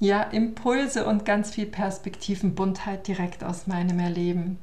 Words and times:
ja, 0.00 0.22
Impulse 0.22 1.06
und 1.06 1.24
ganz 1.24 1.50
viel 1.50 1.66
Perspektivenbuntheit 1.66 3.06
direkt 3.06 3.42
aus 3.42 3.66
meinem 3.66 3.98
Erleben. 3.98 4.58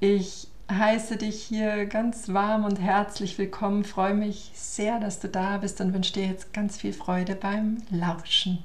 Ich 0.00 0.48
heiße 0.70 1.16
dich 1.16 1.42
hier 1.42 1.86
ganz 1.86 2.32
warm 2.32 2.64
und 2.64 2.78
herzlich 2.78 3.38
willkommen, 3.38 3.84
freue 3.84 4.14
mich 4.14 4.50
sehr, 4.54 5.00
dass 5.00 5.20
du 5.20 5.28
da 5.28 5.56
bist 5.58 5.80
und 5.80 5.94
wünsche 5.94 6.12
dir 6.12 6.26
jetzt 6.26 6.52
ganz 6.52 6.76
viel 6.76 6.92
Freude 6.92 7.34
beim 7.34 7.78
Lauschen. 7.90 8.64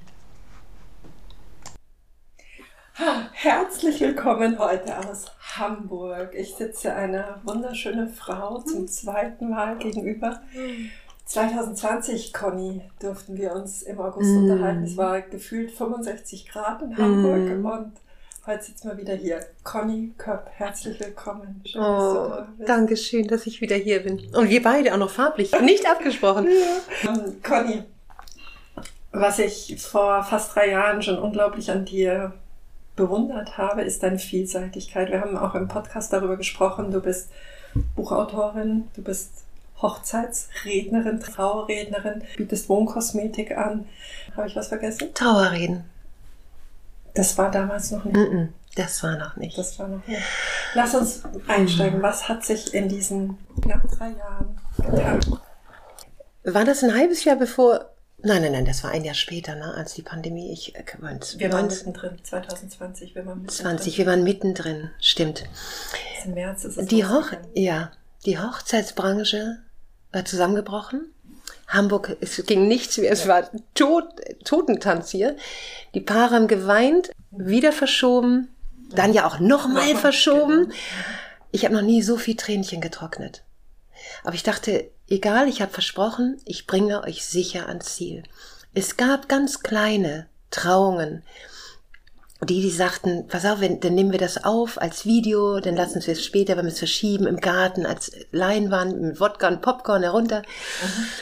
Herzlich 3.31 3.99
willkommen 4.01 4.59
heute 4.59 4.97
aus 4.97 5.25
Hamburg. 5.57 6.33
Ich 6.35 6.55
sitze 6.55 6.93
einer 6.93 7.41
wunderschönen 7.43 8.13
Frau 8.13 8.59
zum 8.61 8.87
zweiten 8.87 9.49
Mal 9.49 9.77
gegenüber. 9.77 10.41
2020, 11.25 12.33
Conny, 12.33 12.81
durften 12.99 13.37
wir 13.37 13.53
uns 13.53 13.81
im 13.83 13.99
August 13.99 14.29
mm. 14.29 14.37
unterhalten. 14.37 14.83
Es 14.83 14.97
war 14.97 15.21
gefühlt 15.21 15.71
65 15.71 16.49
Grad 16.49 16.81
in 16.81 16.97
Hamburg 16.97 17.57
mm. 17.57 17.65
und 17.65 17.91
heute 18.45 18.63
sitzen 18.63 18.89
wir 18.89 18.97
wieder 18.97 19.15
hier. 19.15 19.39
Conny 19.63 20.11
Köpp, 20.17 20.49
herzlich 20.53 20.99
willkommen. 20.99 21.61
Schön, 21.65 21.81
oh, 21.81 22.29
dass 22.57 22.67
danke 22.67 22.97
schön, 22.97 23.27
dass 23.27 23.47
ich 23.47 23.61
wieder 23.61 23.77
hier 23.77 24.03
bin. 24.03 24.19
Und 24.35 24.49
wir 24.49 24.61
beide 24.61 24.93
auch 24.93 24.97
noch 24.97 25.09
farblich, 25.09 25.51
nicht 25.61 25.89
abgesprochen. 25.89 26.47
ja. 27.03 27.09
ähm, 27.09 27.41
Conny, 27.41 27.83
was 29.13 29.39
ich 29.39 29.77
vor 29.81 30.23
fast 30.23 30.55
drei 30.55 30.71
Jahren 30.71 31.01
schon 31.01 31.17
unglaublich 31.17 31.71
an 31.71 31.85
dir 31.85 32.33
bewundert 32.95 33.57
habe, 33.57 33.81
ist 33.83 34.03
deine 34.03 34.19
Vielseitigkeit. 34.19 35.09
Wir 35.09 35.21
haben 35.21 35.37
auch 35.37 35.55
im 35.55 35.67
Podcast 35.67 36.11
darüber 36.11 36.35
gesprochen. 36.35 36.91
Du 36.91 36.99
bist 36.99 37.31
Buchautorin, 37.95 38.89
du 38.95 39.01
bist 39.01 39.43
Hochzeitsrednerin, 39.83 41.19
Trauerrednerin, 41.19 42.23
bietest 42.37 42.69
Wohnkosmetik 42.69 43.55
an. 43.55 43.87
Habe 44.35 44.47
ich 44.47 44.55
was 44.55 44.69
vergessen? 44.69 45.13
Trauerreden. 45.13 45.85
Das 47.13 47.37
war 47.37 47.51
damals 47.51 47.91
noch 47.91 48.05
nicht. 48.05 48.15
Mm 48.15 48.19
-mm, 48.19 48.47
das 48.75 49.03
war 49.03 49.17
noch 49.17 49.35
nicht. 49.35 49.57
Das 49.57 49.77
war 49.77 49.87
noch 49.87 50.07
nicht. 50.07 50.21
Lass 50.73 50.95
uns 50.95 51.21
einsteigen. 51.47 52.01
Was 52.01 52.27
hat 52.27 52.43
sich 52.43 52.73
in 52.73 52.89
diesen 52.89 53.37
knapp 53.61 53.83
drei 53.91 54.09
Jahren 54.09 54.59
getan? 54.77 55.39
War 56.43 56.65
das 56.65 56.83
ein 56.83 56.93
halbes 56.93 57.23
Jahr 57.23 57.35
bevor? 57.35 57.89
Nein, 58.25 58.41
nein, 58.41 58.53
nein, 58.53 58.65
das 58.65 58.83
war 58.83 58.91
ein 58.91 59.03
Jahr 59.03 59.15
später, 59.15 59.55
ne, 59.55 59.73
als 59.75 59.95
die 59.95 60.01
Pandemie. 60.01 60.51
Ich, 60.53 60.75
äh, 60.75 60.83
wir 61.37 61.51
waren 61.51 61.67
mittendrin, 61.67 62.17
2020. 62.23 63.15
Wir 63.15 63.25
waren 63.25 63.41
mittendrin. 63.41 63.77
20, 63.77 63.97
wir 63.97 64.05
waren 64.05 64.23
mittendrin, 64.23 64.91
stimmt. 64.99 65.43
Im 66.23 66.33
März 66.33 66.63
ist 66.63 66.77
es 66.77 66.87
die 66.87 67.05
Hoch, 67.05 67.31
ja, 67.53 67.91
die 68.25 68.39
Hochzeitsbranche 68.39 69.59
war 70.13 70.23
zusammengebrochen. 70.25 71.13
Hamburg, 71.67 72.15
es 72.21 72.45
ging 72.45 72.67
nichts 72.67 72.97
mehr, 72.97 73.11
es 73.11 73.27
war 73.27 73.49
tot, 73.73 74.05
Totentanz 74.45 75.09
hier. 75.09 75.35
Die 75.93 76.01
Paare 76.01 76.35
haben 76.35 76.47
geweint, 76.47 77.11
wieder 77.31 77.71
verschoben, 77.71 78.49
dann 78.91 79.13
ja 79.13 79.25
auch 79.25 79.39
nochmal 79.39 79.95
verschoben. 79.95 80.65
Genau. 80.65 80.75
Ich 81.51 81.65
habe 81.65 81.73
noch 81.73 81.81
nie 81.81 82.01
so 82.01 82.17
viel 82.17 82.35
Tränchen 82.35 82.79
getrocknet. 82.79 83.43
Aber 84.23 84.35
ich 84.35 84.43
dachte, 84.43 84.89
egal, 85.09 85.47
ich 85.47 85.61
habe 85.61 85.71
versprochen, 85.71 86.39
ich 86.45 86.67
bringe 86.67 87.03
euch 87.03 87.25
sicher 87.25 87.67
ans 87.67 87.95
Ziel. 87.95 88.23
Es 88.73 88.97
gab 88.97 89.29
ganz 89.29 89.61
kleine 89.61 90.27
Trauungen, 90.51 91.23
die, 92.45 92.61
die 92.61 92.69
sagten, 92.69 93.27
pass 93.27 93.45
auf, 93.45 93.59
wenn, 93.59 93.79
dann 93.79 93.95
nehmen 93.95 94.11
wir 94.11 94.19
das 94.19 94.43
auf 94.43 94.81
als 94.81 95.05
Video, 95.05 95.59
dann 95.59 95.75
lassen 95.75 96.05
wir 96.05 96.13
es 96.13 96.23
später, 96.25 96.57
wenn 96.57 96.65
wir 96.65 96.71
es 96.71 96.79
verschieben, 96.79 97.27
im 97.27 97.37
Garten 97.37 97.85
als 97.85 98.11
Leinwand 98.31 99.01
mit 99.01 99.19
Wodka 99.19 99.47
und 99.47 99.61
Popcorn 99.61 100.03
herunter. 100.03 100.41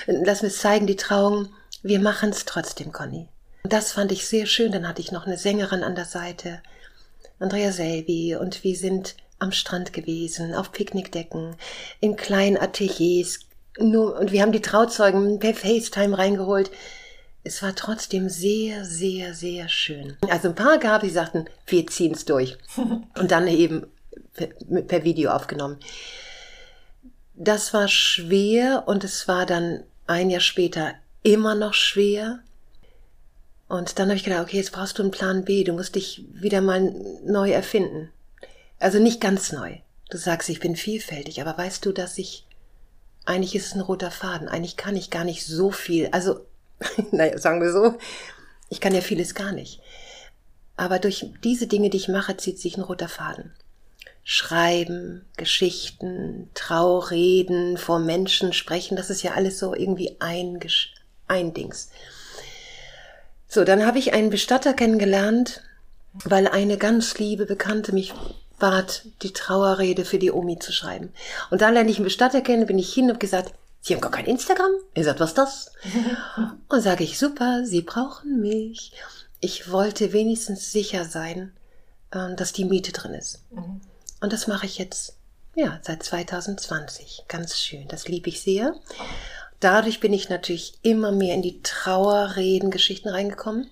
Mhm. 0.08 0.24
Lassen 0.24 0.44
wir 0.44 0.50
es 0.50 0.60
zeigen, 0.60 0.88
die 0.88 0.96
Trauung. 0.96 1.50
Wir 1.84 2.00
machen 2.00 2.30
es 2.30 2.46
trotzdem, 2.46 2.92
Conny. 2.92 3.28
Und 3.64 3.74
das 3.74 3.92
fand 3.92 4.12
ich 4.12 4.28
sehr 4.28 4.46
schön. 4.46 4.72
Dann 4.72 4.88
hatte 4.88 5.02
ich 5.02 5.12
noch 5.12 5.26
eine 5.26 5.38
Sängerin 5.38 5.84
an 5.84 5.96
der 5.96 6.06
Seite, 6.06 6.62
Andrea 7.40 7.72
Selby, 7.72 8.36
und 8.36 8.64
wir 8.64 8.76
sind 8.76 9.16
am 9.40 9.52
Strand 9.52 9.94
gewesen, 9.94 10.54
auf 10.54 10.72
Picknickdecken, 10.72 11.56
in 12.00 12.16
kleinen 12.16 12.58
Ateliers. 12.58 13.40
Nur, 13.80 14.20
und 14.20 14.32
wir 14.32 14.42
haben 14.42 14.52
die 14.52 14.62
Trauzeugen 14.62 15.40
per 15.40 15.56
FaceTime 15.56 16.18
reingeholt 16.18 16.70
es 17.44 17.62
war 17.64 17.76
trotzdem 17.76 18.30
sehr, 18.30 18.86
sehr, 18.86 19.34
sehr 19.34 19.68
schön. 19.68 20.18
Also 20.30 20.50
ein 20.50 20.56
paar 20.56 20.78
gab, 20.78 21.02
die 21.02 21.10
sagten, 21.10 21.46
wir 21.68 21.88
ziehen 21.88 22.14
es 22.14 22.26
durch. 22.26 22.58
Und 22.78 23.32
dann 23.32 23.48
eben 23.48 23.88
per, 24.34 24.48
per 24.84 25.04
Video 25.04 25.32
aufgenommen. 25.32 25.78
Das 27.34 27.74
war 27.74 27.88
schwer 27.88 28.84
und 28.86 29.04
es 29.04 29.28
war 29.28 29.48
dann 29.48 29.84
ein 30.06 30.30
Jahr 30.30 30.42
später 30.42 30.94
immer 31.24 31.56
noch 31.56 31.74
schwer. 31.74 32.40
Und 33.68 33.98
dann 33.98 34.10
habe 34.10 34.18
ich 34.18 34.24
gedacht, 34.24 34.44
okay, 34.44 34.58
jetzt 34.58 34.74
brauchst 34.74 35.00
du 35.00 35.02
einen 35.02 35.12
Plan 35.12 35.44
B. 35.44 35.64
Du 35.64 35.74
musst 35.74 35.96
dich 35.96 36.24
wieder 36.34 36.62
mal 36.62 36.94
neu 37.26 37.50
erfinden. 37.52 38.12
Also 38.80 39.00
nicht 39.00 39.22
ganz 39.22 39.52
neu. 39.52 39.78
Du 40.12 40.18
sagst, 40.18 40.50
ich 40.50 40.60
bin 40.60 40.76
vielfältig, 40.76 41.42
aber 41.42 41.58
weißt 41.58 41.84
du, 41.86 41.94
dass 41.94 42.18
ich, 42.18 42.46
eigentlich 43.26 43.56
ist 43.56 43.68
es 43.68 43.76
ein 43.76 43.82
roter 43.82 44.12
Faden. 44.12 44.48
Eigentlich 44.48 44.78
kann 44.78 44.96
ich 44.96 45.10
gar 45.10 45.24
nicht 45.24 45.46
so 45.46 45.72
viel. 45.72 46.10
Also 46.12 46.46
naja, 47.12 47.38
sagen 47.38 47.62
wir 47.62 47.72
so, 47.72 47.98
ich 48.70 48.80
kann 48.80 48.96
ja 48.96 49.02
vieles 49.02 49.36
gar 49.36 49.52
nicht. 49.52 49.82
Aber 50.78 51.00
durch 51.00 51.28
diese 51.44 51.68
Dinge, 51.68 51.90
die 51.90 51.98
ich 51.98 52.08
mache, 52.08 52.38
zieht 52.38 52.60
sich 52.60 52.78
ein 52.78 52.84
roter 52.84 53.10
Faden. 53.10 53.54
Schreiben, 54.24 55.26
Geschichten, 55.36 56.50
Traureden, 56.54 57.78
vor 57.78 58.00
Menschen 58.00 58.54
sprechen, 58.54 58.96
das 58.96 59.10
ist 59.10 59.24
ja 59.24 59.34
alles 59.34 59.60
so 59.60 59.76
irgendwie 59.76 60.18
ein, 60.20 60.60
ein 61.28 61.54
Dings. 61.54 61.90
So, 63.48 63.64
dann 63.64 63.86
habe 63.86 64.00
ich 64.00 64.14
einen 64.14 64.30
Bestatter 64.30 64.74
kennengelernt, 64.74 65.62
weil 66.14 66.48
eine 66.48 66.78
ganz 66.78 67.18
liebe 67.18 67.46
Bekannte 67.46 67.94
mich 67.94 68.14
bat, 68.60 69.04
die 69.24 69.34
Trauerrede 69.34 70.06
für 70.06 70.20
die 70.20 70.32
Omi 70.32 70.60
zu 70.60 70.72
schreiben. 70.72 71.12
Und 71.50 71.62
dann 71.62 71.74
lerne 71.74 71.90
ich 71.90 71.98
einen 71.98 72.06
Bestatter 72.06 72.42
kennen, 72.42 72.68
bin 72.68 72.80
ich 72.80 72.94
hin 72.94 73.12
und 73.12 73.20
gesagt, 73.20 73.54
Sie 73.82 73.96
haben 73.96 74.02
gar 74.02 74.12
kein 74.12 74.28
Instagram? 74.28 74.72
Er 74.94 75.04
sagt, 75.04 75.20
was 75.20 75.32
ist 75.32 75.38
das? 75.38 75.72
Und 76.70 76.82
sage 76.82 77.04
ich, 77.04 77.18
super, 77.18 77.66
Sie 77.66 77.82
brauchen 77.82 78.40
mich. 78.40 78.94
Ich 79.40 79.72
wollte 79.72 80.14
wenigstens 80.14 80.72
sicher 80.72 81.04
sein, 81.06 81.52
ähm, 82.14 82.36
dass 82.36 82.54
die 82.54 82.66
Miete 82.66 82.92
drin 82.92 83.16
ist. 83.16 83.42
Mhm. 83.52 83.82
Und 84.22 84.34
das 84.34 84.46
mache 84.46 84.68
ich 84.68 84.78
jetzt, 84.78 85.16
ja, 85.56 85.80
seit 85.82 86.04
2020. 86.04 87.24
Ganz 87.28 87.58
schön. 87.58 87.88
Das 87.88 88.08
liebe 88.08 88.30
ich 88.30 88.42
sehr. 88.42 88.76
Dadurch 89.60 90.00
bin 90.00 90.14
ich 90.14 90.30
natürlich 90.30 90.76
immer 90.84 91.12
mehr 91.12 91.34
in 91.34 91.42
die 91.42 91.62
Trauerreden-Geschichten 91.64 93.10
reingekommen 93.10 93.68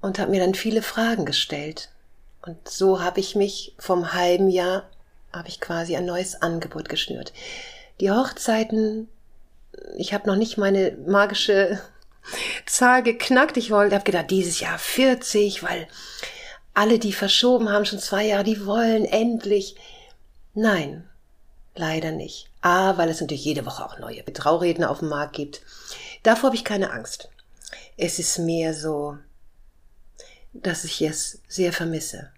und 0.00 0.18
habe 0.18 0.30
mir 0.30 0.40
dann 0.40 0.54
viele 0.54 0.80
Fragen 0.80 1.26
gestellt. 1.26 1.90
Und 2.40 2.66
so 2.66 3.02
habe 3.02 3.20
ich 3.20 3.36
mich 3.36 3.74
vom 3.78 4.14
halben 4.14 4.48
Jahr, 4.48 4.88
habe 5.34 5.48
ich 5.48 5.60
quasi 5.60 5.96
ein 5.96 6.06
neues 6.06 6.40
Angebot 6.40 6.88
geschnürt 6.88 7.34
die 8.02 8.10
Hochzeiten, 8.10 9.08
ich 9.96 10.12
habe 10.12 10.26
noch 10.26 10.34
nicht 10.34 10.58
meine 10.58 10.98
magische 11.06 11.80
Zahl 12.66 13.04
geknackt. 13.04 13.56
Ich 13.56 13.70
wollte, 13.70 13.94
habe 13.94 14.04
gedacht, 14.04 14.30
dieses 14.30 14.58
Jahr 14.58 14.76
40, 14.76 15.62
weil 15.62 15.86
alle, 16.74 16.98
die 16.98 17.12
verschoben 17.12 17.68
haben, 17.68 17.84
schon 17.84 18.00
zwei 18.00 18.26
Jahre, 18.26 18.42
die 18.42 18.66
wollen 18.66 19.04
endlich. 19.04 19.76
Nein, 20.52 21.08
leider 21.76 22.10
nicht. 22.10 22.50
A, 22.60 22.98
weil 22.98 23.08
es 23.08 23.20
natürlich 23.20 23.44
jede 23.44 23.64
Woche 23.66 23.84
auch 23.84 23.98
neue 24.00 24.24
Trauredner 24.24 24.90
auf 24.90 24.98
dem 24.98 25.08
Markt 25.08 25.34
gibt. 25.34 25.62
Davor 26.24 26.48
habe 26.48 26.56
ich 26.56 26.64
keine 26.64 26.90
Angst. 26.90 27.30
Es 27.96 28.18
ist 28.18 28.38
mehr 28.38 28.74
so, 28.74 29.16
dass 30.52 30.84
ich 30.84 31.00
es 31.02 31.40
sehr 31.46 31.72
vermisse. 31.72 32.32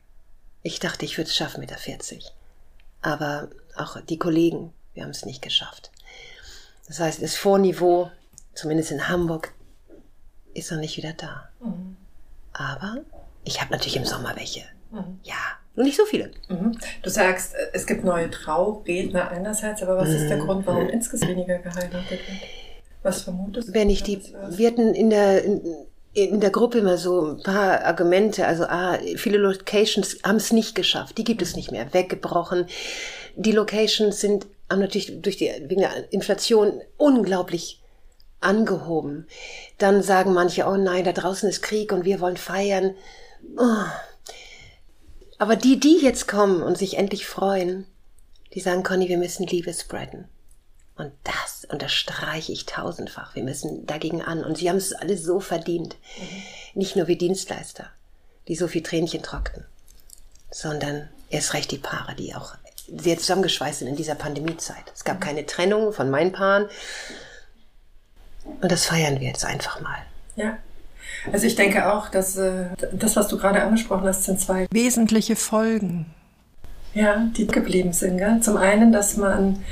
Ich 0.62 0.78
dachte, 0.78 1.06
ich 1.06 1.16
würde 1.16 1.30
es 1.30 1.36
schaffen 1.36 1.60
mit 1.60 1.70
der 1.70 1.78
40. 1.78 2.32
Aber 3.00 3.48
auch 3.76 3.98
die 4.02 4.18
Kollegen, 4.18 4.74
wir 4.94 5.02
haben 5.02 5.10
es 5.10 5.26
nicht 5.26 5.42
geschafft. 5.42 5.90
Das 6.86 7.00
heißt, 7.00 7.22
das 7.22 7.36
Vorniveau, 7.36 8.10
zumindest 8.54 8.90
in 8.90 9.08
Hamburg, 9.08 9.52
ist 10.54 10.70
noch 10.70 10.78
nicht 10.78 10.96
wieder 10.96 11.12
da. 11.12 11.48
Mhm. 11.60 11.96
Aber 12.52 12.98
ich 13.44 13.60
habe 13.60 13.72
natürlich 13.72 13.96
im 13.96 14.04
Sommer 14.04 14.34
welche. 14.36 14.62
Mhm. 14.90 15.18
Ja, 15.22 15.34
nur 15.74 15.84
nicht 15.84 15.96
so 15.96 16.04
viele. 16.04 16.30
Mhm. 16.48 16.78
Du 17.02 17.10
sagst, 17.10 17.54
es 17.72 17.86
gibt 17.86 18.04
neue 18.04 18.30
Trauredner 18.30 19.30
einerseits, 19.30 19.82
aber 19.82 19.96
was 19.96 20.10
ist 20.10 20.28
der 20.28 20.36
mhm. 20.36 20.46
Grund, 20.46 20.66
warum 20.66 20.88
insgesamt 20.88 21.32
weniger 21.32 21.58
geheiratet 21.58 22.10
wird? 22.10 22.20
Was 23.02 23.22
vermutest 23.22 23.68
du? 23.68 23.74
Wenn 23.74 23.90
ich 23.90 24.02
die, 24.02 24.20
wir 24.50 24.68
hatten 24.68 24.94
in 24.94 25.10
der, 25.10 25.42
in, 25.42 25.60
in 26.14 26.40
der 26.40 26.50
Gruppe 26.50 26.78
immer 26.78 26.96
so 26.96 27.32
ein 27.32 27.42
paar 27.42 27.84
Argumente. 27.84 28.46
Also 28.46 28.64
ah, 28.64 28.98
viele 29.16 29.38
Locations 29.38 30.18
haben 30.24 30.36
es 30.36 30.52
nicht 30.52 30.74
geschafft. 30.74 31.18
Die 31.18 31.24
gibt 31.24 31.42
es 31.42 31.56
nicht 31.56 31.72
mehr. 31.72 31.92
Weggebrochen. 31.92 32.66
Die 33.36 33.52
Locations 33.52 34.20
sind 34.20 34.46
haben 34.70 34.80
natürlich 34.80 35.20
durch 35.20 35.36
die 35.36 35.50
wegen 35.66 35.82
der 35.82 36.12
Inflation 36.12 36.80
unglaublich 36.96 37.82
angehoben. 38.40 39.26
Dann 39.78 40.02
sagen 40.02 40.32
manche, 40.32 40.66
oh 40.66 40.76
nein, 40.76 41.04
da 41.04 41.12
draußen 41.12 41.48
ist 41.48 41.62
Krieg 41.62 41.92
und 41.92 42.04
wir 42.04 42.20
wollen 42.20 42.36
feiern. 42.36 42.94
Oh. 43.56 43.86
Aber 45.38 45.56
die, 45.56 45.80
die 45.80 45.98
jetzt 46.00 46.28
kommen 46.28 46.62
und 46.62 46.78
sich 46.78 46.96
endlich 46.96 47.26
freuen, 47.26 47.86
die 48.54 48.60
sagen, 48.60 48.82
Conny, 48.82 49.08
wir 49.08 49.18
müssen 49.18 49.46
Liebe 49.46 49.72
spreaden. 49.72 50.28
Und 50.96 51.12
das 51.24 51.64
unterstreiche 51.64 52.52
ich 52.52 52.66
tausendfach. 52.66 53.34
Wir 53.34 53.42
müssen 53.42 53.84
dagegen 53.84 54.22
an. 54.22 54.44
Und 54.44 54.58
sie 54.58 54.68
haben 54.68 54.76
es 54.76 54.92
alle 54.92 55.18
so 55.18 55.40
verdient. 55.40 55.96
Mhm. 56.18 56.42
Nicht 56.74 56.94
nur 56.94 57.08
wie 57.08 57.16
Dienstleister, 57.16 57.90
die 58.46 58.54
so 58.54 58.68
viel 58.68 58.82
Tränchen 58.82 59.22
trockten, 59.22 59.64
sondern 60.52 61.08
erst 61.30 61.54
recht 61.54 61.72
die 61.72 61.78
Paare, 61.78 62.14
die 62.14 62.34
auch 62.34 62.54
sehr 62.86 63.18
zusammengeschweißt 63.18 63.80
sind 63.80 63.88
in 63.88 63.96
dieser 63.96 64.14
Pandemiezeit. 64.14 64.92
Es 64.94 65.04
gab 65.04 65.20
keine 65.20 65.46
Trennung 65.46 65.92
von 65.92 66.10
meinen 66.10 66.32
Paaren. 66.32 66.66
Und 68.60 68.70
das 68.70 68.86
feiern 68.86 69.20
wir 69.20 69.28
jetzt 69.28 69.44
einfach 69.44 69.80
mal. 69.80 69.98
Ja. 70.36 70.58
Also 71.32 71.46
ich 71.46 71.54
denke 71.54 71.92
auch, 71.92 72.08
dass 72.08 72.36
äh, 72.36 72.66
das, 72.92 73.16
was 73.16 73.28
du 73.28 73.38
gerade 73.38 73.62
angesprochen 73.62 74.06
hast, 74.06 74.24
sind 74.24 74.40
zwei 74.40 74.66
wesentliche 74.70 75.36
Folgen. 75.36 76.06
Ja, 76.92 77.26
die 77.36 77.46
geblieben 77.46 77.92
sind. 77.92 78.18
Gell? 78.18 78.40
Zum 78.40 78.56
einen, 78.56 78.92
dass 78.92 79.16
man 79.16 79.64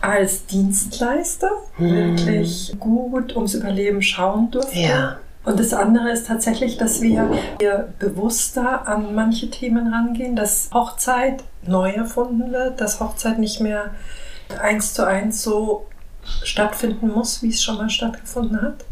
als 0.00 0.46
Dienstleister 0.46 1.50
hm. 1.76 1.90
wirklich 1.90 2.74
gut 2.78 3.34
ums 3.34 3.54
Überleben 3.54 4.02
schauen 4.02 4.50
durfte. 4.50 4.78
Ja. 4.78 5.18
Und 5.44 5.58
das 5.58 5.72
andere 5.72 6.10
ist 6.10 6.26
tatsächlich, 6.26 6.76
dass 6.76 7.00
wir 7.00 7.30
hier 7.60 7.94
bewusster 7.98 8.86
an 8.86 9.14
manche 9.14 9.50
Themen 9.50 9.92
rangehen, 9.92 10.36
dass 10.36 10.70
Hochzeit 10.72 11.44
neu 11.62 11.90
erfunden 11.90 12.52
wird, 12.52 12.80
dass 12.80 13.00
Hochzeit 13.00 13.38
nicht 13.38 13.60
mehr 13.60 13.94
eins 14.60 14.94
zu 14.94 15.06
eins 15.06 15.42
so 15.42 15.86
stattfinden 16.42 17.08
muss, 17.08 17.42
wie 17.42 17.48
es 17.48 17.62
schon 17.62 17.76
mal 17.76 17.88
stattgefunden 17.88 18.60
hat. 18.60 18.84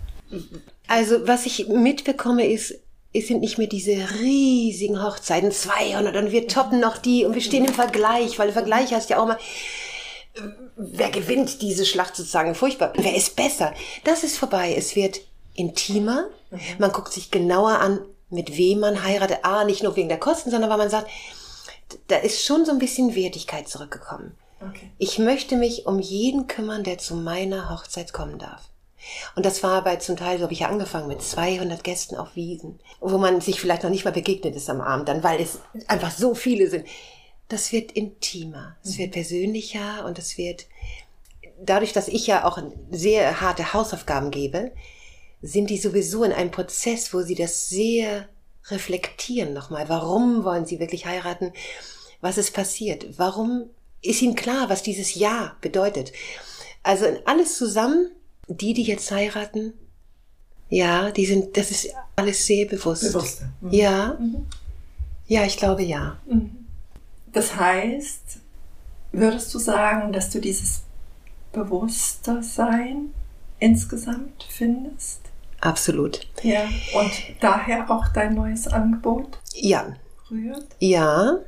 Also 0.89 1.27
was 1.27 1.47
ich 1.47 1.69
mitbekomme 1.69 2.47
ist, 2.47 2.79
es 3.13 3.29
sind 3.29 3.41
nicht 3.41 3.59
mehr 3.59 3.67
diese 3.67 3.97
riesigen 4.21 5.03
Hochzeiten, 5.03 5.51
200 5.51 6.17
und 6.17 6.33
wir 6.33 6.49
toppen 6.49 6.81
noch 6.81 6.99
die 6.99 7.25
und 7.25 7.35
wir 7.35 7.41
stehen 7.41 7.65
im 7.65 7.73
Vergleich, 7.73 8.39
weil 8.39 8.53
Vergleich 8.53 8.93
heißt 8.93 9.11
ja 9.11 9.19
auch 9.19 9.27
mal, 9.27 9.39
wer 10.77 11.11
gewinnt 11.11 11.63
diese 11.63 11.87
Schlacht 11.87 12.17
sozusagen? 12.17 12.55
Furchtbar. 12.55 12.93
Wer 12.97 13.17
ist 13.17 13.37
besser? 13.37 13.73
Das 14.05 14.23
ist 14.23 14.37
vorbei. 14.37 14.75
Es 14.77 14.97
wird 14.97 15.21
intimer. 15.57 16.29
Mhm. 16.51 16.61
Man 16.79 16.93
guckt 16.93 17.13
sich 17.13 17.31
genauer 17.31 17.79
an, 17.79 18.01
mit 18.31 18.57
wem 18.57 18.81
man 18.81 19.03
heiratet. 19.03 19.39
Ah, 19.43 19.65
nicht 19.65 19.83
nur 19.83 19.97
wegen 19.97 20.09
der 20.09 20.19
Kosten, 20.19 20.51
sondern 20.51 20.71
weil 20.71 20.79
man 20.79 20.91
sagt, 20.91 21.09
da 22.09 22.17
ist 22.17 22.45
schon 22.45 22.65
so 22.65 22.73
ein 22.73 22.79
bisschen 22.79 23.15
Wertigkeit 23.15 23.69
zurückgekommen. 23.69 24.37
Okay. 24.61 24.91
Ich 24.99 25.19
möchte 25.19 25.57
mich 25.57 25.87
um 25.87 25.99
jeden 25.99 26.47
kümmern, 26.47 26.83
der 26.83 26.99
zu 26.99 27.15
meiner 27.15 27.71
Hochzeit 27.71 28.13
kommen 28.13 28.39
darf. 28.39 28.63
Und 29.37 29.47
das 29.47 29.63
war 29.63 29.85
bei 29.85 29.97
zum 29.97 30.17
Teil, 30.17 30.39
so 30.39 30.45
habe 30.45 30.53
ich 30.53 30.61
ja 30.61 30.69
angefangen, 30.69 31.07
mit 31.07 31.23
200 31.23 31.85
Gästen 31.85 32.17
auf 32.17 32.35
Wiesen, 32.35 32.81
wo 33.01 33.19
man 33.19 33.41
sich 33.41 33.61
vielleicht 33.61 33.85
noch 33.85 33.91
nicht 33.91 34.05
mal 34.05 34.11
begegnet 34.11 34.57
ist 34.57 34.69
am 34.69 34.81
Abend, 34.81 35.09
dann, 35.09 35.23
weil 35.23 35.41
es 35.41 35.61
einfach 35.87 36.11
so 36.11 36.35
viele 36.35 36.69
sind 36.69 36.87
das 37.49 37.73
wird 37.73 37.93
intimer, 37.93 38.77
es 38.83 38.99
wird 38.99 39.11
mhm. 39.11 39.15
persönlicher 39.15 40.05
und 40.05 40.19
es 40.19 40.37
wird, 40.37 40.67
dadurch, 41.61 41.93
dass 41.93 42.09
ich 42.09 42.27
ja 42.27 42.45
auch 42.45 42.59
sehr 42.91 43.41
harte 43.41 43.73
Hausaufgaben 43.73 44.31
gebe, 44.31 44.73
sind 45.47 45.71
die 45.71 45.79
sowieso 45.79 46.25
in 46.25 46.33
einem 46.33 46.51
Prozess, 46.51 47.13
wo 47.15 47.23
sie 47.23 47.35
das 47.35 47.69
sehr 47.69 48.29
reflektieren 48.69 49.53
nochmal. 49.53 49.89
Warum 49.89 50.45
wollen 50.45 50.67
sie 50.67 50.81
wirklich 50.81 51.07
heiraten? 51.07 51.53
Was 52.21 52.39
ist 52.39 52.53
passiert? 52.53 53.19
Warum 53.19 53.71
ist 54.03 54.23
ihnen 54.23 54.35
klar, 54.35 54.69
was 54.69 54.83
dieses 54.83 55.15
Ja 55.15 55.57
bedeutet? 55.61 56.13
Also 56.83 57.07
alles 57.25 57.57
zusammen, 57.57 58.11
die, 58.49 58.75
die 58.75 58.83
jetzt 58.83 59.11
heiraten, 59.11 59.73
ja, 60.69 61.11
die 61.11 61.27
sind, 61.27 61.57
das 61.57 61.71
ist 61.71 61.89
alles 62.17 62.45
sehr 62.45 62.67
bewusst. 62.67 63.13
Bewusst. 63.13 63.43
Mhm. 63.61 63.73
Ja. 63.73 64.17
Mhm. 64.19 64.47
Ja, 65.27 65.45
ich 65.45 65.57
glaube 65.57 65.83
ja. 65.83 66.19
Mhm. 66.27 66.67
Das 67.33 67.57
heißt, 67.57 68.39
würdest 69.13 69.53
du 69.55 69.59
sagen, 69.59 70.13
dass 70.13 70.31
du 70.31 70.41
dieses 70.41 70.83
Bewusstersein 71.53 73.13
insgesamt 73.59 74.47
findest? 74.49 75.21
Absolut. 75.61 76.21
Ja. 76.43 76.65
Und 76.95 77.13
daher 77.41 77.91
auch 77.91 78.09
dein 78.09 78.35
neues 78.35 78.69
Angebot? 78.69 79.39
Ja. 79.55 79.97
Rührt? 80.31 80.67
Ja. 80.79 81.39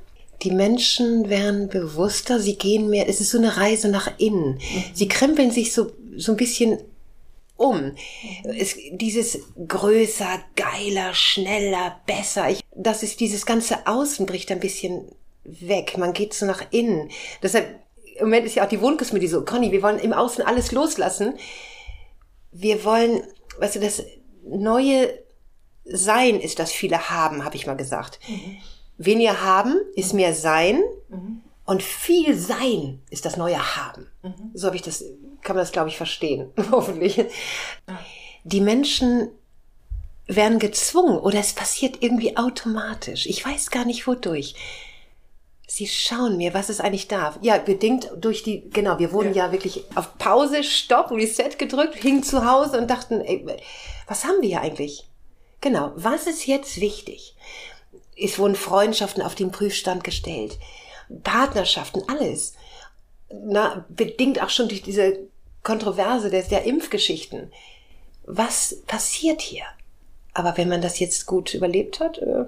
Die 0.42 0.52
Menschen 0.52 1.28
werden 1.28 1.68
bewusster, 1.68 2.38
sie 2.38 2.56
gehen 2.56 2.88
mehr, 2.88 3.08
es 3.08 3.20
ist 3.20 3.30
so 3.30 3.38
eine 3.38 3.56
Reise 3.56 3.88
nach 3.88 4.18
innen. 4.18 4.54
Mhm. 4.54 4.84
Sie 4.94 5.08
krempeln 5.08 5.50
sich 5.50 5.72
so, 5.72 5.90
so 6.16 6.32
ein 6.32 6.36
bisschen 6.36 6.78
um. 7.56 7.92
Es, 8.44 8.76
dieses 8.92 9.40
größer, 9.66 10.38
geiler, 10.56 11.12
schneller, 11.12 12.00
besser. 12.06 12.48
Ich, 12.50 12.60
das 12.74 13.02
ist 13.02 13.20
dieses 13.20 13.44
ganze 13.44 13.86
Außen 13.86 14.26
bricht 14.26 14.50
ein 14.50 14.60
bisschen 14.60 15.10
weg. 15.44 15.98
Man 15.98 16.12
geht 16.12 16.32
so 16.34 16.46
nach 16.46 16.62
innen. 16.70 17.10
Deshalb, 17.42 17.80
im 18.16 18.26
Moment 18.26 18.46
ist 18.46 18.54
ja 18.54 18.64
auch 18.64 18.68
die 18.68 18.80
Wohnkosmetik 18.80 19.28
so, 19.28 19.44
Conny, 19.44 19.72
wir 19.72 19.82
wollen 19.82 19.98
im 19.98 20.12
Außen 20.12 20.44
alles 20.44 20.72
loslassen. 20.72 21.34
Wir 22.52 22.84
wollen, 22.84 23.22
weißt 23.58 23.76
du, 23.76 23.80
das 23.80 24.02
neue 24.44 25.18
Sein 25.84 26.40
ist 26.40 26.58
das 26.58 26.72
viele 26.72 27.10
haben, 27.10 27.44
habe 27.44 27.56
ich 27.56 27.66
mal 27.66 27.76
gesagt. 27.76 28.18
Mhm. 28.28 28.56
Weniger 28.98 29.40
haben 29.42 29.76
ist 29.94 30.12
mehr 30.12 30.34
Sein 30.34 30.82
mhm. 31.08 31.42
und 31.64 31.82
viel 31.82 32.36
Sein 32.36 33.00
ist 33.10 33.24
das 33.24 33.36
neue 33.36 33.76
Haben. 33.76 34.10
Mhm. 34.22 34.50
So 34.54 34.66
habe 34.66 34.76
ich 34.76 34.82
das, 34.82 35.04
kann 35.42 35.56
man 35.56 35.62
das, 35.62 35.72
glaube 35.72 35.88
ich, 35.88 35.96
verstehen, 35.96 36.50
hoffentlich. 36.70 37.24
Die 38.44 38.60
Menschen 38.60 39.30
werden 40.26 40.58
gezwungen 40.58 41.18
oder 41.18 41.38
es 41.38 41.54
passiert 41.54 42.02
irgendwie 42.02 42.36
automatisch. 42.36 43.26
Ich 43.26 43.44
weiß 43.44 43.70
gar 43.70 43.84
nicht 43.84 44.06
wodurch. 44.06 44.54
Sie 45.70 45.86
schauen 45.86 46.38
mir, 46.38 46.54
was 46.54 46.70
ist 46.70 46.80
eigentlich 46.80 47.08
da? 47.08 47.36
Ja, 47.42 47.58
bedingt 47.58 48.10
durch 48.16 48.42
die, 48.42 48.70
genau, 48.70 48.98
wir 48.98 49.12
wurden 49.12 49.34
ja, 49.34 49.46
ja 49.46 49.52
wirklich 49.52 49.84
auf 49.94 50.16
Pause, 50.16 50.64
Stopp, 50.64 51.10
Reset 51.10 51.58
gedrückt, 51.58 51.94
hingen 51.94 52.22
zu 52.22 52.50
Hause 52.50 52.78
und 52.78 52.88
dachten, 52.88 53.20
ey, 53.20 53.44
was 54.06 54.24
haben 54.24 54.40
wir 54.40 54.48
hier 54.48 54.62
eigentlich? 54.62 55.06
Genau, 55.60 55.92
was 55.94 56.26
ist 56.26 56.46
jetzt 56.46 56.80
wichtig? 56.80 57.36
Es 58.16 58.38
wurden 58.38 58.54
Freundschaften 58.54 59.22
auf 59.22 59.34
den 59.34 59.50
Prüfstand 59.50 60.04
gestellt, 60.04 60.58
Partnerschaften, 61.22 62.02
alles. 62.08 62.54
Na, 63.28 63.84
bedingt 63.90 64.42
auch 64.42 64.50
schon 64.50 64.68
durch 64.68 64.80
diese 64.82 65.18
Kontroverse 65.62 66.30
der, 66.30 66.44
der 66.44 66.64
Impfgeschichten. 66.64 67.52
Was 68.24 68.80
passiert 68.86 69.42
hier? 69.42 69.64
Aber 70.32 70.56
wenn 70.56 70.70
man 70.70 70.80
das 70.80 70.98
jetzt 70.98 71.26
gut 71.26 71.52
überlebt 71.52 72.00
hat, 72.00 72.16
äh, 72.18 72.46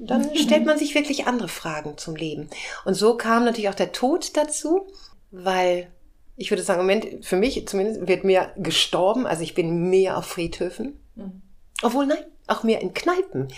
dann 0.00 0.34
stellt 0.34 0.64
man 0.64 0.78
sich 0.78 0.94
wirklich 0.94 1.26
andere 1.26 1.48
Fragen 1.48 1.98
zum 1.98 2.16
Leben. 2.16 2.48
Und 2.84 2.94
so 2.94 3.16
kam 3.16 3.44
natürlich 3.44 3.68
auch 3.68 3.74
der 3.74 3.92
Tod 3.92 4.36
dazu, 4.36 4.86
weil 5.30 5.88
ich 6.36 6.50
würde 6.50 6.62
sagen, 6.62 6.80
im 6.80 6.86
Moment, 6.86 7.24
für 7.24 7.36
mich 7.36 7.68
zumindest, 7.68 8.08
wird 8.08 8.24
mehr 8.24 8.52
gestorben. 8.56 9.26
Also 9.26 9.42
ich 9.42 9.54
bin 9.54 9.90
mehr 9.90 10.16
auf 10.16 10.24
Friedhöfen. 10.24 10.98
Mhm. 11.14 11.42
Obwohl, 11.82 12.06
nein, 12.06 12.24
auch 12.46 12.62
mehr 12.62 12.80
in 12.80 12.94
Kneipen. 12.94 13.48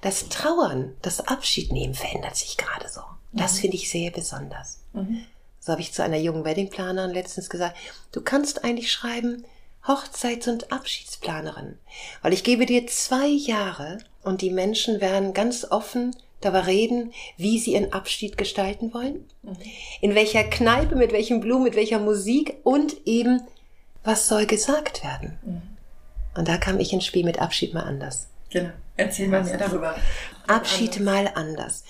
Das 0.00 0.28
Trauern, 0.28 0.96
das 1.02 1.20
Abschiednehmen 1.20 1.94
verändert 1.94 2.36
sich 2.36 2.56
gerade 2.56 2.88
so. 2.88 3.02
Das 3.32 3.54
mhm. 3.54 3.58
finde 3.60 3.76
ich 3.76 3.90
sehr 3.90 4.10
besonders. 4.10 4.80
Mhm. 4.92 5.24
So 5.60 5.70
habe 5.70 5.80
ich 5.80 5.92
zu 5.92 6.02
einer 6.02 6.16
jungen 6.16 6.44
Weddingplanerin 6.44 7.12
letztens 7.12 7.48
gesagt, 7.48 7.76
du 8.10 8.20
kannst 8.20 8.64
eigentlich 8.64 8.90
schreiben, 8.90 9.44
Hochzeits- 9.86 10.48
und 10.48 10.72
Abschiedsplanerin. 10.72 11.78
Weil 12.22 12.32
ich 12.32 12.44
gebe 12.44 12.66
dir 12.66 12.86
zwei 12.86 13.26
Jahre 13.26 13.98
und 14.22 14.40
die 14.40 14.50
Menschen 14.50 15.00
werden 15.00 15.34
ganz 15.34 15.66
offen 15.70 16.14
darüber 16.40 16.66
reden, 16.66 17.12
wie 17.36 17.58
sie 17.58 17.72
ihren 17.72 17.92
Abschied 17.92 18.36
gestalten 18.36 18.92
wollen, 18.94 19.24
mhm. 19.42 19.56
in 20.00 20.14
welcher 20.14 20.44
Kneipe, 20.44 20.96
mit 20.96 21.12
welchem 21.12 21.40
Blumen, 21.40 21.64
mit 21.64 21.76
welcher 21.76 21.98
Musik 21.98 22.56
und 22.64 23.06
eben, 23.06 23.42
was 24.04 24.28
soll 24.28 24.46
gesagt 24.46 25.04
werden. 25.04 25.38
Mhm. 25.44 25.62
Und 26.34 26.48
da 26.48 26.56
kam 26.56 26.80
ich 26.80 26.92
ins 26.92 27.04
Spiel 27.04 27.24
mit 27.24 27.40
Abschied 27.40 27.74
mal 27.74 27.84
anders. 27.84 28.28
Genau. 28.50 28.70
Erzähl 28.96 29.28
mal 29.28 29.44
mehr 29.44 29.56
darüber. 29.56 29.96
Abschied 30.46 31.00
mal 31.00 31.30
anders. 31.34 31.84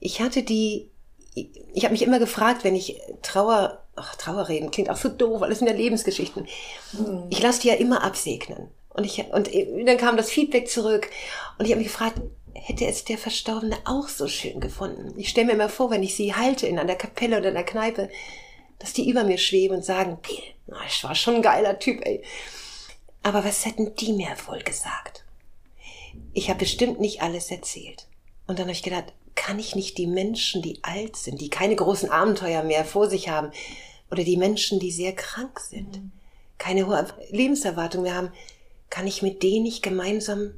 Ich 0.00 0.20
hatte 0.20 0.42
die, 0.42 0.88
ich 1.34 1.84
habe 1.84 1.92
mich 1.92 2.02
immer 2.02 2.18
gefragt, 2.18 2.64
wenn 2.64 2.74
ich 2.74 3.00
Trauer, 3.22 3.82
ach, 3.96 4.14
Trauer 4.16 4.48
reden 4.48 4.70
klingt 4.70 4.90
auch 4.90 4.96
so 4.96 5.08
doof, 5.08 5.42
alles 5.42 5.60
in 5.60 5.66
der 5.66 5.74
Lebensgeschichten. 5.74 6.46
Mhm. 6.92 7.24
Ich 7.30 7.42
lasse 7.42 7.62
die 7.62 7.68
ja 7.68 7.74
immer 7.74 8.02
absegnen. 8.02 8.68
Und 8.90 9.04
ich 9.04 9.24
und 9.32 9.50
dann 9.84 9.98
kam 9.98 10.16
das 10.16 10.30
Feedback 10.30 10.70
zurück 10.70 11.10
und 11.58 11.66
ich 11.66 11.72
habe 11.72 11.82
mich 11.82 11.92
gefragt, 11.92 12.20
hätte 12.54 12.86
es 12.86 13.04
der 13.04 13.18
Verstorbene 13.18 13.76
auch 13.84 14.08
so 14.08 14.26
schön 14.26 14.60
gefunden? 14.60 15.12
Ich 15.18 15.28
stelle 15.28 15.48
mir 15.48 15.52
immer 15.52 15.68
vor, 15.68 15.90
wenn 15.90 16.02
ich 16.02 16.16
sie 16.16 16.34
halte 16.34 16.66
in 16.66 16.78
einer 16.78 16.94
Kapelle 16.94 17.38
oder 17.38 17.50
in 17.50 17.56
einer 17.56 17.66
Kneipe, 17.66 18.08
dass 18.78 18.94
die 18.94 19.08
über 19.10 19.24
mir 19.24 19.38
schweben 19.38 19.76
und 19.76 19.84
sagen, 19.84 20.18
na, 20.66 20.78
ich 20.86 21.04
war 21.04 21.14
schon 21.14 21.36
ein 21.36 21.42
geiler 21.42 21.78
Typ, 21.78 22.04
ey. 22.06 22.22
Aber 23.22 23.44
was 23.44 23.66
hätten 23.66 23.94
die 23.96 24.12
mir 24.12 24.34
wohl 24.46 24.62
gesagt? 24.62 25.26
ich 26.32 26.48
habe 26.48 26.60
bestimmt 26.60 27.00
nicht 27.00 27.22
alles 27.22 27.50
erzählt. 27.50 28.06
Und 28.46 28.58
dann 28.58 28.66
habe 28.66 28.72
ich 28.72 28.82
gedacht, 28.82 29.12
kann 29.36 29.60
ich 29.60 29.76
nicht 29.76 29.98
die 29.98 30.08
Menschen, 30.08 30.62
die 30.62 30.82
alt 30.82 31.14
sind, 31.14 31.40
die 31.40 31.50
keine 31.50 31.76
großen 31.76 32.10
Abenteuer 32.10 32.64
mehr 32.64 32.84
vor 32.84 33.08
sich 33.08 33.28
haben, 33.28 33.52
oder 34.10 34.24
die 34.24 34.36
Menschen, 34.36 34.80
die 34.80 34.90
sehr 34.90 35.12
krank 35.12 35.60
sind, 35.60 36.02
mhm. 36.02 36.12
keine 36.58 36.86
hohe 36.86 37.06
Lebenserwartung 37.30 38.02
mehr 38.02 38.14
haben, 38.14 38.32
kann 38.90 39.06
ich 39.06 39.22
mit 39.22 39.42
denen 39.42 39.64
nicht 39.64 39.82
gemeinsam 39.82 40.52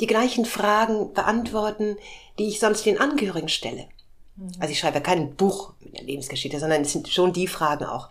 die 0.00 0.06
gleichen 0.06 0.44
Fragen 0.44 1.12
beantworten, 1.12 1.96
die 2.38 2.46
ich 2.46 2.60
sonst 2.60 2.86
den 2.86 2.98
Angehörigen 2.98 3.48
stelle. 3.48 3.88
Mhm. 4.36 4.52
Also 4.60 4.72
ich 4.72 4.78
schreibe 4.78 5.00
kein 5.00 5.34
Buch 5.34 5.72
mit 5.80 5.98
der 5.98 6.04
Lebensgeschichte, 6.04 6.60
sondern 6.60 6.82
es 6.82 6.92
sind 6.92 7.08
schon 7.08 7.32
die 7.32 7.48
Fragen 7.48 7.84
auch. 7.84 8.08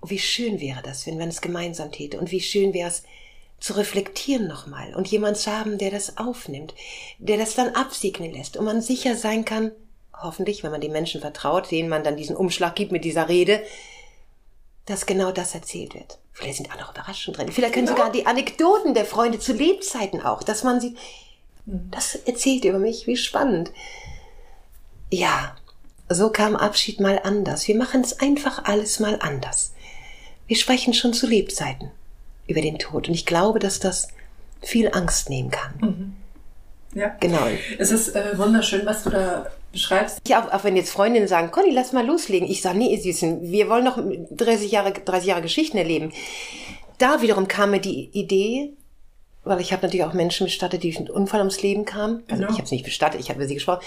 Und 0.00 0.10
wie 0.10 0.18
schön 0.18 0.60
wäre 0.60 0.82
das, 0.82 1.06
wenn 1.06 1.18
man 1.18 1.28
es 1.28 1.40
gemeinsam 1.40 1.92
täte? 1.92 2.18
Und 2.18 2.32
wie 2.32 2.40
schön 2.40 2.74
wäre 2.74 2.88
es, 2.88 3.04
zu 3.58 3.72
reflektieren 3.72 4.46
nochmal 4.46 4.94
und 4.94 5.08
jemand 5.08 5.38
zu 5.38 5.50
haben, 5.50 5.78
der 5.78 5.90
das 5.90 6.18
aufnimmt, 6.18 6.74
der 7.18 7.38
das 7.38 7.54
dann 7.54 7.74
absegnen 7.74 8.32
lässt 8.32 8.56
und 8.56 8.64
man 8.64 8.82
sicher 8.82 9.16
sein 9.16 9.44
kann, 9.44 9.72
hoffentlich, 10.12 10.62
wenn 10.62 10.70
man 10.70 10.80
den 10.80 10.92
Menschen 10.92 11.20
vertraut, 11.20 11.70
denen 11.70 11.88
man 11.88 12.04
dann 12.04 12.16
diesen 12.16 12.36
Umschlag 12.36 12.74
gibt 12.74 12.92
mit 12.92 13.04
dieser 13.04 13.28
Rede, 13.28 13.62
dass 14.84 15.06
genau 15.06 15.32
das 15.32 15.54
erzählt 15.54 15.94
wird. 15.94 16.18
Vielleicht 16.32 16.58
sind 16.58 16.70
auch 16.70 16.78
noch 16.78 16.92
Überraschungen 16.92 17.36
drin. 17.36 17.52
Vielleicht 17.52 17.74
können 17.74 17.86
genau. 17.86 17.98
sogar 17.98 18.12
die 18.12 18.26
Anekdoten 18.26 18.94
der 18.94 19.04
Freunde 19.04 19.38
zu 19.38 19.52
Lebzeiten 19.52 20.20
auch, 20.20 20.42
dass 20.42 20.62
man 20.62 20.80
sie, 20.80 20.96
das 21.64 22.14
erzählt 22.14 22.64
über 22.64 22.78
mich, 22.78 23.06
wie 23.06 23.16
spannend. 23.16 23.72
Ja, 25.10 25.56
so 26.08 26.30
kam 26.30 26.54
Abschied 26.54 27.00
mal 27.00 27.20
anders. 27.24 27.66
Wir 27.66 27.74
machen 27.74 28.02
es 28.02 28.20
einfach 28.20 28.64
alles 28.64 29.00
mal 29.00 29.18
anders. 29.20 29.72
Wir 30.46 30.56
sprechen 30.56 30.94
schon 30.94 31.14
zu 31.14 31.26
Lebzeiten 31.26 31.90
über 32.46 32.60
den 32.60 32.78
Tod. 32.78 33.08
Und 33.08 33.14
ich 33.14 33.26
glaube, 33.26 33.58
dass 33.58 33.80
das 33.80 34.08
viel 34.62 34.90
Angst 34.92 35.30
nehmen 35.30 35.50
kann. 35.50 35.74
Mhm. 35.80 36.16
Ja, 36.94 37.14
genau. 37.20 37.46
Es 37.78 37.90
ist 37.90 38.16
äh, 38.16 38.38
wunderschön, 38.38 38.86
was 38.86 39.04
du 39.04 39.10
da 39.10 39.46
beschreibst. 39.70 40.20
Ja, 40.26 40.42
auch, 40.42 40.52
auch 40.52 40.64
wenn 40.64 40.76
jetzt 40.76 40.90
Freundinnen 40.90 41.28
sagen, 41.28 41.50
Conny, 41.50 41.70
lass 41.70 41.92
mal 41.92 42.06
loslegen. 42.06 42.48
Ich 42.48 42.62
sage, 42.62 42.78
nee, 42.78 42.96
Süßen, 42.96 43.42
wir 43.42 43.68
wollen 43.68 43.84
noch 43.84 43.98
30 44.30 44.70
Jahre, 44.70 44.92
30 44.92 45.28
Jahre 45.28 45.42
Geschichten 45.42 45.76
erleben. 45.76 46.12
Da 46.98 47.20
wiederum 47.20 47.48
kam 47.48 47.72
mir 47.72 47.80
die 47.80 48.08
Idee, 48.12 48.72
weil 49.44 49.60
ich 49.60 49.72
habe 49.72 49.82
natürlich 49.82 50.06
auch 50.06 50.14
Menschen 50.14 50.46
bestattet, 50.46 50.82
die 50.82 50.90
durch 50.90 50.98
einen 50.98 51.10
Unfall 51.10 51.40
ums 51.40 51.60
Leben 51.62 51.84
kamen. 51.84 52.22
Also 52.28 52.40
genau. 52.40 52.48
ich 52.48 52.54
habe 52.54 52.64
es 52.64 52.70
nicht 52.70 52.84
bestattet, 52.84 53.20
ich 53.20 53.28
habe 53.28 53.38
über 53.38 53.48
sie 53.48 53.54
gesprochen. 53.54 53.84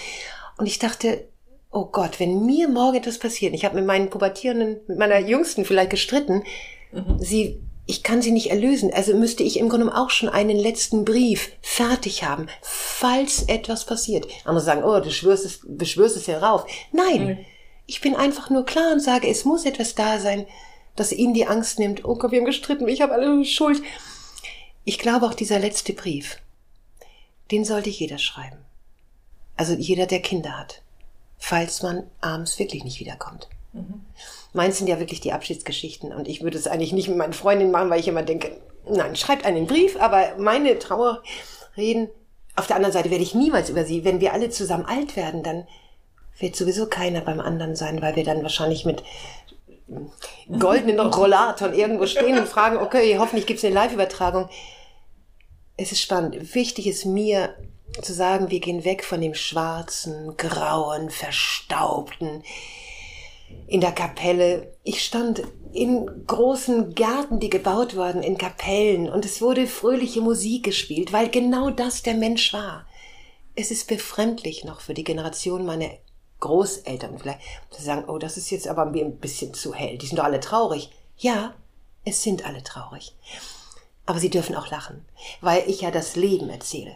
Und 0.57 0.67
ich 0.67 0.77
dachte, 0.77 1.25
oh 1.71 1.85
Gott, 1.85 2.19
wenn 2.19 2.45
mir 2.45 2.67
morgen 2.67 2.97
etwas 2.97 3.17
passiert, 3.17 3.55
ich 3.55 3.65
habe 3.65 3.75
mit 3.75 3.85
meinen 3.85 4.11
Pubertierenden, 4.11 4.81
mit 4.87 4.99
meiner 4.99 5.19
Jüngsten 5.19 5.65
vielleicht 5.65 5.89
gestritten, 5.89 6.43
mhm. 6.91 7.17
sie 7.19 7.59
ich 7.89 8.03
kann 8.03 8.21
sie 8.21 8.31
nicht 8.31 8.51
erlösen. 8.51 8.93
Also 8.93 9.15
müsste 9.15 9.41
ich 9.41 9.57
im 9.57 9.67
Grunde 9.67 9.91
auch 9.95 10.11
schon 10.11 10.29
einen 10.29 10.59
letzten 10.59 11.05
Brief 11.05 11.51
fertig 11.59 12.23
haben, 12.23 12.45
falls 12.61 13.41
etwas 13.47 13.83
passiert. 13.83 14.27
Andere 14.45 14.63
sagen, 14.63 14.83
oh, 14.83 14.99
du 14.99 15.09
schwörst 15.09 15.43
es, 15.43 15.61
beschwörst 15.63 16.15
es 16.15 16.27
herauf. 16.27 16.67
Nein, 16.91 17.25
mhm. 17.25 17.37
ich 17.87 17.99
bin 17.99 18.15
einfach 18.15 18.51
nur 18.51 18.63
klar 18.63 18.91
und 18.91 18.99
sage, 18.99 19.27
es 19.27 19.43
muss 19.43 19.65
etwas 19.65 19.95
da 19.95 20.19
sein, 20.19 20.45
das 20.95 21.11
ihnen 21.11 21.33
die 21.33 21.47
Angst 21.47 21.79
nimmt. 21.79 22.05
Oh 22.05 22.13
Gott, 22.13 22.31
wir 22.31 22.37
haben 22.37 22.45
gestritten, 22.45 22.87
ich 22.87 23.01
habe 23.01 23.13
alle 23.13 23.43
Schuld. 23.43 23.81
Ich 24.85 24.99
glaube 24.99 25.25
auch 25.25 25.33
dieser 25.33 25.57
letzte 25.57 25.93
Brief, 25.93 26.37
den 27.49 27.65
sollte 27.65 27.89
jeder 27.89 28.19
schreiben. 28.19 28.59
Also 29.57 29.73
jeder, 29.73 30.05
der 30.05 30.21
Kinder 30.21 30.59
hat, 30.59 30.83
falls 31.39 31.81
man 31.81 32.03
abends 32.21 32.59
wirklich 32.59 32.83
nicht 32.83 32.99
wiederkommt. 32.99 33.49
Mhm. 33.73 34.05
Meins 34.53 34.77
sind 34.77 34.87
ja 34.87 34.99
wirklich 34.99 35.21
die 35.21 35.33
Abschiedsgeschichten 35.33 36.11
und 36.11 36.27
ich 36.27 36.41
würde 36.41 36.57
es 36.57 36.67
eigentlich 36.67 36.93
nicht 36.93 37.07
mit 37.07 37.17
meinen 37.17 37.33
Freundinnen 37.33 37.71
machen, 37.71 37.89
weil 37.89 37.99
ich 37.99 38.07
immer 38.07 38.23
denke, 38.23 38.59
nein, 38.89 39.15
schreibt 39.15 39.45
einen 39.45 39.67
Brief, 39.67 39.99
aber 39.99 40.35
meine 40.37 40.79
Trauerreden, 40.79 42.09
auf 42.55 42.67
der 42.67 42.75
anderen 42.75 42.93
Seite 42.93 43.11
werde 43.11 43.23
ich 43.23 43.35
niemals 43.35 43.69
über 43.69 43.85
sie, 43.85 44.03
wenn 44.03 44.21
wir 44.21 44.33
alle 44.33 44.49
zusammen 44.49 44.85
alt 44.85 45.15
werden, 45.15 45.43
dann 45.43 45.67
wird 46.39 46.55
sowieso 46.55 46.87
keiner 46.87 47.21
beim 47.21 47.39
anderen 47.39 47.75
sein, 47.75 48.01
weil 48.01 48.15
wir 48.15 48.23
dann 48.23 48.43
wahrscheinlich 48.43 48.85
mit 48.85 49.03
goldenen 50.57 50.99
Rollatorn 50.99 51.73
irgendwo 51.73 52.05
stehen 52.05 52.37
und 52.37 52.47
fragen, 52.47 52.77
okay, 52.77 53.17
hoffentlich 53.17 53.45
gibt 53.45 53.59
es 53.59 53.65
eine 53.65 53.75
Live-Übertragung. 53.75 54.49
Es 55.77 55.91
ist 55.91 56.01
spannend. 56.01 56.55
Wichtig 56.55 56.87
ist 56.87 57.05
mir 57.05 57.55
zu 58.01 58.13
sagen, 58.13 58.49
wir 58.49 58.59
gehen 58.59 58.85
weg 58.85 59.03
von 59.03 59.21
dem 59.21 59.33
schwarzen, 59.33 60.35
grauen, 60.37 61.09
verstaubten, 61.09 62.43
in 63.67 63.81
der 63.81 63.91
Kapelle. 63.91 64.73
Ich 64.83 65.03
stand 65.03 65.43
in 65.71 66.25
großen 66.25 66.95
Gärten, 66.95 67.39
die 67.39 67.49
gebaut 67.49 67.95
wurden, 67.95 68.23
in 68.23 68.37
Kapellen, 68.37 69.09
und 69.09 69.25
es 69.25 69.41
wurde 69.41 69.67
fröhliche 69.67 70.21
Musik 70.21 70.63
gespielt, 70.63 71.13
weil 71.13 71.29
genau 71.29 71.69
das 71.69 72.01
der 72.01 72.15
Mensch 72.15 72.53
war. 72.53 72.87
Es 73.55 73.71
ist 73.71 73.87
befremdlich 73.87 74.63
noch 74.63 74.81
für 74.81 74.93
die 74.93 75.03
Generation 75.03 75.65
meiner 75.65 75.89
Großeltern 76.39 77.19
vielleicht, 77.19 77.39
zu 77.69 77.83
sagen, 77.83 78.05
oh, 78.07 78.17
das 78.17 78.37
ist 78.37 78.49
jetzt 78.49 78.67
aber 78.67 78.83
ein 78.83 79.17
bisschen 79.17 79.53
zu 79.53 79.73
hell, 79.73 79.97
die 79.97 80.07
sind 80.07 80.17
doch 80.17 80.23
alle 80.23 80.39
traurig. 80.39 80.89
Ja, 81.17 81.53
es 82.05 82.23
sind 82.23 82.45
alle 82.45 82.63
traurig. 82.63 83.15
Aber 84.05 84.19
sie 84.19 84.29
dürfen 84.29 84.55
auch 84.55 84.71
lachen, 84.71 85.05
weil 85.41 85.63
ich 85.67 85.81
ja 85.81 85.91
das 85.91 86.15
Leben 86.15 86.49
erzähle. 86.49 86.95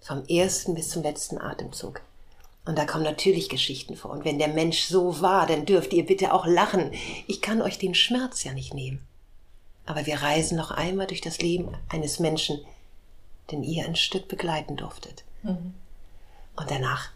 Vom 0.00 0.24
ersten 0.26 0.74
bis 0.74 0.90
zum 0.90 1.02
letzten 1.02 1.38
Atemzug. 1.38 2.00
Und 2.66 2.78
da 2.78 2.86
kommen 2.86 3.04
natürlich 3.04 3.48
Geschichten 3.48 3.94
vor. 3.94 4.10
Und 4.10 4.24
wenn 4.24 4.38
der 4.38 4.48
Mensch 4.48 4.84
so 4.84 5.20
war, 5.20 5.46
dann 5.46 5.66
dürft 5.66 5.92
ihr 5.92 6.06
bitte 6.06 6.32
auch 6.32 6.46
lachen. 6.46 6.92
Ich 7.26 7.42
kann 7.42 7.60
euch 7.60 7.78
den 7.78 7.94
Schmerz 7.94 8.42
ja 8.44 8.52
nicht 8.52 8.72
nehmen. 8.72 9.06
Aber 9.86 10.06
wir 10.06 10.22
reisen 10.22 10.56
noch 10.56 10.70
einmal 10.70 11.06
durch 11.06 11.20
das 11.20 11.40
Leben 11.40 11.76
eines 11.90 12.20
Menschen, 12.20 12.64
den 13.50 13.62
ihr 13.62 13.84
ein 13.84 13.96
Stück 13.96 14.28
begleiten 14.28 14.76
durftet. 14.76 15.24
Mhm. 15.42 15.74
Und 16.56 16.70
danach 16.70 17.10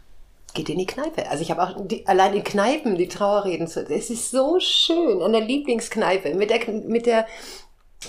geht 0.53 0.69
ihr 0.69 0.73
in 0.73 0.79
die 0.79 0.85
Kneipe. 0.85 1.27
Also 1.29 1.41
ich 1.41 1.49
habe 1.49 1.63
auch 1.63 1.87
die, 1.87 2.05
allein 2.05 2.35
in 2.35 2.43
Kneipen 2.43 2.95
die 2.95 3.07
Trauerreden 3.07 3.67
zu. 3.67 3.81
Es 3.89 4.11
ist 4.11 4.29
so 4.29 4.59
schön 4.59 5.19
an 5.23 5.31
der 5.31 5.41
Lieblingskneipe 5.41 6.35
mit 6.35 6.51
der 6.51 6.69
mit 6.69 7.07
der 7.07 7.25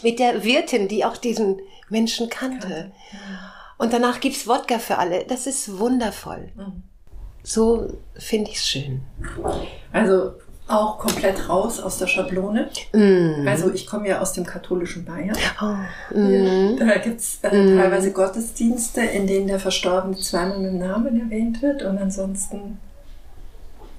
mit 0.03 0.19
der 0.19 0.45
Wirtin, 0.45 0.89
die 0.89 1.05
auch 1.07 1.17
diesen 1.17 1.61
Menschen 1.89 2.29
kannte. 2.29 2.93
Und 3.79 3.95
danach 3.95 4.21
gibt's 4.21 4.47
Wodka 4.47 4.79
für 4.79 4.99
alle. 4.99 5.25
Das 5.25 5.47
ist 5.47 5.79
wundervoll. 5.79 6.53
Mhm 6.55 6.90
so 7.43 7.99
finde 8.15 8.51
ich 8.51 8.57
es 8.57 8.67
schön. 8.67 9.03
Also 9.93 10.33
auch 10.71 10.99
komplett 10.99 11.49
raus 11.49 11.81
aus 11.81 11.99
der 11.99 12.07
Schablone. 12.07 12.71
Mm. 12.93 13.47
Also 13.47 13.73
ich 13.73 13.87
komme 13.87 14.09
ja 14.09 14.21
aus 14.21 14.33
dem 14.33 14.47
katholischen 14.47 15.05
Bayern. 15.05 15.37
Oh. 15.61 16.17
Mm. 16.17 16.77
Da 16.79 16.99
gibt 16.99 17.21
es 17.21 17.41
äh, 17.43 17.49
mm. 17.49 17.77
teilweise 17.77 18.13
Gottesdienste, 18.13 19.01
in 19.01 19.27
denen 19.27 19.49
der 19.49 19.59
Verstorbene 19.59 20.17
zweimal 20.17 20.59
mit 20.59 20.75
Namen 20.75 21.21
erwähnt 21.21 21.61
wird 21.61 21.83
und 21.83 21.99
ansonsten 21.99 22.79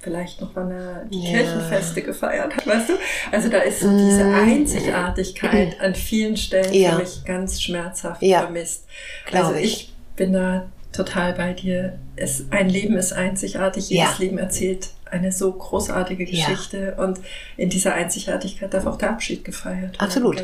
vielleicht 0.00 0.40
noch, 0.40 0.56
er 0.56 1.04
die 1.10 1.22
ja. 1.22 1.38
Kirchenfeste 1.38 2.02
gefeiert 2.02 2.56
hat, 2.56 2.66
weißt 2.66 2.88
du? 2.88 2.92
Also 3.30 3.48
da 3.48 3.58
ist 3.58 3.80
so 3.80 3.90
diese 3.90 4.24
mm. 4.24 4.34
Einzigartigkeit 4.34 5.76
an 5.80 5.94
vielen 5.94 6.36
Stellen 6.36 6.72
ja. 6.72 6.92
für 6.92 7.02
mich 7.02 7.24
ganz 7.24 7.60
schmerzhaft 7.60 8.22
ja. 8.22 8.40
vermisst. 8.40 8.86
Also 9.30 9.54
ich 9.54 9.92
bin 10.16 10.32
da 10.32 10.66
total 10.92 11.32
bei 11.32 11.52
dir. 11.52 11.98
Es, 12.16 12.44
ein 12.50 12.68
Leben 12.68 12.96
ist 12.96 13.12
einzigartig, 13.12 13.88
jedes 13.90 14.18
ja. 14.18 14.18
Leben 14.18 14.38
erzählt 14.38 14.90
eine 15.10 15.30
so 15.30 15.52
großartige 15.52 16.24
Geschichte 16.24 16.94
ja. 16.96 17.04
und 17.04 17.20
in 17.56 17.68
dieser 17.68 17.94
Einzigartigkeit 17.94 18.72
darf 18.72 18.86
auch 18.86 18.96
der 18.96 19.10
Abschied 19.10 19.44
gefeiert 19.44 19.92
werden. 19.92 20.00
Absolut. 20.00 20.42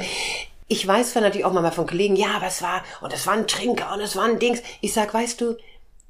Ich 0.69 0.87
weiß 0.87 1.13
zwar 1.13 1.23
natürlich 1.23 1.47
auch 1.47 1.53
mal 1.55 1.71
von 1.71 1.87
Kollegen, 1.87 2.17
ja, 2.17 2.37
aber 2.37 2.47
es 2.47 2.61
war, 2.61 2.83
und 3.01 3.13
es 3.15 3.27
war 3.27 3.33
ein 3.33 3.47
Trinker 3.47 3.95
und 3.95 4.01
es 4.01 4.15
war 4.15 4.27
ein 4.27 4.39
Dings. 4.39 4.63
Ich 4.83 4.93
sag, 4.93 5.15
weißt 5.15 5.41
du, 5.41 5.57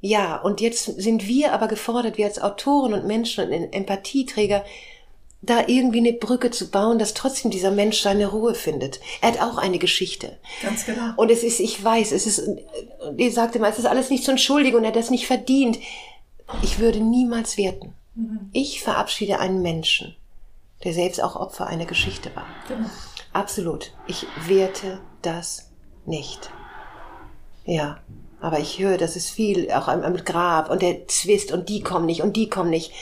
ja, 0.00 0.36
und 0.36 0.60
jetzt 0.60 0.84
sind 0.84 1.26
wir 1.26 1.52
aber 1.52 1.68
gefordert, 1.68 2.18
wir 2.18 2.26
als 2.26 2.40
Autoren 2.40 2.92
und 2.92 3.06
Menschen 3.06 3.44
und 3.44 3.72
Empathieträger, 3.72 4.64
da 5.40 5.68
irgendwie 5.68 5.98
eine 5.98 6.12
Brücke 6.12 6.50
zu 6.50 6.70
bauen, 6.70 6.98
dass 6.98 7.14
trotzdem 7.14 7.50
dieser 7.50 7.70
Mensch 7.70 8.00
seine 8.02 8.26
Ruhe 8.26 8.54
findet. 8.54 9.00
Er 9.20 9.32
hat 9.32 9.40
auch 9.40 9.56
eine 9.56 9.78
Geschichte. 9.78 10.36
Ganz 10.62 10.84
genau. 10.84 11.12
Und 11.16 11.30
es 11.30 11.44
ist, 11.44 11.60
ich 11.60 11.82
weiß, 11.82 12.12
es 12.12 12.26
ist, 12.26 12.42
ihr 13.16 13.32
sagt 13.32 13.54
immer, 13.54 13.68
es 13.68 13.78
ist 13.78 13.86
alles 13.86 14.10
nicht 14.10 14.24
zu 14.24 14.32
entschuldigen 14.32 14.76
und 14.76 14.84
er 14.84 14.88
hat 14.88 14.96
das 14.96 15.10
nicht 15.10 15.26
verdient. 15.26 15.78
Ich 16.62 16.80
würde 16.80 17.00
niemals 17.00 17.56
werten. 17.56 17.94
Mhm. 18.14 18.50
Ich 18.52 18.82
verabschiede 18.82 19.38
einen 19.38 19.62
Menschen, 19.62 20.16
der 20.82 20.92
selbst 20.92 21.22
auch 21.22 21.36
Opfer 21.36 21.68
einer 21.68 21.86
Geschichte 21.86 22.34
war. 22.34 22.46
Genau. 22.66 22.88
Absolut. 23.32 23.92
Ich 24.08 24.26
werte 24.46 25.00
das 25.22 25.70
nicht. 26.04 26.50
Ja. 27.64 28.00
Aber 28.40 28.60
ich 28.60 28.78
höre, 28.78 28.98
das 28.98 29.16
ist 29.16 29.30
viel, 29.30 29.70
auch 29.72 29.88
am, 29.88 30.02
am 30.02 30.16
Grab 30.16 30.70
und 30.70 30.82
der 30.82 31.06
Zwist 31.08 31.52
und 31.52 31.68
die 31.68 31.80
kommen 31.80 32.06
nicht 32.06 32.22
und 32.22 32.36
die 32.36 32.48
kommen 32.48 32.70
nicht. 32.70 32.92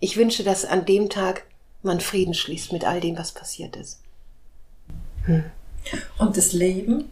Ich 0.00 0.16
wünsche, 0.16 0.42
dass 0.42 0.64
an 0.64 0.84
dem 0.84 1.08
Tag 1.08 1.44
man 1.82 2.00
Frieden 2.00 2.34
schließt 2.34 2.72
mit 2.72 2.84
all 2.84 3.00
dem, 3.00 3.16
was 3.16 3.32
passiert 3.32 3.76
ist. 3.76 4.00
Hm. 5.24 5.44
Und 6.18 6.36
das 6.36 6.52
Leben, 6.52 7.10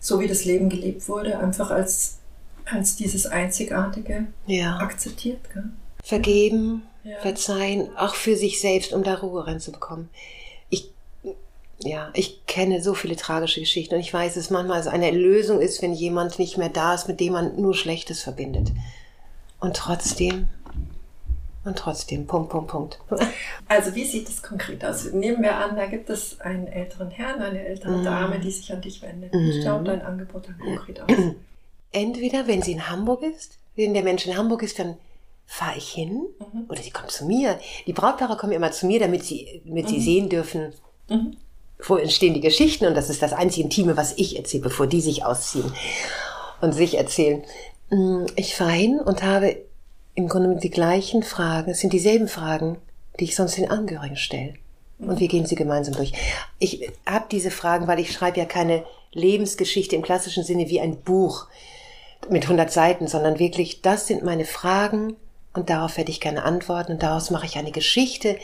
so 0.00 0.20
wie 0.20 0.28
das 0.28 0.44
Leben 0.44 0.68
gelebt 0.68 1.08
wurde, 1.08 1.38
einfach 1.38 1.70
als, 1.70 2.18
als 2.64 2.96
dieses 2.96 3.26
Einzigartige 3.26 4.26
ja. 4.46 4.76
akzeptiert. 4.78 5.40
Gell? 5.52 5.70
Vergeben, 6.02 6.82
ja. 7.04 7.18
verzeihen, 7.20 7.96
auch 7.96 8.14
für 8.14 8.36
sich 8.36 8.60
selbst, 8.60 8.92
um 8.92 9.02
da 9.02 9.14
Ruhe 9.14 9.46
reinzubekommen. 9.46 10.10
Ich, 10.70 10.90
Ja, 11.80 12.10
ich 12.14 12.44
kenne 12.46 12.82
so 12.82 12.94
viele 12.94 13.16
tragische 13.16 13.60
Geschichten 13.60 13.94
und 13.94 14.00
ich 14.00 14.12
weiß, 14.12 14.34
dass 14.34 14.50
manchmal 14.50 14.80
es 14.80 14.86
eine 14.86 15.10
Lösung 15.10 15.60
ist, 15.60 15.80
wenn 15.82 15.94
jemand 15.94 16.38
nicht 16.38 16.58
mehr 16.58 16.68
da 16.68 16.94
ist, 16.94 17.08
mit 17.08 17.20
dem 17.20 17.32
man 17.32 17.60
nur 17.60 17.74
Schlechtes 17.74 18.22
verbindet. 18.22 18.72
Und 19.60 19.76
trotzdem, 19.76 20.48
und 21.68 21.78
trotzdem, 21.78 22.26
Punkt, 22.26 22.50
Punkt, 22.50 22.68
Punkt. 22.70 22.98
Also 23.68 23.94
wie 23.94 24.04
sieht 24.04 24.28
es 24.28 24.42
konkret 24.42 24.84
aus? 24.84 25.12
Nehmen 25.12 25.42
wir 25.42 25.54
an, 25.56 25.76
da 25.76 25.86
gibt 25.86 26.08
es 26.10 26.40
einen 26.40 26.66
älteren 26.66 27.10
Herrn, 27.10 27.40
eine 27.40 27.64
ältere 27.64 27.98
Mhm. 27.98 28.04
Dame, 28.04 28.38
die 28.40 28.50
sich 28.50 28.72
an 28.72 28.80
dich 28.80 29.00
wendet. 29.02 29.32
Mhm. 29.34 29.38
Wie 29.50 29.62
schaut 29.62 29.86
dein 29.86 30.02
Angebot 30.02 30.48
dann 30.48 30.58
konkret 30.58 31.00
aus? 31.00 31.08
Entweder, 31.92 32.46
wenn 32.46 32.62
sie 32.62 32.72
in 32.72 32.88
Hamburg 32.90 33.22
ist, 33.22 33.58
wenn 33.76 33.94
der 33.94 34.02
Mensch 34.02 34.26
in 34.26 34.36
Hamburg 34.36 34.62
ist, 34.62 34.78
dann 34.78 34.96
fahre 35.46 35.78
ich 35.78 35.88
hin 35.90 36.22
Mhm. 36.52 36.64
oder 36.68 36.82
sie 36.82 36.90
kommt 36.90 37.10
zu 37.10 37.24
mir. 37.24 37.58
Die 37.86 37.92
Brautpaare 37.92 38.36
kommen 38.36 38.52
immer 38.52 38.72
zu 38.72 38.86
mir, 38.86 39.00
damit 39.00 39.24
sie, 39.24 39.62
damit 39.64 39.88
sie 39.88 39.96
Mhm. 39.98 40.02
sehen 40.02 40.28
dürfen, 40.28 40.72
Mhm. 41.08 41.36
wo 41.86 41.96
entstehen 41.96 42.34
die 42.34 42.40
Geschichten 42.40 42.86
und 42.86 42.94
das 42.94 43.08
ist 43.08 43.22
das 43.22 43.32
einzige 43.32 43.64
Intime, 43.64 43.96
was 43.96 44.12
ich 44.18 44.36
erzähle, 44.36 44.64
bevor 44.64 44.86
die 44.86 45.00
sich 45.00 45.24
ausziehen 45.24 45.72
und 46.60 46.72
sich 46.72 46.96
erzählen. 46.98 47.42
Mm, 47.90 48.26
Ich 48.36 48.54
fahre 48.56 48.72
hin 48.72 49.00
und 49.00 49.22
habe 49.22 49.56
im 50.18 50.28
Grunde 50.28 50.56
die 50.56 50.68
gleichen 50.68 51.22
Fragen, 51.22 51.70
es 51.70 51.78
sind 51.78 51.92
dieselben 51.92 52.26
Fragen, 52.26 52.78
die 53.20 53.24
ich 53.24 53.36
sonst 53.36 53.56
den 53.56 53.70
Angehörigen 53.70 54.16
stelle. 54.16 54.54
Und 54.98 55.20
wir 55.20 55.28
gehen 55.28 55.46
sie 55.46 55.54
gemeinsam 55.54 55.94
durch. 55.94 56.12
Ich 56.58 56.90
habe 57.06 57.26
diese 57.30 57.52
Fragen, 57.52 57.86
weil 57.86 58.00
ich 58.00 58.12
schreibe 58.12 58.40
ja 58.40 58.44
keine 58.44 58.84
Lebensgeschichte 59.12 59.94
im 59.94 60.02
klassischen 60.02 60.42
Sinne 60.42 60.68
wie 60.68 60.80
ein 60.80 61.02
Buch 61.02 61.46
mit 62.28 62.42
100 62.42 62.68
Seiten, 62.68 63.06
sondern 63.06 63.38
wirklich, 63.38 63.80
das 63.80 64.08
sind 64.08 64.24
meine 64.24 64.44
Fragen 64.44 65.14
und 65.54 65.70
darauf 65.70 65.96
werde 65.96 66.10
ich 66.10 66.20
gerne 66.20 66.42
antworten 66.42 66.94
und 66.94 67.02
daraus 67.04 67.30
mache 67.30 67.46
ich 67.46 67.56
eine 67.56 67.70
Geschichte, 67.70 68.38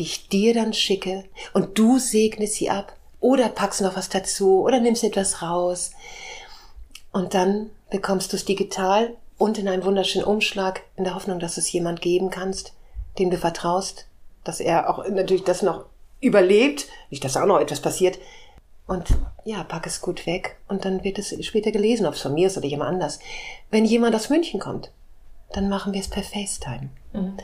die 0.00 0.02
ich 0.02 0.28
dir 0.28 0.52
dann 0.52 0.72
schicke 0.72 1.22
und 1.52 1.78
du 1.78 2.00
segnest 2.00 2.54
sie 2.54 2.70
ab 2.70 2.92
oder 3.20 3.48
packst 3.50 3.82
noch 3.82 3.96
was 3.96 4.08
dazu 4.08 4.62
oder 4.62 4.80
nimmst 4.80 5.04
etwas 5.04 5.42
raus 5.42 5.92
und 7.12 7.34
dann 7.34 7.70
bekommst 7.88 8.32
du 8.32 8.36
es 8.36 8.44
digital 8.44 9.14
und 9.38 9.58
in 9.58 9.68
einem 9.68 9.84
wunderschönen 9.84 10.24
Umschlag 10.24 10.82
in 10.96 11.04
der 11.04 11.14
Hoffnung, 11.14 11.40
dass 11.40 11.54
du 11.56 11.60
es 11.60 11.72
jemand 11.72 12.00
geben 12.00 12.30
kannst, 12.30 12.72
dem 13.18 13.30
du 13.30 13.38
vertraust, 13.38 14.06
dass 14.44 14.60
er 14.60 14.90
auch 14.90 15.06
natürlich 15.08 15.44
das 15.44 15.62
noch 15.62 15.84
überlebt, 16.20 16.86
nicht, 17.10 17.24
dass 17.24 17.36
auch 17.36 17.46
noch 17.46 17.60
etwas 17.60 17.80
passiert. 17.80 18.18
Und 18.86 19.08
ja, 19.44 19.64
pack 19.64 19.86
es 19.86 20.00
gut 20.02 20.26
weg 20.26 20.56
und 20.68 20.84
dann 20.84 21.04
wird 21.04 21.18
es 21.18 21.34
später 21.44 21.70
gelesen, 21.72 22.06
ob 22.06 22.14
es 22.14 22.20
von 22.20 22.34
mir 22.34 22.48
ist 22.48 22.58
oder 22.58 22.66
jemand 22.66 22.90
anders. 22.90 23.18
Wenn 23.70 23.84
jemand 23.84 24.14
aus 24.14 24.28
München 24.28 24.60
kommt, 24.60 24.90
dann 25.52 25.68
machen 25.68 25.92
wir 25.94 26.00
es 26.00 26.08
per 26.08 26.22
FaceTime. 26.22 26.90
Mhm. 27.12 27.36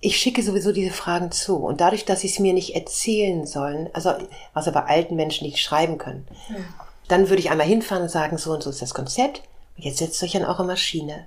Ich 0.00 0.18
schicke 0.18 0.42
sowieso 0.42 0.70
diese 0.70 0.92
Fragen 0.92 1.32
zu 1.32 1.56
und 1.56 1.80
dadurch, 1.80 2.04
dass 2.04 2.20
sie 2.20 2.28
es 2.28 2.38
mir 2.38 2.52
nicht 2.52 2.74
erzählen 2.74 3.46
sollen, 3.46 3.88
also 3.92 4.12
was 4.52 4.68
aber 4.68 4.86
alten 4.88 5.16
Menschen 5.16 5.46
nicht 5.46 5.58
schreiben 5.58 5.98
können, 5.98 6.28
Mhm. 6.48 6.64
dann 7.08 7.28
würde 7.28 7.40
ich 7.40 7.50
einmal 7.50 7.66
hinfahren 7.66 8.04
und 8.04 8.10
sagen, 8.10 8.38
so 8.38 8.52
und 8.52 8.62
so 8.62 8.70
ist 8.70 8.82
das 8.82 8.94
Konzept. 8.94 9.42
Und 9.76 9.84
jetzt 9.84 9.98
setzt 9.98 10.22
euch 10.22 10.36
an 10.36 10.44
eure 10.44 10.64
Maschine 10.64 11.26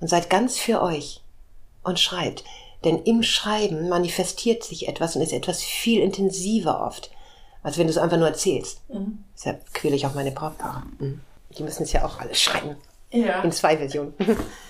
und 0.00 0.08
seid 0.08 0.28
ganz 0.30 0.58
für 0.58 0.82
euch 0.82 1.22
und 1.82 1.98
schreibt. 2.00 2.44
Denn 2.84 3.02
im 3.04 3.22
Schreiben 3.22 3.88
manifestiert 3.88 4.62
sich 4.64 4.88
etwas 4.88 5.16
und 5.16 5.22
ist 5.22 5.32
etwas 5.32 5.62
viel 5.62 6.00
intensiver 6.02 6.84
oft, 6.86 7.10
als 7.62 7.78
wenn 7.78 7.86
du 7.86 7.90
es 7.90 7.98
einfach 7.98 8.18
nur 8.18 8.28
erzählst. 8.28 8.80
Mhm. 8.90 9.24
Deshalb 9.34 9.72
quäle 9.74 9.96
ich 9.96 10.06
auch 10.06 10.14
meine 10.14 10.30
Brautpaare. 10.32 10.82
Mhm. 10.98 11.20
Die 11.56 11.62
müssen 11.62 11.84
es 11.84 11.92
ja 11.92 12.04
auch 12.04 12.20
alles 12.20 12.40
schreiben. 12.40 12.76
Ja, 13.12 13.40
In 13.42 13.52
zwei 13.52 13.76
Versionen. 13.78 14.12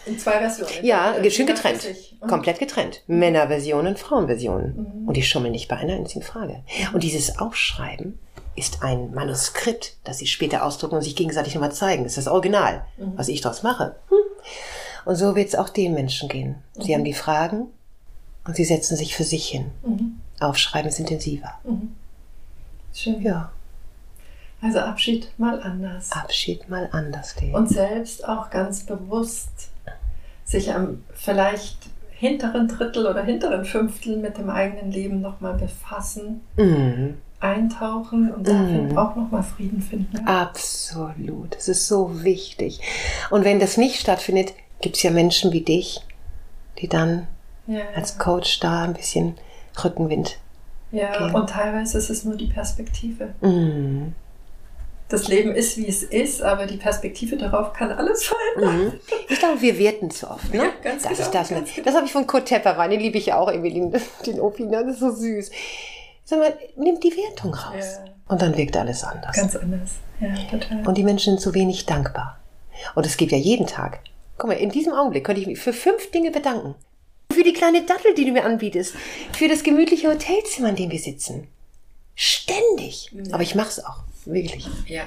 in 0.06 0.18
zwei 0.18 0.38
Versionen. 0.38 0.70
ja, 0.84 1.16
Äh, 1.16 1.30
schön 1.30 1.46
getrennt. 1.46 1.86
Mhm. 2.22 2.26
Komplett 2.28 2.58
getrennt. 2.58 3.02
Männerversionen, 3.06 3.96
Frauenversionen. 3.96 5.00
Mhm. 5.02 5.08
Und 5.08 5.16
die 5.16 5.22
schummeln 5.22 5.52
nicht 5.52 5.68
bei 5.68 5.76
einer 5.76 5.94
einzigen 5.94 6.22
Frage. 6.22 6.62
Und 6.92 7.02
dieses 7.02 7.38
Aufschreiben 7.38 8.18
ist 8.56 8.82
ein 8.82 9.12
Manuskript, 9.14 9.96
das 10.04 10.18
sie 10.18 10.26
später 10.26 10.64
ausdrucken 10.64 10.96
und 10.96 11.02
sich 11.02 11.14
gegenseitig 11.16 11.54
nochmal 11.54 11.72
zeigen. 11.72 12.02
Das 12.04 12.16
ist 12.16 12.26
das 12.26 12.32
Original, 12.32 12.84
Mhm. 12.96 13.12
was 13.16 13.28
ich 13.28 13.40
daraus 13.40 13.62
mache. 13.62 13.96
Hm. 14.08 14.16
Und 15.04 15.14
so 15.16 15.36
wird 15.36 15.48
es 15.48 15.54
auch 15.54 15.68
den 15.68 15.94
Menschen 15.94 16.28
gehen. 16.28 16.56
Sie 16.80 16.94
haben 16.94 17.04
die 17.04 17.12
Fragen 17.12 17.66
und 18.44 18.56
sie 18.56 18.64
setzen 18.64 18.96
sich 18.96 19.14
für 19.14 19.24
sich 19.24 19.46
hin. 19.48 19.70
Mhm. 19.84 20.20
Aufschreiben 20.40 20.88
ist 20.88 20.98
intensiver. 20.98 21.52
Mhm. 21.64 21.94
Schön. 22.92 23.22
Ja, 23.22 23.52
Also 24.62 24.80
Abschied 24.80 25.30
mal 25.38 25.62
anders. 25.62 26.10
Abschied 26.12 26.68
mal 26.68 26.88
anders. 26.92 27.34
Den. 27.34 27.54
Und 27.54 27.68
selbst 27.68 28.26
auch 28.26 28.48
ganz 28.50 28.84
bewusst 28.84 29.68
sich 30.44 30.72
am 30.72 31.04
vielleicht 31.14 31.76
hinteren 32.10 32.66
Drittel 32.66 33.06
oder 33.06 33.22
hinteren 33.22 33.64
Fünftel 33.66 34.16
mit 34.16 34.38
dem 34.38 34.48
eigenen 34.48 34.90
Leben 34.90 35.20
nochmal 35.20 35.54
befassen, 35.54 36.40
Mhm. 36.56 37.18
Eintauchen 37.46 38.32
und 38.32 38.46
darin 38.46 38.88
Mhm. 38.88 38.98
auch 38.98 39.14
nochmal 39.16 39.42
Frieden 39.42 39.80
finden. 39.80 40.26
Absolut. 40.26 41.56
Es 41.56 41.68
ist 41.68 41.86
so 41.86 42.22
wichtig. 42.24 42.80
Und 43.30 43.44
wenn 43.44 43.60
das 43.60 43.76
nicht 43.76 44.00
stattfindet, 44.00 44.52
gibt 44.80 44.96
es 44.96 45.02
ja 45.02 45.10
Menschen 45.10 45.52
wie 45.52 45.62
dich, 45.62 46.00
die 46.78 46.88
dann 46.88 47.26
Ja, 47.66 47.80
als 47.94 48.18
Coach 48.18 48.60
da 48.60 48.82
ein 48.84 48.94
bisschen 48.94 49.36
Rückenwind. 49.82 50.38
ja. 50.92 51.16
gehen. 51.18 51.34
und 51.34 51.50
teilweise 51.50 51.98
ist 51.98 52.10
es 52.10 52.24
nur 52.24 52.36
die 52.36 52.46
Perspektive. 52.46 53.34
Mhm. 53.40 54.14
Das 55.08 55.28
Leben 55.28 55.52
ist, 55.54 55.76
wie 55.76 55.86
es 55.86 56.02
ist, 56.02 56.42
aber 56.42 56.66
die 56.66 56.78
Perspektive 56.78 57.36
darauf 57.36 57.72
kann 57.72 57.92
alles 57.92 58.24
verändern. 58.24 58.86
Mhm. 58.86 58.92
Ich 59.28 59.38
glaube, 59.38 59.60
wir 59.62 59.78
werten 59.78 60.10
zu 60.10 60.28
oft, 60.28 60.52
ne? 60.52 60.58
Ja, 60.64 60.70
ganz 60.82 61.04
das 61.04 61.12
genau, 61.12 61.22
ist 61.22 61.30
das. 61.34 61.50
Ne? 61.50 61.56
ganz. 61.58 61.70
Das 61.84 61.94
habe 61.94 62.06
ich 62.06 62.12
von 62.12 62.26
Kurt 62.26 62.46
Tepperwein, 62.46 62.90
den 62.90 62.98
liebe 63.00 63.16
ich 63.18 63.26
ja 63.26 63.38
auch, 63.38 63.50
Evelyn, 63.52 63.92
den 64.26 64.40
Opi, 64.40 64.64
ne? 64.64 64.82
das 64.84 64.94
ist 64.94 65.00
so 65.00 65.10
süß. 65.12 65.50
Sag 66.28 66.40
mal, 66.40 66.58
nimm 66.76 66.98
die 66.98 67.16
Wertung 67.16 67.54
raus. 67.54 67.84
Ja. 68.04 68.04
Und 68.26 68.42
dann 68.42 68.56
wirkt 68.56 68.76
alles 68.76 69.04
anders. 69.04 69.36
Ganz 69.36 69.54
anders. 69.54 69.90
Ja, 70.20 70.34
total. 70.50 70.84
Und 70.84 70.98
die 70.98 71.04
Menschen 71.04 71.34
sind 71.34 71.40
zu 71.40 71.54
wenig 71.54 71.86
dankbar. 71.86 72.40
Und 72.96 73.06
es 73.06 73.16
gibt 73.16 73.30
ja 73.30 73.38
jeden 73.38 73.68
Tag. 73.68 74.00
Guck 74.36 74.48
mal, 74.48 74.56
in 74.56 74.70
diesem 74.70 74.92
Augenblick 74.92 75.24
könnte 75.24 75.40
ich 75.40 75.46
mich 75.46 75.60
für 75.60 75.72
fünf 75.72 76.10
Dinge 76.10 76.32
bedanken. 76.32 76.74
Für 77.32 77.44
die 77.44 77.52
kleine 77.52 77.82
Dattel, 77.82 78.12
die 78.14 78.24
du 78.24 78.32
mir 78.32 78.44
anbietest. 78.44 78.94
Für 79.32 79.46
das 79.46 79.62
gemütliche 79.62 80.08
Hotelzimmer, 80.08 80.70
in 80.70 80.76
dem 80.76 80.90
wir 80.90 80.98
sitzen. 80.98 81.46
Ständig. 82.16 83.12
Ja. 83.12 83.34
Aber 83.34 83.44
ich 83.44 83.54
mach's 83.54 83.78
auch. 83.78 84.00
Wirklich. 84.24 84.66
Ja. 84.88 85.04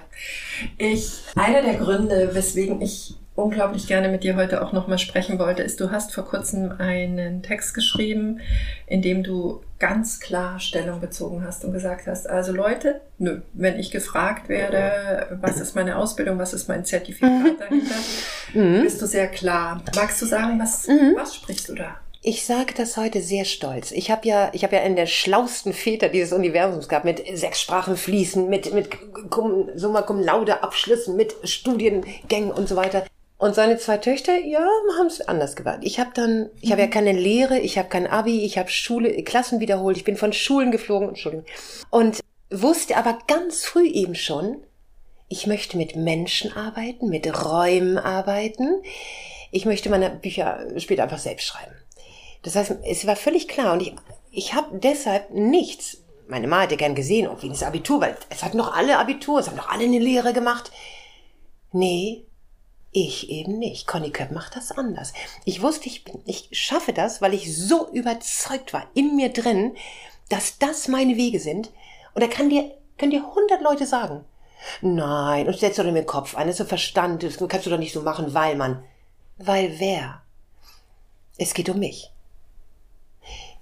Ich, 0.78 1.12
einer 1.36 1.62
der 1.62 1.74
Gründe, 1.74 2.34
weswegen 2.34 2.82
ich 2.82 3.16
unglaublich 3.44 3.88
gerne 3.88 4.10
mit 4.10 4.24
dir 4.24 4.36
heute 4.36 4.62
auch 4.64 4.72
nochmal 4.74 4.98
sprechen 5.00 5.40
wollte, 5.40 5.64
ist, 5.64 5.80
du 5.80 5.92
hast 5.92 6.14
vor 6.14 6.26
kurzem 6.26 6.74
einen 6.78 7.42
Text 7.44 7.74
geschrieben, 7.74 8.40
in 8.88 9.02
dem 9.02 9.24
du 9.24 9.62
ganz 9.80 10.20
klar 10.20 10.60
Stellung 10.60 11.00
bezogen 11.00 11.44
hast 11.46 11.64
und 11.66 11.72
gesagt 11.74 12.08
hast, 12.08 12.30
also 12.30 12.52
Leute, 12.52 13.02
nö, 13.18 13.42
wenn 13.54 13.80
ich 13.80 13.92
gefragt 13.92 14.50
werde, 14.50 15.38
was 15.42 15.60
ist 15.60 15.76
meine 15.76 15.96
Ausbildung, 15.98 16.38
was 16.38 16.54
ist 16.54 16.68
mein 16.68 16.86
Zertifikat 16.86 17.60
dahinter, 17.60 17.96
Mhm. 18.54 18.82
bist 18.84 19.02
du 19.02 19.06
sehr 19.06 19.28
klar. 19.28 19.82
Magst 19.96 20.22
du 20.22 20.26
sagen, 20.26 20.60
was, 20.60 20.88
Mhm. 20.88 21.14
was 21.16 21.36
sprichst 21.36 21.70
du 21.70 21.76
da? 21.76 21.96
Ich 22.22 22.46
sage 22.46 22.74
das 22.76 22.98
heute 22.98 23.22
sehr 23.22 23.46
stolz. 23.46 23.92
Ich 23.92 24.12
habe 24.12 24.28
ja, 24.28 24.50
ich 24.52 24.64
habe 24.66 24.76
ja 24.76 24.82
einen 24.82 24.98
der 24.98 25.06
schlausten 25.06 25.72
Väter 25.72 26.10
dieses 26.10 26.34
Universums 26.34 26.90
gehabt, 26.90 27.06
mit 27.06 27.24
sechs 27.38 27.62
Sprachen 27.62 27.96
fließen, 27.96 28.50
mit 28.50 28.74
mit 28.74 28.90
cum, 29.30 29.70
Summa 29.76 30.02
cum 30.02 30.20
laude 30.22 30.62
Abschlüssen, 30.62 31.16
mit 31.16 31.34
Studiengängen 31.46 32.52
und 32.52 32.68
so 32.68 32.76
weiter. 32.76 33.06
Und 33.40 33.56
seine 33.56 33.78
zwei 33.78 33.98
Töchter, 33.98 34.38
ja, 34.38 34.68
haben 34.98 35.08
es 35.08 35.22
anders 35.22 35.56
gewählt. 35.56 35.80
Ich 35.84 35.98
habe 35.98 36.12
dann, 36.14 36.50
ich 36.60 36.72
habe 36.72 36.82
ja 36.82 36.88
keine 36.88 37.14
Lehre, 37.14 37.58
ich 37.58 37.78
habe 37.78 37.88
kein 37.88 38.06
Abi, 38.06 38.44
ich 38.44 38.58
habe 38.58 38.70
Schule, 38.70 39.24
Klassen 39.24 39.62
wiederholt, 39.62 39.96
ich 39.96 40.04
bin 40.04 40.18
von 40.18 40.34
Schulen 40.34 40.72
geflogen, 40.72 41.08
Entschuldigung. 41.08 41.46
Und 41.90 42.20
wusste 42.52 42.98
aber 42.98 43.18
ganz 43.28 43.64
früh 43.64 43.88
eben 43.88 44.14
schon, 44.16 44.62
ich 45.30 45.48
möchte 45.48 45.78
mit 45.78 45.96
Menschen 45.96 46.52
arbeiten, 46.52 47.08
mit 47.08 47.46
Räumen 47.46 47.98
arbeiten. 47.98 48.82
Ich 49.52 49.66
möchte 49.66 49.90
meine 49.90 50.10
Bücher 50.10 50.66
später 50.78 51.04
einfach 51.04 51.18
selbst 51.18 51.46
schreiben. 51.48 51.76
Das 52.42 52.58
heißt, 52.58 52.76
es 52.84 53.08
war 53.08 53.16
völlig 53.16 53.48
klar 53.48 53.72
und 53.72 53.82
ich, 53.82 53.96
ich 54.32 54.54
habe 54.54 54.80
deshalb 54.80 55.32
nichts. 55.32 56.04
Meine 56.28 56.48
Mama 56.48 56.64
hätte 56.64 56.76
gern 56.76 56.94
gesehen, 56.94 57.26
irgendwie 57.26 57.50
das 57.50 57.64
Abitur, 57.64 58.02
weil 58.02 58.18
es 58.30 58.44
hat 58.44 58.54
noch 58.54 58.76
alle 58.76 58.98
Abitur, 58.98 59.40
es 59.40 59.48
haben 59.48 59.56
noch 59.56 59.70
alle 59.70 59.86
eine 59.86 60.00
Lehre 60.00 60.34
gemacht. 60.34 60.72
Nee, 61.72 62.26
ich 62.92 63.30
eben 63.30 63.60
nicht. 63.60 63.88
Conny 63.88 64.12
Köpp 64.12 64.32
macht 64.32 64.56
das 64.56 64.72
anders. 64.72 65.14
Ich 65.46 65.62
wusste, 65.62 65.88
ich, 65.88 66.04
bin, 66.04 66.22
ich 66.26 66.50
schaffe 66.52 66.94
das, 66.94 67.22
weil 67.22 67.34
ich 67.34 67.56
so 67.56 67.90
überzeugt 67.92 68.74
war 68.74 68.88
in 68.94 69.16
mir 69.16 69.30
drin, 69.30 69.76
dass 70.30 70.58
das 70.58 70.88
meine 70.88 71.16
Wege 71.16 71.40
sind. 71.40 71.72
Und 72.14 72.24
da 72.24 72.28
kann 72.28 72.50
dir, 72.50 72.72
können 72.98 73.12
dir 73.12 73.36
hundert 73.36 73.62
Leute 73.62 73.86
sagen, 73.86 74.26
nein, 74.82 75.48
und 75.48 75.58
setzt 75.58 75.80
doch 75.80 75.86
in 75.86 75.96
den 75.96 76.06
Kopf 76.06 76.36
ein, 76.36 76.48
das 76.48 76.56
ist 76.56 76.66
so 76.66 76.66
Verstand, 76.66 77.24
das 77.24 77.38
kannst 77.38 77.66
du 77.66 77.70
doch 77.70 77.78
nicht 77.78 77.94
so 77.94 78.02
machen, 78.02 78.34
weil 78.34 78.56
man. 78.56 78.84
Weil 79.38 79.80
wer? 79.80 80.22
Es 81.38 81.54
geht 81.54 81.70
um 81.70 81.80
mich. 81.80 82.12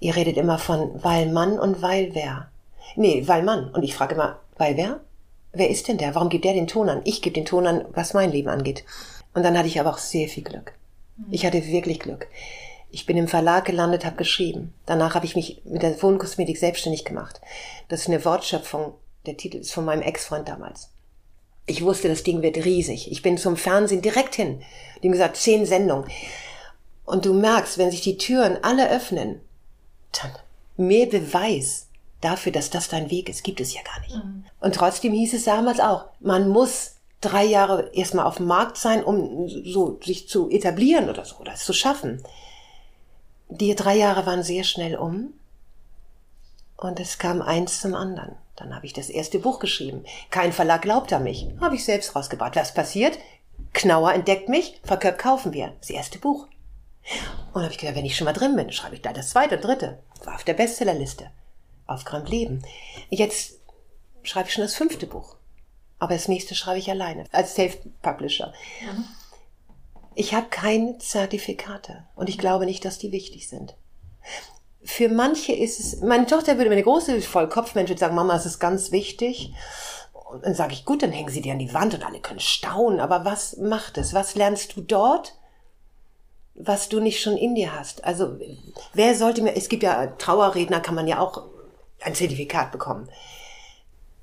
Ihr 0.00 0.16
redet 0.16 0.36
immer 0.36 0.58
von 0.58 1.02
weil 1.02 1.30
Mann 1.30 1.58
und 1.58 1.82
weil 1.82 2.14
wer. 2.14 2.50
Nee, 2.96 3.26
weil 3.26 3.42
Mann. 3.42 3.70
Und 3.72 3.82
ich 3.82 3.94
frage 3.94 4.14
immer, 4.14 4.40
weil 4.56 4.76
wer? 4.76 5.00
Wer 5.52 5.70
ist 5.70 5.88
denn 5.88 5.98
der? 5.98 6.14
Warum 6.14 6.28
gibt 6.28 6.44
der 6.44 6.52
den 6.52 6.66
Ton 6.66 6.88
an? 6.88 7.00
Ich 7.04 7.22
gebe 7.22 7.34
den 7.34 7.44
Ton 7.44 7.66
an, 7.66 7.84
was 7.92 8.14
mein 8.14 8.30
Leben 8.30 8.48
angeht. 8.48 8.84
Und 9.38 9.44
dann 9.44 9.56
hatte 9.56 9.68
ich 9.68 9.78
aber 9.78 9.90
auch 9.90 9.98
sehr 9.98 10.26
viel 10.26 10.42
Glück. 10.42 10.72
Ich 11.30 11.46
hatte 11.46 11.64
wirklich 11.64 12.00
Glück. 12.00 12.26
Ich 12.90 13.06
bin 13.06 13.16
im 13.16 13.28
Verlag 13.28 13.66
gelandet, 13.66 14.04
habe 14.04 14.16
geschrieben. 14.16 14.74
Danach 14.84 15.14
habe 15.14 15.26
ich 15.26 15.36
mich 15.36 15.62
mit 15.64 15.84
der 15.84 16.02
Wohnkosmetik 16.02 16.58
selbstständig 16.58 17.04
gemacht. 17.04 17.40
Das 17.86 18.00
ist 18.00 18.08
eine 18.08 18.24
Wortschöpfung. 18.24 18.94
Der 19.26 19.36
Titel 19.36 19.58
ist 19.58 19.72
von 19.72 19.84
meinem 19.84 20.02
Ex-Freund 20.02 20.48
damals. 20.48 20.90
Ich 21.66 21.84
wusste, 21.84 22.08
das 22.08 22.24
Ding 22.24 22.42
wird 22.42 22.56
riesig. 22.56 23.12
Ich 23.12 23.22
bin 23.22 23.38
zum 23.38 23.56
Fernsehen 23.56 24.02
direkt 24.02 24.34
hin. 24.34 24.60
Die 25.00 25.06
haben 25.06 25.12
gesagt, 25.12 25.36
zehn 25.36 25.66
Sendungen. 25.66 26.10
Und 27.04 27.24
du 27.24 27.32
merkst, 27.32 27.78
wenn 27.78 27.92
sich 27.92 28.00
die 28.00 28.18
Türen 28.18 28.58
alle 28.62 28.90
öffnen, 28.90 29.40
dann 30.20 30.32
mehr 30.76 31.06
Beweis 31.06 31.86
dafür, 32.22 32.50
dass 32.50 32.70
das 32.70 32.88
dein 32.88 33.08
Weg 33.08 33.28
ist, 33.28 33.44
gibt 33.44 33.60
es 33.60 33.72
ja 33.72 33.82
gar 33.82 34.00
nicht. 34.00 34.16
Mhm. 34.16 34.46
Und 34.58 34.74
trotzdem 34.74 35.12
hieß 35.12 35.32
es 35.34 35.44
damals 35.44 35.78
auch, 35.78 36.06
man 36.18 36.48
muss 36.48 36.97
drei 37.20 37.44
Jahre 37.44 37.90
erstmal 37.92 38.26
auf 38.26 38.36
dem 38.36 38.46
Markt 38.46 38.76
sein, 38.76 39.02
um 39.02 39.48
so 39.48 39.98
sich 40.04 40.28
zu 40.28 40.50
etablieren 40.50 41.08
oder 41.08 41.24
so, 41.24 41.36
oder 41.36 41.52
es 41.52 41.64
zu 41.64 41.72
schaffen. 41.72 42.22
Die 43.48 43.74
drei 43.74 43.96
Jahre 43.96 44.26
waren 44.26 44.42
sehr 44.42 44.64
schnell 44.64 44.96
um 44.96 45.32
und 46.76 47.00
es 47.00 47.18
kam 47.18 47.42
eins 47.42 47.80
zum 47.80 47.94
anderen. 47.94 48.36
Dann 48.56 48.74
habe 48.74 48.86
ich 48.86 48.92
das 48.92 49.08
erste 49.08 49.38
Buch 49.38 49.58
geschrieben. 49.60 50.04
Kein 50.30 50.52
Verlag 50.52 50.82
glaubt 50.82 51.12
an 51.12 51.22
mich. 51.22 51.46
Habe 51.60 51.76
ich 51.76 51.84
selbst 51.84 52.14
rausgebracht. 52.14 52.56
Was 52.56 52.74
passiert? 52.74 53.18
Knauer 53.72 54.12
entdeckt 54.12 54.48
mich, 54.48 54.80
Verköp 54.82 55.18
kaufen 55.18 55.52
wir. 55.52 55.74
Das 55.80 55.90
erste 55.90 56.18
Buch. 56.18 56.48
Und 57.52 57.62
habe 57.62 57.72
ich 57.72 57.78
gedacht, 57.78 57.96
wenn 57.96 58.04
ich 58.04 58.16
schon 58.16 58.24
mal 58.24 58.32
drin 58.32 58.56
bin, 58.56 58.72
schreibe 58.72 58.96
ich 58.96 59.02
da 59.02 59.12
das 59.12 59.30
zweite, 59.30 59.58
dritte. 59.58 59.98
War 60.24 60.34
auf 60.34 60.44
der 60.44 60.54
Bestsellerliste. 60.54 61.30
Aufgeräumt 61.86 62.28
Leben. 62.28 62.62
Jetzt 63.08 63.58
schreibe 64.22 64.48
ich 64.48 64.54
schon 64.54 64.64
das 64.64 64.74
fünfte 64.74 65.06
Buch. 65.06 65.37
Aber 65.98 66.14
das 66.14 66.28
nächste 66.28 66.54
schreibe 66.54 66.78
ich 66.78 66.90
alleine, 66.90 67.24
als 67.32 67.54
Self-Publisher. 67.54 68.52
Mhm. 68.82 69.04
Ich 70.14 70.34
habe 70.34 70.48
keine 70.48 70.98
Zertifikate 70.98 72.04
und 72.16 72.28
ich 72.28 72.38
glaube 72.38 72.66
nicht, 72.66 72.84
dass 72.84 72.98
die 72.98 73.12
wichtig 73.12 73.48
sind. 73.48 73.76
Für 74.82 75.08
manche 75.08 75.52
ist 75.52 75.80
es, 75.80 76.00
meine 76.00 76.26
Tochter 76.26 76.56
würde, 76.56 76.70
meine 76.70 76.82
große 76.82 77.20
Vollkopfmensch 77.20 77.96
sagen, 77.96 78.14
Mama, 78.14 78.34
es 78.36 78.46
ist 78.46 78.58
ganz 78.58 78.90
wichtig. 78.90 79.52
Und 80.12 80.44
dann 80.44 80.54
sage 80.54 80.72
ich, 80.72 80.84
gut, 80.84 81.02
dann 81.02 81.12
hängen 81.12 81.30
sie 81.30 81.40
dir 81.40 81.52
an 81.52 81.58
die 81.58 81.72
Wand 81.72 81.94
und 81.94 82.04
alle 82.04 82.20
können 82.20 82.40
staunen. 82.40 83.00
Aber 83.00 83.24
was 83.24 83.56
macht 83.56 83.96
es? 83.98 84.12
Was 84.12 84.34
lernst 84.34 84.76
du 84.76 84.82
dort, 84.82 85.38
was 86.54 86.88
du 86.88 87.00
nicht 87.00 87.20
schon 87.20 87.36
in 87.36 87.54
dir 87.54 87.78
hast? 87.78 88.04
Also, 88.04 88.38
wer 88.92 89.14
sollte 89.14 89.42
mir, 89.42 89.56
es 89.56 89.68
gibt 89.68 89.82
ja 89.82 90.06
Trauerredner, 90.06 90.80
kann 90.80 90.94
man 90.94 91.06
ja 91.06 91.20
auch 91.20 91.44
ein 92.00 92.14
Zertifikat 92.14 92.72
bekommen. 92.72 93.08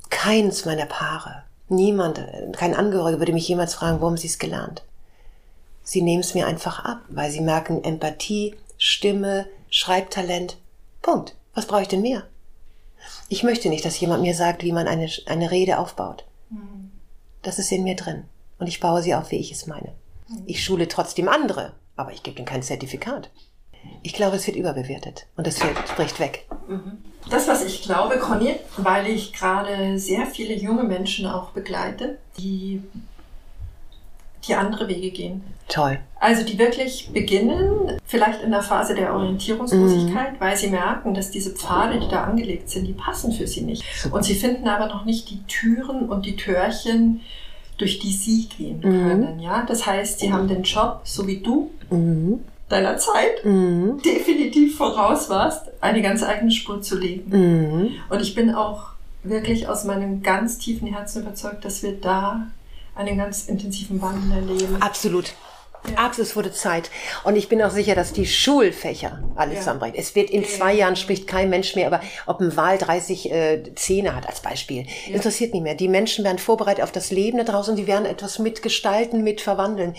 Keins 0.10 0.66
meiner 0.66 0.86
Paare, 0.86 1.44
niemand, 1.68 2.24
kein 2.54 2.76
Angehöriger 2.76 3.20
würde 3.20 3.34
mich 3.34 3.48
jemals 3.48 3.74
fragen, 3.74 4.02
haben 4.02 4.18
sie 4.18 4.28
es 4.28 4.40
gelernt? 4.40 4.84
Sie 5.84 6.02
nehmen 6.02 6.22
es 6.22 6.34
mir 6.34 6.48
einfach 6.48 6.84
ab, 6.84 7.02
weil 7.10 7.32
sie 7.32 7.42
merken 7.42 7.84
Empathie, 7.84 8.56
Stimme, 8.78 9.48
Schreibtalent. 9.70 10.58
Punkt. 11.02 11.36
Was 11.54 11.68
brauche 11.68 11.84
ich 11.84 11.88
denn 11.88 12.02
mehr? 12.02 12.24
Ich 13.30 13.44
möchte 13.44 13.70
nicht, 13.70 13.86
dass 13.86 14.00
jemand 14.00 14.22
mir 14.22 14.36
sagt, 14.36 14.64
wie 14.64 14.72
man 14.72 14.88
eine, 14.88 15.10
eine 15.28 15.52
Rede 15.52 15.78
aufbaut. 15.78 16.26
Mhm. 16.50 16.92
Das 17.44 17.60
ist 17.60 17.72
in 17.72 17.84
mir 17.84 17.96
drin. 17.96 18.26
Und 18.58 18.68
ich 18.68 18.80
baue 18.80 19.02
sie 19.02 19.16
auf, 19.16 19.32
wie 19.32 19.38
ich 19.38 19.52
es 19.52 19.68
meine. 19.68 19.94
Mhm. 20.28 20.44
Ich 20.48 20.64
schule 20.64 20.88
trotzdem 20.88 21.30
andere, 21.30 21.74
aber 21.96 22.12
ich 22.12 22.24
gebe 22.24 22.38
ihnen 22.38 22.48
kein 22.48 22.64
Zertifikat. 22.64 23.30
Ich 24.04 24.14
glaube, 24.14 24.36
es 24.36 24.46
wird 24.46 24.56
überbewertet 24.58 25.26
und 25.36 25.48
es 25.48 25.60
spricht 25.60 26.20
weg. 26.20 26.48
Mhm. 26.68 26.98
Das, 27.30 27.48
was 27.48 27.66
ich 27.66 27.82
glaube, 27.82 28.18
Conny, 28.20 28.56
weil 28.78 29.08
ich 29.08 29.34
gerade 29.34 29.98
sehr 29.98 30.28
viele 30.28 30.54
junge 30.54 30.84
Menschen 30.84 31.26
auch 31.26 31.50
begleite, 31.52 32.18
die 32.38 32.84
die 34.48 34.54
andere 34.54 34.88
Wege 34.88 35.10
gehen. 35.10 35.44
Toll. 35.68 35.98
Also 36.20 36.44
die 36.44 36.60
wirklich 36.60 37.10
beginnen, 37.12 38.00
vielleicht 38.06 38.42
in 38.44 38.52
der 38.52 38.62
Phase 38.62 38.94
der 38.94 39.14
Orientierungslosigkeit, 39.14 40.34
mhm. 40.34 40.40
weil 40.40 40.56
sie 40.56 40.70
merken, 40.70 41.16
dass 41.16 41.32
diese 41.32 41.52
Pfade, 41.52 42.00
die 42.00 42.08
da 42.08 42.26
angelegt 42.26 42.70
sind, 42.70 42.86
die 42.86 42.94
passen 42.94 43.32
für 43.32 43.48
sie 43.48 43.62
nicht. 43.62 43.84
Super. 43.96 44.18
Und 44.18 44.24
sie 44.24 44.36
finden 44.36 44.68
aber 44.68 44.88
noch 44.88 45.06
nicht 45.06 45.30
die 45.30 45.44
Türen 45.46 46.10
und 46.10 46.26
die 46.26 46.36
Türchen, 46.36 47.22
durch 47.78 48.00
die 48.00 48.12
sie 48.12 48.48
gehen 48.48 48.78
mhm. 48.78 48.82
können. 48.82 49.40
Ja? 49.40 49.66
Das 49.68 49.86
heißt, 49.86 50.20
sie 50.20 50.32
haben 50.32 50.48
den 50.48 50.64
Job, 50.64 51.02
so 51.04 51.26
wie 51.28 51.40
du, 51.40 51.72
mhm. 51.90 52.42
Deiner 52.70 52.98
Zeit 52.98 53.44
mhm. 53.46 54.02
definitiv 54.04 54.78
voraus 54.78 55.30
warst, 55.30 55.68
eine 55.82 56.02
ganz 56.02 56.24
eigene 56.24 56.52
Spur 56.52 56.82
zu 56.82 56.98
legen. 56.98 57.30
Mhm. 57.30 57.92
Und 58.10 58.22
ich 58.22 58.34
bin 58.36 58.54
auch 58.54 58.96
wirklich 59.24 59.68
aus 59.68 59.84
meinem 59.84 60.22
ganz 60.24 60.58
tiefen 60.58 60.88
Herzen 60.88 61.24
überzeugt, 61.24 61.66
dass 61.66 61.84
wir 61.84 61.94
da 61.94 62.48
einen 62.96 63.18
ganz 63.18 63.48
intensiven 63.48 64.02
Wandel 64.02 64.38
erleben. 64.38 64.78
Absolut. 64.80 65.34
Ja. 65.90 65.98
Absolut, 65.98 66.30
es 66.30 66.36
wurde 66.36 66.52
Zeit. 66.52 66.90
Und 67.24 67.36
ich 67.36 67.48
bin 67.48 67.62
auch 67.62 67.70
sicher, 67.70 67.94
dass 67.94 68.12
die 68.12 68.26
Schulfächer 68.26 69.24
alles 69.36 69.56
ja. 69.56 69.60
zusammenbringen. 69.60 69.96
Es 69.96 70.16
wird 70.16 70.32
in 70.32 70.44
zwei 70.44 70.74
Jahren 70.74 70.96
spricht 70.96 71.28
kein 71.28 71.52
Mensch 71.52 71.76
mehr, 71.76 71.86
aber 71.88 72.02
ob 72.26 72.40
ein 72.40 72.56
Wahl 72.58 72.80
30 72.80 73.32
äh, 73.32 73.64
Zähne 73.76 74.16
hat 74.16 74.28
als 74.28 74.40
Beispiel, 74.40 74.88
ja. 75.08 75.16
interessiert 75.16 75.54
nicht 75.54 75.62
mehr. 75.62 75.76
Die 75.76 75.88
Menschen 75.88 76.26
werden 76.26 76.40
vorbereitet 76.40 76.84
auf 76.84 76.92
das 76.92 77.12
Leben 77.12 77.38
da 77.38 77.44
draußen, 77.44 77.76
die 77.76 77.86
werden 77.86 78.06
etwas 78.06 78.40
mitgestalten, 78.40 79.24
mitverwandeln. 79.24 79.96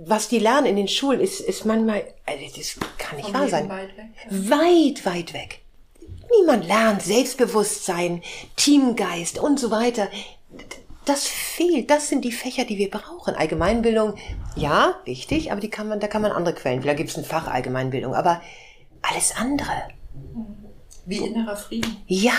Was 0.00 0.28
die 0.28 0.38
lernen 0.38 0.66
in 0.66 0.76
den 0.76 0.88
Schulen, 0.88 1.20
ist, 1.20 1.40
ist 1.40 1.64
manchmal, 1.64 2.04
also 2.24 2.44
das 2.56 2.76
kann 2.98 3.16
nicht 3.16 3.30
Vom 3.30 3.34
wahr 3.34 3.48
sein. 3.48 3.68
Weit 3.68 3.96
weg, 3.96 4.50
weit, 4.50 5.04
weit 5.04 5.34
weg. 5.34 5.60
Niemand 6.38 6.66
lernt 6.66 7.02
Selbstbewusstsein, 7.02 8.22
Teamgeist 8.56 9.38
und 9.38 9.58
so 9.58 9.70
weiter 9.70 10.08
das 11.08 11.26
fehlt. 11.26 11.90
Das 11.90 12.08
sind 12.08 12.24
die 12.24 12.32
Fächer, 12.32 12.64
die 12.64 12.78
wir 12.78 12.90
brauchen. 12.90 13.34
Allgemeinbildung, 13.34 14.14
ja, 14.56 14.96
wichtig, 15.04 15.50
aber 15.50 15.60
die 15.60 15.70
kann 15.70 15.88
man, 15.88 16.00
da 16.00 16.06
kann 16.06 16.22
man 16.22 16.32
andere 16.32 16.54
Quellen. 16.54 16.82
Vielleicht 16.82 16.98
gibt 16.98 17.10
es 17.10 17.16
ein 17.16 17.24
Fach 17.24 17.48
Allgemeinbildung, 17.48 18.14
aber 18.14 18.42
alles 19.02 19.34
andere. 19.36 19.88
Wie 21.06 21.18
innerer 21.18 21.56
Frieden. 21.56 21.96
Ja. 22.06 22.32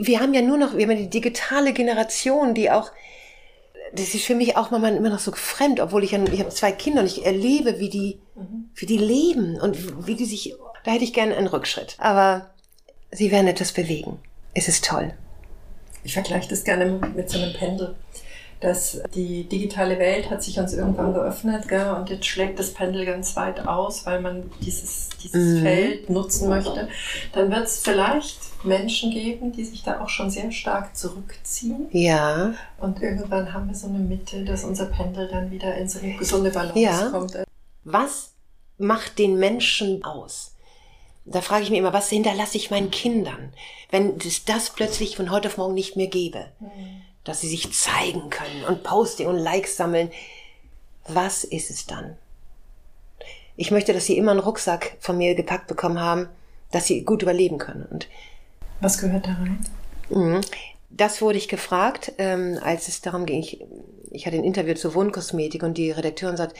Wir 0.00 0.20
haben 0.20 0.32
ja 0.32 0.40
nur 0.40 0.56
noch, 0.56 0.76
wir 0.76 0.86
haben 0.86 0.96
die 0.96 1.10
digitale 1.10 1.72
Generation, 1.72 2.54
die 2.54 2.70
auch, 2.70 2.90
das 3.92 4.14
ist 4.14 4.24
für 4.24 4.34
mich 4.34 4.56
auch 4.56 4.70
manchmal 4.70 4.96
immer 4.96 5.10
noch 5.10 5.18
so 5.18 5.32
fremd, 5.32 5.80
obwohl 5.80 6.04
ich, 6.04 6.12
ich 6.12 6.40
habe 6.40 6.50
zwei 6.50 6.72
Kinder 6.72 7.00
und 7.00 7.06
ich 7.06 7.24
erlebe, 7.24 7.78
wie 7.78 7.88
die, 7.88 8.20
mhm. 8.34 8.70
wie 8.74 8.86
die 8.86 8.98
leben 8.98 9.60
und 9.60 10.06
wie 10.06 10.14
die 10.14 10.26
sich, 10.26 10.54
da 10.84 10.92
hätte 10.92 11.04
ich 11.04 11.12
gerne 11.12 11.36
einen 11.36 11.48
Rückschritt. 11.48 11.96
Aber 11.98 12.50
sie 13.10 13.30
werden 13.30 13.48
etwas 13.48 13.72
bewegen. 13.72 14.18
Es 14.54 14.68
ist 14.68 14.84
toll 14.84 15.14
ich 16.02 16.14
vergleiche 16.14 16.48
das 16.48 16.64
gerne 16.64 16.86
mit 17.14 17.30
so 17.30 17.38
einem 17.38 17.52
Pendel. 17.52 17.94
Dass 18.60 19.00
die 19.14 19.44
digitale 19.44 19.98
Welt 19.98 20.30
hat 20.30 20.42
sich 20.42 20.58
uns 20.58 20.74
irgendwann 20.74 21.14
geöffnet 21.14 21.66
gell, 21.66 21.90
und 21.90 22.10
jetzt 22.10 22.26
schlägt 22.26 22.58
das 22.58 22.74
Pendel 22.74 23.06
ganz 23.06 23.34
weit 23.34 23.66
aus, 23.66 24.04
weil 24.04 24.20
man 24.20 24.50
dieses, 24.60 25.08
dieses 25.22 25.58
mhm. 25.58 25.62
Feld 25.62 26.10
nutzen 26.10 26.48
möchte. 26.50 26.88
Dann 27.32 27.50
wird 27.50 27.64
es 27.64 27.78
vielleicht 27.78 28.38
Menschen 28.62 29.10
geben, 29.10 29.52
die 29.52 29.64
sich 29.64 29.82
da 29.82 30.00
auch 30.00 30.10
schon 30.10 30.30
sehr 30.30 30.52
stark 30.52 30.94
zurückziehen. 30.94 31.88
Ja. 31.92 32.52
Und 32.78 33.00
irgendwann 33.00 33.54
haben 33.54 33.68
wir 33.68 33.74
so 33.74 33.88
eine 33.88 33.98
Mitte, 33.98 34.44
dass 34.44 34.64
unser 34.64 34.86
Pendel 34.86 35.28
dann 35.28 35.50
wieder 35.50 35.74
in 35.76 35.88
so 35.88 35.98
eine 35.98 36.14
gesunde 36.14 36.50
Balance 36.50 36.78
ja. 36.78 37.08
kommt. 37.08 37.38
Was 37.84 38.32
macht 38.76 39.18
den 39.18 39.38
Menschen 39.38 40.04
aus? 40.04 40.54
Da 41.24 41.40
frage 41.40 41.62
ich 41.62 41.70
mich 41.70 41.78
immer, 41.78 41.92
was 41.94 42.10
hinterlasse 42.10 42.58
ich 42.58 42.70
meinen 42.70 42.90
Kindern, 42.90 43.52
wenn 43.90 44.18
es 44.18 44.44
das 44.44 44.70
plötzlich 44.70 45.16
von 45.16 45.30
heute 45.30 45.48
auf 45.48 45.56
morgen 45.56 45.74
nicht 45.74 45.96
mehr 45.96 46.08
gäbe? 46.08 46.46
Mhm. 46.60 47.02
Dass 47.24 47.40
sie 47.40 47.48
sich 47.48 47.72
zeigen 47.72 48.30
können 48.30 48.64
und 48.64 48.82
Posting 48.82 49.26
und 49.26 49.38
Likes 49.38 49.76
sammeln. 49.76 50.10
Was 51.06 51.44
ist 51.44 51.70
es 51.70 51.86
dann? 51.86 52.16
Ich 53.56 53.70
möchte, 53.70 53.92
dass 53.92 54.06
sie 54.06 54.16
immer 54.16 54.30
einen 54.30 54.40
Rucksack 54.40 54.96
von 55.00 55.18
mir 55.18 55.34
gepackt 55.34 55.66
bekommen 55.66 56.00
haben, 56.00 56.28
dass 56.70 56.86
sie 56.86 57.04
gut 57.04 57.22
überleben 57.22 57.58
können. 57.58 57.86
Und 57.90 58.08
was 58.80 58.98
gehört 58.98 59.26
da 59.26 59.32
rein? 59.34 59.64
Mhm. 60.08 60.40
Das 60.88 61.22
wurde 61.22 61.38
ich 61.38 61.48
gefragt, 61.48 62.12
ähm, 62.18 62.58
als 62.62 62.88
es 62.88 63.00
darum 63.00 63.26
ging. 63.26 63.40
Ich, 63.40 63.64
ich 64.10 64.26
hatte 64.26 64.36
ein 64.36 64.44
Interview 64.44 64.74
zur 64.74 64.94
Wohnkosmetik 64.94 65.62
und 65.62 65.78
die 65.78 65.90
Redakteurin 65.90 66.36
sagt, 66.36 66.56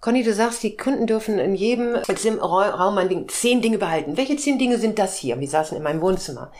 Conny, 0.00 0.22
du 0.22 0.34
sagst, 0.34 0.62
die 0.62 0.76
Kunden 0.76 1.06
dürfen 1.06 1.38
in 1.38 1.54
jedem 1.54 1.96
Raum 1.96 2.98
ein 2.98 3.28
zehn 3.28 3.62
Dinge 3.62 3.78
behalten. 3.78 4.18
Welche 4.18 4.36
zehn 4.36 4.58
Dinge 4.58 4.78
sind 4.78 4.98
das 4.98 5.16
hier? 5.16 5.40
Wir 5.40 5.48
saßen 5.48 5.76
in 5.76 5.82
meinem 5.82 6.02
Wohnzimmer. 6.02 6.52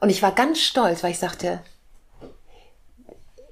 Und 0.00 0.10
ich 0.10 0.20
war 0.20 0.32
ganz 0.32 0.58
stolz, 0.58 1.04
weil 1.04 1.12
ich 1.12 1.18
sagte, 1.20 1.60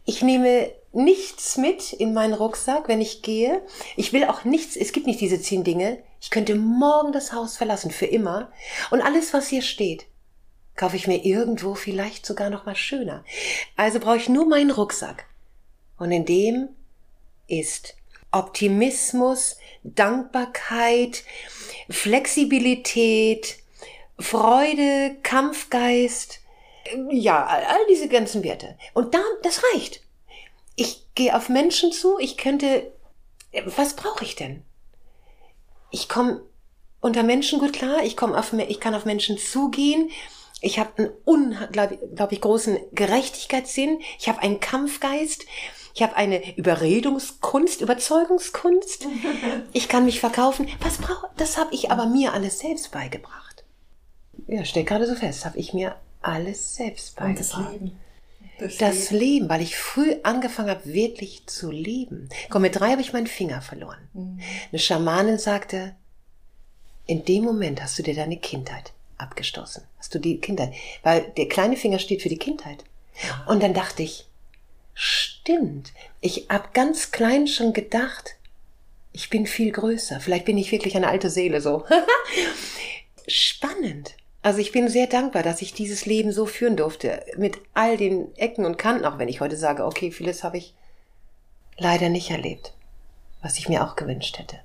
ich 0.05 0.23
nehme 0.23 0.71
nichts 0.93 1.57
mit 1.57 1.93
in 1.93 2.15
meinen 2.15 2.35
Rucksack, 2.35 2.89
wenn 2.89 3.01
ich 3.01 3.23
gehe. 3.23 3.63
Ich 3.97 4.13
will 4.13 4.25
auch 4.25 4.45
nichts, 4.45 4.77
es 4.77 4.93
gibt 4.93 5.07
nicht 5.07 5.21
diese 5.21 5.41
zehn 5.41 5.65
Dinge. 5.65 6.03
Ich 6.21 6.31
könnte 6.31 6.55
morgen 6.55 7.13
das 7.13 7.33
Haus 7.33 7.57
verlassen, 7.57 7.91
für 7.91 8.07
immer. 8.07 8.53
Und 8.91 9.03
alles, 9.03 9.35
was 9.35 9.49
hier 9.49 9.63
steht, 9.63 10.07
kaufe 10.77 10.97
ich 10.97 11.07
mir 11.07 11.25
irgendwo 11.25 11.75
vielleicht 11.75 12.27
sogar 12.27 12.51
noch 12.51 12.67
mal 12.67 12.77
schöner. 12.77 13.25
Also 13.77 14.01
brauche 14.01 14.17
ich 14.17 14.29
nur 14.29 14.47
meinen 14.47 14.71
Rucksack. 14.71 15.27
Und 15.99 16.13
in 16.13 16.25
dem 16.25 16.69
ist 17.47 17.95
Optimismus, 18.31 19.59
Dankbarkeit, 19.83 21.23
Flexibilität, 21.89 23.59
Freude, 24.19 25.17
Kampfgeist, 25.23 26.41
ja, 27.11 27.45
all 27.45 27.87
diese 27.89 28.09
ganzen 28.09 28.43
Werte. 28.43 28.77
Und 28.93 29.15
da, 29.15 29.23
das 29.43 29.63
reicht. 29.73 30.03
Ich 30.77 31.07
gehe 31.15 31.37
auf 31.37 31.49
Menschen 31.49 31.93
zu, 31.93 32.19
ich 32.19 32.37
könnte, 32.37 32.93
was 33.77 33.95
brauche 33.95 34.25
ich 34.25 34.35
denn? 34.35 34.65
ich 35.95 36.09
komme 36.09 36.41
unter 37.01 37.23
Menschen 37.23 37.61
gut 37.61 37.73
klar, 37.73 38.03
ich 38.05 38.17
komme 38.17 38.37
auf, 38.37 38.53
ich 38.53 38.81
kann 38.81 38.97
auf 38.97 39.05
Menschen 39.05 39.39
zugehen, 39.39 40.11
ich 40.61 40.81
habe 40.81 40.91
einen 40.97 41.11
unglaublich 41.25 42.41
großen 42.41 42.79
Gerechtigkeitssinn, 42.93 44.01
ich 44.19 44.29
habe 44.29 44.41
einen 44.41 44.59
Kampfgeist, 44.59 45.47
ich 45.95 46.03
habe 46.03 46.17
eine 46.17 46.57
Überredungskunst, 46.57 47.81
Überzeugungskunst. 47.81 49.07
Ich 49.73 49.89
kann 49.89 50.05
mich 50.05 50.19
verkaufen. 50.19 50.69
Was 50.81 50.99
brauche 50.99 51.29
Das 51.37 51.57
habe 51.57 51.73
ich 51.73 51.93
aber 51.93 52.07
mir 52.07 52.33
alles 52.33 52.59
selbst 52.59 52.91
beigebracht. 52.91 53.65
Ja, 54.49 54.65
steht 54.65 54.87
gerade 54.87 55.07
so 55.07 55.15
fest, 55.15 55.45
habe 55.45 55.59
ich 55.59 55.73
mir 55.73 55.95
alles 56.25 56.77
selbst 56.77 57.17
beigebracht. 57.17 57.57
Und 57.59 57.65
das 57.65 57.73
Leben. 57.73 58.01
Das, 58.59 58.77
das 58.77 59.11
Leben. 59.11 59.25
Leben, 59.25 59.49
weil 59.49 59.63
ich 59.63 59.77
früh 59.77 60.17
angefangen 60.23 60.71
habe, 60.71 60.85
wirklich 60.87 61.47
zu 61.47 61.71
leben. 61.71 62.29
Komm, 62.51 62.63
mit 62.63 62.77
drei 62.77 62.93
habe 62.93 63.03
ich 63.03 63.13
meinen 63.13 63.27
Finger 63.27 63.63
verloren. 63.63 64.09
Mhm. 64.13 64.41
Eine 64.71 64.79
Schamanin 64.79 65.39
sagte, 65.39 65.97
in 67.07 67.25
dem 67.25 67.45
Moment 67.45 67.83
hast 67.83 67.99
du 67.99 68.03
dir 68.03 68.15
deine 68.15 68.39
Kindheit 68.39 68.93
abgestoßen. 69.19 69.83
Hast 69.99 70.15
du 70.15 70.19
die 70.19 70.41
Kindheit. 70.41 70.73
Weil 71.03 71.33
der 71.37 71.49
kleine 71.49 71.77
Finger 71.77 71.99
steht 71.99 72.23
für 72.23 72.29
die 72.29 72.39
Kindheit. 72.39 72.85
Und 73.47 73.63
dann 73.63 73.75
dachte 73.75 74.03
ich, 74.03 74.27
stimmt. 74.95 75.93
Ich 76.21 76.47
hab 76.49 76.75
ganz 76.75 77.11
klein 77.11 77.47
schon 77.47 77.73
gedacht, 77.73 78.37
ich 79.13 79.31
bin 79.31 79.47
viel 79.47 79.71
größer. 79.71 80.21
Vielleicht 80.21 80.45
bin 80.45 80.59
ich 80.59 80.73
wirklich 80.73 80.97
eine 80.97 81.09
alte 81.09 81.31
Seele 81.31 81.61
so. 81.61 81.85
Spannend. 83.29 84.17
Also 84.45 84.59
ich 84.59 84.73
bin 84.73 84.89
sehr 84.91 85.07
dankbar, 85.07 85.43
dass 85.43 85.63
ich 85.63 85.73
dieses 85.73 86.05
Leben 86.05 86.31
so 86.31 86.45
führen 86.45 86.77
durfte, 86.77 87.25
mit 87.39 87.57
all 87.73 87.97
den 87.97 88.37
Ecken 88.37 88.67
und 88.67 88.77
Kanten, 88.77 89.07
auch 89.07 89.19
wenn 89.19 89.29
ich 89.29 89.41
heute 89.41 89.57
sage, 89.57 89.87
okay, 89.87 90.11
vieles 90.11 90.45
habe 90.45 90.59
ich 90.59 90.75
leider 91.79 92.11
nicht 92.11 92.31
erlebt, 92.31 92.75
was 93.41 93.57
ich 93.57 93.71
mir 93.71 93.83
auch 93.83 93.97
gewünscht 93.97 94.39
hätte. 94.39 94.57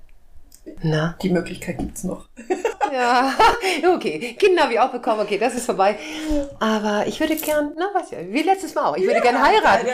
Na? 0.82 1.16
Die 1.22 1.30
Möglichkeit 1.30 1.78
gibt's 1.78 2.04
noch. 2.04 2.26
ja, 2.92 3.34
okay. 3.96 4.36
Kinder 4.38 4.64
habe 4.64 4.74
ich 4.74 4.80
auch 4.82 4.92
bekommen, 4.92 5.22
okay, 5.22 5.38
das 5.38 5.56
ist 5.56 5.66
vorbei. 5.66 5.98
Aber 6.60 7.08
ich 7.08 7.18
würde 7.22 7.38
gern, 7.38 7.72
na, 7.78 7.86
weiß 7.94 8.12
ja, 8.12 8.18
wie 8.28 8.42
letztes 8.42 8.76
Mal 8.76 8.84
auch, 8.84 8.98
ich 8.98 9.04
würde 9.04 9.16
ja, 9.16 9.22
gern 9.22 9.42
heiraten. 9.42 9.88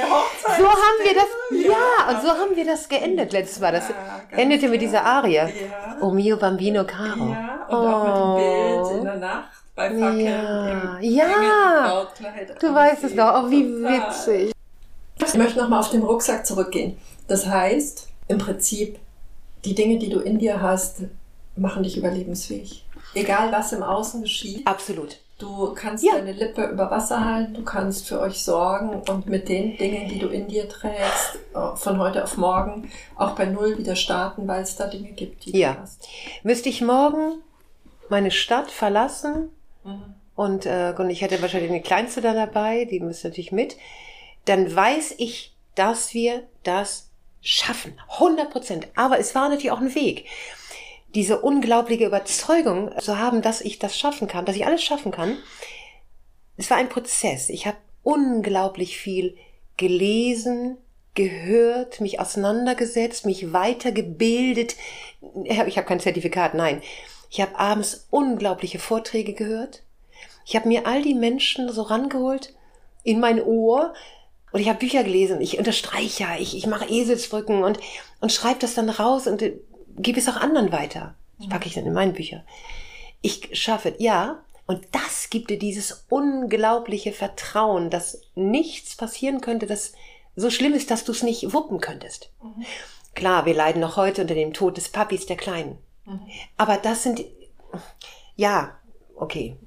So 0.58 0.68
haben 0.68 1.00
wir 1.04 1.14
das, 1.14 1.28
ja. 1.52 1.70
ja, 1.70 2.10
und 2.10 2.24
so 2.24 2.30
haben 2.30 2.56
wir 2.56 2.66
das 2.66 2.90
geendet 2.90 3.32
letztes 3.34 3.60
Mal. 3.60 3.72
Das 3.72 3.88
ja, 3.90 3.96
endete 4.36 4.68
mit 4.68 4.82
dieser 4.82 5.06
Arie. 5.06 5.36
Ja. 5.36 5.50
O 6.02 6.10
mio 6.10 6.38
bambino 6.38 6.86
caro. 6.86 7.30
Ja, 7.30 7.68
und 7.70 7.78
oh. 7.78 7.88
auch 7.88 8.04
mit 8.04 8.16
dem 8.16 8.90
Bild 8.90 8.98
in 8.98 9.06
der 9.06 9.18
Nacht 9.18 9.65
bei 9.76 9.90
Fackeln 9.90 10.20
ja. 10.20 10.98
im 10.98 11.04
ja. 11.04 12.08
Du 12.60 12.74
weißt 12.74 13.04
es 13.04 13.16
doch, 13.16 13.44
oh, 13.44 13.52
wie 13.52 13.66
witzig. 13.66 14.54
Ich 15.18 15.34
möchte 15.36 15.60
nochmal 15.60 15.80
auf 15.80 15.92
den 15.92 16.04
Rucksack 16.04 16.46
zurückgehen. 16.46 16.98
Das 17.28 17.46
heißt, 17.46 18.08
im 18.28 18.38
Prinzip, 18.38 19.00
die 19.66 19.76
Dinge, 19.76 20.00
die 20.00 20.10
du 20.10 20.20
in 20.20 20.40
dir 20.40 20.62
hast, 20.62 21.02
machen 21.56 21.84
dich 21.84 21.98
überlebensfähig. 21.98 22.86
Egal, 23.14 23.52
was 23.52 23.74
im 23.74 23.84
Außen 23.84 24.22
geschieht. 24.22 24.66
Absolut. 24.68 25.20
Du 25.38 25.74
kannst 25.74 26.04
ja. 26.04 26.14
deine 26.14 26.32
Lippe 26.32 26.64
über 26.66 26.90
Wasser 26.90 27.26
halten, 27.26 27.56
du 27.56 27.64
kannst 27.64 28.08
für 28.08 28.22
euch 28.22 28.42
sorgen 28.42 29.02
und 29.10 29.28
mit 29.28 29.50
den 29.50 29.76
Dingen, 29.76 30.08
die 30.08 30.20
du 30.20 30.28
in 30.28 30.48
dir 30.48 30.70
trägst, 30.70 31.40
äh, 31.54 31.76
von 31.76 32.00
heute 32.00 32.24
auf 32.24 32.38
morgen 32.38 32.90
auch 33.18 33.32
bei 33.32 33.46
Null 33.46 33.78
wieder 33.78 33.98
starten, 33.98 34.48
weil 34.48 34.64
es 34.64 34.78
da 34.78 34.88
Dinge 34.88 35.12
gibt, 35.12 35.46
die 35.46 35.58
ja. 35.58 35.74
du 35.74 35.82
hast. 35.82 36.08
Müsste 36.44 36.70
ich 36.70 36.82
morgen 36.82 37.42
meine 38.08 38.32
Stadt 38.32 38.72
verlassen 38.72 39.50
und, 40.36 40.66
äh, 40.66 40.94
und 40.98 41.10
ich 41.10 41.22
hätte 41.22 41.42
wahrscheinlich 41.42 41.72
eine 41.72 41.82
Kleinste 41.82 42.22
da 42.22 42.34
dabei, 42.34 42.86
die 42.86 43.00
müsste 43.00 43.30
natürlich 43.30 43.52
mit, 43.52 43.78
dann 44.46 44.74
weiß 44.74 45.16
ich, 45.18 45.56
dass 45.76 46.14
wir 46.14 46.44
das 46.64 47.10
schaffen. 47.42 48.00
100 48.14 48.50
Prozent. 48.50 48.88
Aber 48.96 49.20
es 49.20 49.36
war 49.36 49.50
natürlich 49.50 49.72
auch 49.72 49.82
ein 49.82 49.96
Weg 49.96 50.26
diese 51.16 51.40
unglaubliche 51.40 52.06
Überzeugung 52.06 52.92
zu 53.00 53.18
haben, 53.18 53.42
dass 53.42 53.62
ich 53.62 53.80
das 53.80 53.98
schaffen 53.98 54.28
kann, 54.28 54.46
dass 54.46 54.58
ich 54.58 54.66
alles 54.66 54.84
schaffen 54.84 55.12
kann. 55.12 55.38
Es 56.58 56.70
war 56.70 56.78
ein 56.78 56.90
Prozess. 56.90 57.50
Ich 57.50 57.66
habe 57.66 57.78
unglaublich 58.04 58.98
viel 58.98 59.38
gelesen, 59.78 60.78
gehört, 61.16 62.02
mich 62.02 62.20
auseinandergesetzt, 62.20 63.26
mich 63.26 63.54
weitergebildet. 63.54 64.76
Ich 65.46 65.58
habe 65.58 65.88
kein 65.88 66.02
Zertifikat, 66.02 66.54
nein. 66.54 66.82
Ich 67.36 67.42
habe 67.42 67.60
abends 67.60 68.08
unglaubliche 68.12 68.80
Vorträge 68.80 69.34
gehört. 69.34 69.84
Ich 70.46 70.56
habe 70.56 70.70
mir 70.70 70.88
all 70.88 71.02
die 71.02 71.14
Menschen 71.14 71.70
so 71.70 71.82
rangeholt 71.82 72.54
in 73.04 73.20
mein 73.20 73.44
Ohr 73.44 73.94
und 74.54 74.62
ich 74.62 74.70
habe 74.70 74.80
Bücher 74.80 75.04
gelesen. 75.04 75.42
Ich 75.42 75.58
unterstreiche 75.58 76.24
ja, 76.24 76.38
ich, 76.40 76.56
ich 76.56 76.66
mache 76.66 76.86
Eselsbrücken 76.86 77.66
und, 77.66 77.78
und 78.22 78.32
schreibe 78.32 78.60
das 78.60 78.74
dann 78.74 78.90
raus 78.90 79.28
und 79.28 79.44
gebe 79.98 80.18
es 80.18 80.30
auch 80.30 80.38
anderen 80.38 80.72
weiter. 80.72 81.16
Das 81.38 81.50
packe 81.50 81.68
ich 81.68 81.74
dann 81.74 81.86
in 81.86 81.92
meine 81.92 82.14
Bücher. 82.14 82.46
Ich 83.22 83.50
schaffe, 83.52 83.96
ja, 83.98 84.42
und 84.66 84.88
das 84.94 85.30
gibt 85.30 85.50
dir 85.50 85.60
dieses 85.60 86.06
unglaubliche 86.08 87.12
Vertrauen, 87.12 87.90
dass 87.90 88.22
nichts 88.36 88.96
passieren 88.96 89.42
könnte, 89.42 89.66
das 89.66 89.92
so 90.38 90.50
schlimm 90.50 90.74
ist, 90.74 90.90
dass 90.90 91.04
du 91.04 91.12
es 91.12 91.22
nicht 91.22 91.52
wuppen 91.52 91.82
könntest. 91.82 92.32
Mhm. 92.42 92.66
Klar, 93.14 93.46
wir 93.46 93.56
leiden 93.56 93.82
noch 93.82 93.98
heute 93.98 94.22
unter 94.22 94.36
dem 94.36 94.54
Tod 94.54 94.78
des 94.78 94.88
Papis 94.88 95.26
der 95.26 95.36
Kleinen. 95.36 95.80
Mhm. 96.06 96.22
Aber 96.58 96.78
das 96.78 97.04
sind, 97.04 97.24
ja, 98.36 98.78
okay, 99.16 99.58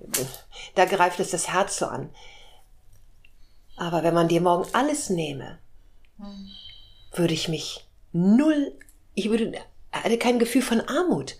da 0.74 0.85
greift 0.85 1.20
es 1.20 1.31
das 1.31 1.48
Herz 1.53 1.79
so 1.79 1.87
an. 1.87 2.11
Aber 3.77 4.03
wenn 4.03 4.14
man 4.14 4.29
dir 4.29 4.40
morgen 4.40 4.66
alles 4.72 5.11
nehme, 5.11 5.59
mhm. 6.18 6.48
würde 7.12 7.35
ich 7.35 7.48
mich 7.48 7.87
null, 8.12 8.72
ich 9.14 9.31
würde 9.31 9.53
hatte 9.92 10.18
kein 10.18 10.38
Gefühl 10.38 10.62
von 10.62 10.81
Armut. 10.81 11.37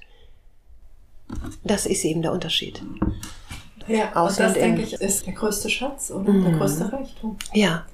Das 1.63 1.87
ist 1.87 2.05
eben 2.05 2.23
der 2.23 2.33
Unterschied. 2.33 2.83
Ja, 3.87 4.15
Außen 4.15 4.47
und 4.47 4.51
das, 4.51 4.59
denke 4.59 4.83
ich, 4.83 4.95
ist 4.95 5.27
der 5.27 5.35
größte 5.35 5.71
Schatz 5.71 6.11
oder 6.11 6.33
mhm. 6.33 6.45
der 6.45 6.53
größte 6.59 6.93
Reichtum. 6.93 7.39
Ja. 7.53 7.87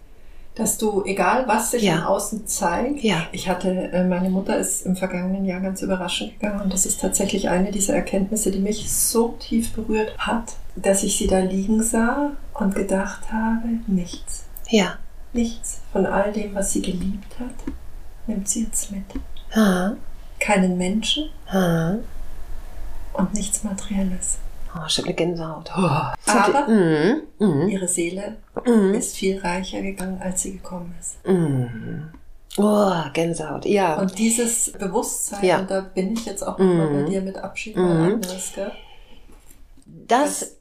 Dass 0.55 0.79
du, 0.79 1.03
egal 1.05 1.49
was 1.49 1.73
sich 1.73 1.83
ja. 1.83 1.97
im 1.97 2.03
Außen 2.05 2.47
zeigt, 2.47 3.03
ja. 3.03 3.27
ich 3.33 3.49
hatte, 3.49 3.91
äh, 3.93 4.05
meine 4.05 4.31
Mutter 4.31 4.57
ist 4.57 4.87
im 4.87 4.95
vergangenen 4.95 5.45
Jahr 5.45 5.61
ganz 5.61 5.83
überraschend 5.83 6.39
gegangen 6.39 6.61
und 6.61 6.73
das 6.73 6.87
ist 6.87 7.01
tatsächlich 7.01 7.49
eine 7.49 7.73
dieser 7.73 7.95
Erkenntnisse, 7.95 8.53
die 8.53 8.61
mich 8.61 8.93
so 8.93 9.37
tief 9.41 9.73
berührt 9.73 10.17
hat, 10.19 10.53
dass 10.77 11.03
ich 11.03 11.19
sie 11.19 11.27
da 11.27 11.41
liegen 11.41 11.83
sah 11.83 12.33
und 12.53 12.75
gedacht 12.77 13.33
habe, 13.33 13.69
nichts. 13.89 14.45
Ja. 14.69 14.99
Nichts 15.33 15.81
von 15.93 16.07
all 16.07 16.33
dem, 16.33 16.55
was 16.55 16.73
sie 16.73 16.83
geliebt 16.83 17.41
hat, 17.41 17.75
nimmt 18.29 18.49
sie 18.49 18.63
jetzt 18.63 18.93
mit. 18.93 19.05
Ha 19.57 19.97
keinen 20.45 20.77
Menschen 20.77 21.31
ha. 21.51 21.97
und 23.15 23.35
nichts 23.35 23.65
Materielles. 23.65 24.39
Oh, 24.75 24.81
ich 24.89 24.99
habe 24.99 25.09
eine 25.09 25.17
Gänsehaut. 25.17 25.71
Oh. 25.77 26.31
Aber 26.31 26.69
mm, 26.69 27.23
mm. 27.39 27.69
ihre 27.69 27.87
Seele 27.89 28.37
mm. 28.65 28.95
ist 28.95 29.17
viel 29.17 29.39
reicher 29.39 29.83
gegangen, 29.83 30.21
als 30.21 30.43
sie 30.43 30.55
gekommen 30.55 30.95
ist. 30.99 31.25
Mm. 31.27 32.11
Oh, 32.57 32.93
Gänsehaut, 33.13 33.65
ja. 33.67 33.99
Und 34.01 34.19
dieses 34.19 34.73
Bewusstsein, 34.73 35.45
ja. 35.45 35.59
und 35.59 35.71
da 35.71 35.81
bin 35.81 36.15
ich 36.15 36.25
jetzt 36.27 36.43
auch 36.43 36.59
nochmal 36.59 36.89
bei 36.89 37.03
mm. 37.03 37.07
dir 37.07 37.23
mit 37.23 37.37
Abschied, 37.37 37.77
mhm. 37.77 37.85
Agnes, 37.85 38.53
gell? 38.55 38.73
Das, 39.87 40.41
das 40.41 40.57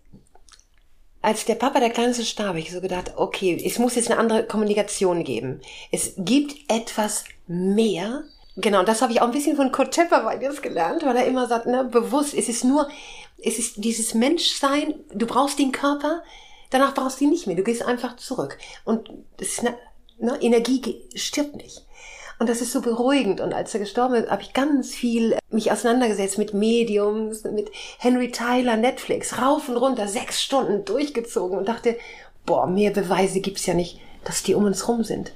als 1.23 1.45
der 1.45 1.55
Papa 1.55 1.79
der 1.79 1.89
Kleinste 1.89 2.25
starb, 2.25 2.49
habe 2.49 2.59
ich 2.59 2.71
so 2.71 2.81
gedacht, 2.81 3.13
okay, 3.15 3.59
es 3.65 3.79
muss 3.79 3.95
jetzt 3.95 4.11
eine 4.11 4.19
andere 4.19 4.45
Kommunikation 4.45 5.23
geben. 5.23 5.61
Es 5.89 6.13
gibt 6.17 6.69
etwas 6.69 7.23
mehr, 7.47 8.23
Genau, 8.55 8.83
das 8.83 9.01
habe 9.01 9.11
ich 9.11 9.21
auch 9.21 9.25
ein 9.25 9.31
bisschen 9.31 9.55
von 9.55 9.71
Kurt 9.71 9.93
Tepper 9.93 10.39
jetzt 10.39 10.61
gelernt, 10.61 11.03
weil 11.03 11.15
er 11.15 11.25
immer 11.25 11.47
sagt, 11.47 11.65
ne, 11.65 11.83
bewusst, 11.85 12.35
es 12.35 12.49
ist 12.49 12.63
nur, 12.63 12.87
es 13.43 13.57
ist 13.57 13.83
dieses 13.83 14.13
Menschsein, 14.13 14.93
du 15.11 15.25
brauchst 15.25 15.57
den 15.57 15.71
Körper, 15.71 16.21
danach 16.69 16.93
brauchst 16.93 17.19
du 17.19 17.25
ihn 17.25 17.31
nicht 17.31 17.47
mehr, 17.47 17.55
du 17.55 17.63
gehst 17.63 17.83
einfach 17.83 18.15
zurück. 18.17 18.59
Und 18.85 19.09
das 19.37 19.47
ist 19.49 19.59
eine, 19.61 19.75
ne, 20.19 20.37
Energie 20.39 21.01
stirbt 21.15 21.55
nicht. 21.55 21.83
Und 22.37 22.47
das 22.47 22.61
ist 22.61 22.73
so 22.73 22.81
beruhigend. 22.81 23.41
Und 23.41 23.53
als 23.53 23.73
er 23.73 23.79
gestorben 23.79 24.15
ist, 24.15 24.29
habe 24.29 24.41
ich 24.41 24.53
ganz 24.53 24.93
viel 24.93 25.37
mich 25.49 25.71
auseinandergesetzt 25.71 26.37
mit 26.37 26.53
Mediums, 26.53 27.43
mit 27.45 27.71
Henry 27.97 28.31
Tyler, 28.31 28.75
Netflix, 28.75 29.39
rauf 29.39 29.69
und 29.69 29.77
runter, 29.77 30.07
sechs 30.07 30.43
Stunden 30.43 30.85
durchgezogen 30.85 31.57
und 31.57 31.67
dachte, 31.67 31.97
boah, 32.45 32.67
mehr 32.67 32.91
Beweise 32.91 33.39
gibt's 33.39 33.65
ja 33.65 33.73
nicht, 33.73 33.99
dass 34.25 34.43
die 34.43 34.53
um 34.53 34.65
uns 34.65 34.87
rum 34.87 35.03
sind 35.03 35.31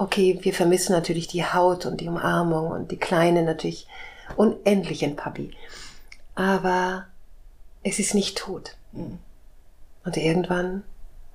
okay, 0.00 0.38
wir 0.40 0.54
vermissen 0.54 0.92
natürlich 0.92 1.28
die 1.28 1.44
Haut 1.44 1.84
und 1.84 2.00
die 2.00 2.08
Umarmung 2.08 2.68
und 2.68 2.90
die 2.90 2.96
Kleine 2.96 3.42
natürlich 3.42 3.86
unendlich 4.36 5.02
in 5.02 5.14
Papi. 5.14 5.50
Aber 6.34 7.06
es 7.82 7.98
ist 7.98 8.14
nicht 8.14 8.38
tot. 8.38 8.76
Mhm. 8.92 9.18
Und 10.04 10.16
irgendwann, 10.16 10.84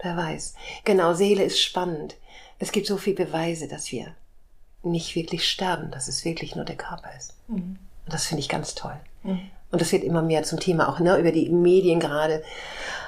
wer 0.02 0.18
weiß. 0.18 0.56
Genau, 0.84 1.14
Seele 1.14 1.44
ist 1.44 1.62
spannend. 1.62 2.16
Es 2.58 2.72
gibt 2.72 2.88
so 2.88 2.98
viele 2.98 3.26
Beweise, 3.26 3.68
dass 3.68 3.92
wir 3.92 4.16
nicht 4.82 5.16
wirklich 5.16 5.48
sterben, 5.48 5.92
dass 5.92 6.08
es 6.08 6.26
wirklich 6.26 6.56
nur 6.56 6.66
der 6.66 6.78
Körper 6.78 7.10
ist. 7.16 7.36
Mhm. 7.48 7.78
Und 8.06 8.14
das 8.14 8.26
finde 8.26 8.42
ich 8.42 8.50
ganz 8.50 8.74
toll. 8.74 9.00
Mhm. 9.22 9.42
Und 9.72 9.82
das 9.82 9.92
wird 9.92 10.04
immer 10.04 10.24
mehr 10.24 10.42
zum 10.42 10.60
Thema, 10.60 10.90
auch 10.90 11.00
ne, 11.00 11.18
über 11.18 11.32
die 11.32 11.50
Medien 11.50 12.00
gerade. 12.00 12.44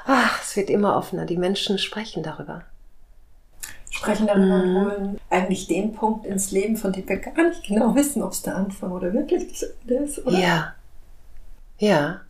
Ach, 0.05 0.39
es 0.43 0.55
wird 0.55 0.69
immer 0.69 0.95
offener. 0.95 1.25
Die 1.25 1.37
Menschen 1.37 1.79
sprechen 1.79 2.21
darüber 2.21 2.63
sprechen 3.89 4.27
darüber 4.27 4.57
mhm. 4.57 4.75
und 4.75 4.85
holen 4.85 5.19
eigentlich 5.29 5.67
den 5.67 5.93
Punkt 5.93 6.25
ins 6.25 6.51
Leben, 6.51 6.77
von 6.77 6.91
dem 6.91 7.07
wir 7.07 7.17
gar 7.17 7.47
nicht 7.47 7.65
genau 7.67 7.95
wissen, 7.95 8.21
ob 8.21 8.31
es 8.31 8.41
der 8.41 8.55
Anfang 8.55 8.91
oder 8.91 9.13
wirklich 9.13 9.47
das 9.47 9.63
Ende 9.63 10.03
ist, 10.03 10.25
oder? 10.25 10.37
Ja. 10.37 10.75
Ja. 11.79 12.21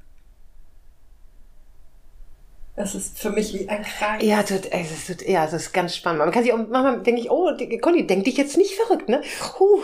Das 2.78 2.94
ist 2.94 3.18
für 3.18 3.32
mich 3.32 3.56
wie 3.56 3.68
ein 3.68 3.82
Kreis. 3.82 4.22
Ja, 4.22 4.44
das, 4.44 4.62
es 4.70 5.10
ist, 5.10 5.28
ja, 5.28 5.46
das 5.46 5.54
ist 5.54 5.74
ganz 5.74 5.96
spannend. 5.96 6.20
Man 6.20 6.30
kann 6.30 6.44
sich 6.44 6.54
auch, 6.54 6.58
manchmal 6.58 7.02
denke 7.02 7.22
ich, 7.22 7.32
oh, 7.32 7.52
Conny, 7.82 8.06
denk 8.06 8.26
dich 8.26 8.38
jetzt 8.38 8.56
nicht 8.56 8.76
verrückt, 8.76 9.10
ne? 9.10 9.24
Huh. 9.58 9.82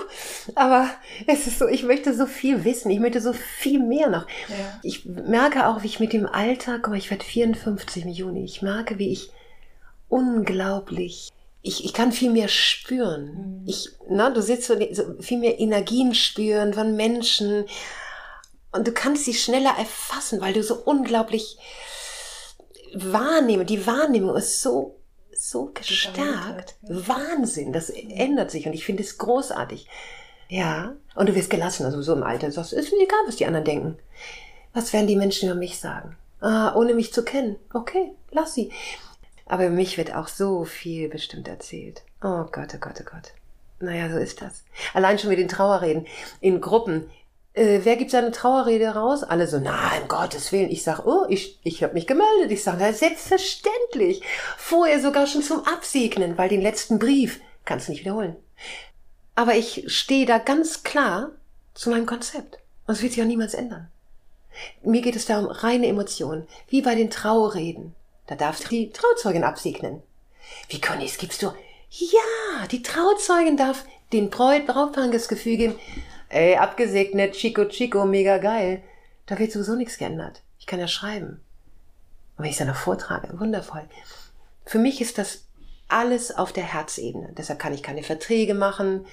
Aber 0.54 0.88
es 1.26 1.48
ist 1.48 1.58
so, 1.58 1.68
ich 1.68 1.82
möchte 1.82 2.14
so 2.14 2.28
viel 2.28 2.64
wissen. 2.64 2.92
Ich 2.92 3.00
möchte 3.00 3.20
so 3.20 3.34
viel 3.34 3.80
mehr 3.80 4.12
noch. 4.12 4.28
Ja. 4.48 4.80
Ich 4.84 5.06
merke 5.06 5.66
auch, 5.66 5.82
wie 5.82 5.88
ich 5.88 6.00
mit 6.00 6.14
dem 6.14 6.28
Alter, 6.28 6.78
guck 6.78 6.90
mal, 6.90 6.98
ich 6.98 7.10
werde 7.10 7.26
54 7.26 8.06
im 8.06 8.12
Juni. 8.12 8.46
Ich 8.46 8.62
merke, 8.62 9.00
wie 9.00 9.12
ich 9.12 9.32
unglaublich, 10.08 11.32
ich, 11.66 11.86
ich 11.86 11.94
kann 11.94 12.12
viel 12.12 12.30
mehr 12.30 12.50
spüren. 12.50 13.64
Ich, 13.66 13.90
na, 14.10 14.30
du 14.30 14.42
sitzt 14.42 14.68
so, 14.68 14.76
so 14.92 15.16
viel 15.22 15.40
mehr 15.40 15.60
Energien 15.60 16.14
spüren 16.14 16.74
von 16.74 16.96
Menschen. 16.98 17.66
Und 18.74 18.86
du 18.86 18.92
kannst 18.92 19.24
sie 19.24 19.34
schneller 19.34 19.74
erfassen, 19.78 20.42
weil 20.42 20.54
du 20.54 20.62
so 20.62 20.76
unglaublich 20.76 21.58
wahrnehmen. 22.94 23.66
Die 23.66 23.88
Wahrnehmung 23.88 24.36
ist 24.36 24.62
so, 24.62 25.00
so 25.34 25.72
gestärkt. 25.74 26.76
Wahnsinn. 26.82 27.72
Das 27.72 27.90
ändert 27.90 28.52
sich 28.52 28.66
und 28.66 28.74
ich 28.74 28.84
finde 28.84 29.04
es 29.04 29.18
großartig. 29.18 29.88
Ja. 30.50 30.96
Und 31.16 31.30
du 31.30 31.36
wirst 31.36 31.50
gelassen, 31.50 31.86
also 31.86 32.02
so 32.02 32.12
im 32.12 32.24
Alter. 32.24 32.48
Du 32.48 32.54
sagst, 32.54 32.74
ist 32.74 32.92
mir 32.92 33.04
egal, 33.04 33.20
was 33.26 33.38
die 33.38 33.46
anderen 33.46 33.66
denken. 33.66 33.98
Was 34.74 34.92
werden 34.92 35.08
die 35.08 35.16
Menschen 35.16 35.50
über 35.50 35.58
mich 35.58 35.80
sagen? 35.80 36.18
Ah, 36.42 36.76
ohne 36.76 36.94
mich 36.94 37.14
zu 37.14 37.24
kennen. 37.24 37.56
Okay, 37.74 38.12
lass 38.32 38.54
sie. 38.54 38.70
Aber 39.54 39.70
mich 39.70 40.00
wird 40.00 40.16
auch 40.16 40.30
so 40.30 40.66
viel 40.66 41.10
bestimmt 41.10 41.48
erzählt. 41.48 42.02
Oh 42.24 42.46
Gott, 42.52 42.70
oh 42.74 42.80
Gott, 42.80 42.96
oh 43.00 43.04
Gott. 43.04 43.34
Naja, 43.80 44.10
so 44.10 44.18
ist 44.18 44.42
das. 44.42 44.64
Allein 44.96 45.20
schon 45.20 45.30
mit 45.30 45.38
den 45.38 45.48
Trauerreden 45.48 46.08
in 46.42 46.60
Gruppen. 46.60 47.08
Äh, 47.54 47.82
wer 47.84 47.96
gibt 47.96 48.10
seine 48.10 48.32
Trauerrede 48.32 48.88
raus? 48.96 49.22
Alle 49.22 49.46
so, 49.46 49.60
nein, 49.60 50.08
Gottes 50.08 50.52
Willen. 50.52 50.72
Ich 50.72 50.82
sag, 50.82 51.06
oh, 51.06 51.28
ich, 51.30 51.60
ich 51.62 51.84
habe 51.84 51.94
mich 51.94 52.08
gemeldet. 52.08 52.50
Ich 52.50 52.64
sage, 52.64 52.92
selbstverständlich. 52.94 54.24
Vorher 54.58 55.00
sogar 55.00 55.28
schon 55.28 55.44
zum 55.44 55.64
Absegnen, 55.68 56.36
weil 56.36 56.50
den 56.50 56.64
letzten 56.64 56.98
Brief 56.98 57.40
kannst 57.64 57.88
du 57.88 57.92
nicht 57.92 58.02
wiederholen. 58.02 58.36
Aber 59.36 59.54
ich 59.54 59.84
stehe 59.86 60.26
da 60.26 60.40
ganz 60.40 60.82
klar 60.82 61.30
zu 61.76 61.92
meinem 61.92 62.08
Konzept. 62.08 62.58
Und 62.88 62.96
es 62.96 63.04
wird 63.04 63.14
sich 63.14 63.22
auch 63.22 63.28
niemals 63.28 63.54
ändern. 63.54 63.88
Mir 64.82 65.04
geht 65.04 65.16
es 65.16 65.28
da 65.28 65.38
um 65.38 65.46
reine 65.46 65.86
Emotionen, 65.86 66.48
wie 66.70 66.82
bei 66.82 66.96
den 66.96 67.12
Trauerreden. 67.12 67.94
Da 68.28 68.36
darfst 68.36 68.66
du 68.66 68.70
die 68.70 68.92
Trauzeugin 68.92 69.44
absegnen. 69.44 70.02
Wie 70.70 70.80
Conny, 70.82 71.06
es 71.06 71.18
gibst 71.18 71.42
du? 71.42 71.54
Ja, 71.90 72.68
die 72.72 72.82
Trauzeugin 72.82 73.58
darf 73.58 73.86
den 74.12 74.30
Braut 74.30 74.66
Brautpaar 74.66 75.10
das 75.10 75.28
Gefühl 75.28 75.58
geben, 75.58 75.76
ey, 76.30 76.56
abgesegnet, 76.56 77.34
Chico 77.34 77.66
Chico, 77.66 78.06
mega 78.06 78.38
geil. 78.38 78.84
Da 79.26 79.38
wird 79.40 79.52
sowieso 79.52 79.76
nichts 79.76 79.98
geändert. 79.98 80.42
Ich 80.60 80.66
kann 80.66 80.80
ja 80.80 80.88
schreiben. 80.88 81.42
Und 82.38 82.44
wenn 82.44 82.46
ich 82.46 82.54
es 82.54 82.58
dann 82.58 82.68
noch 82.68 82.76
vortrage, 82.76 83.40
wundervoll. 83.40 83.84
Für 84.66 84.80
mich 84.80 85.02
ist 85.02 85.18
das 85.18 85.46
alles 85.88 86.36
auf 86.36 86.52
der 86.52 86.64
Herzebene. 86.64 87.34
Deshalb 87.38 87.60
kann 87.60 87.74
ich 87.74 87.84
keine 87.84 88.04
Verträge 88.04 88.54
machen. 88.54 89.06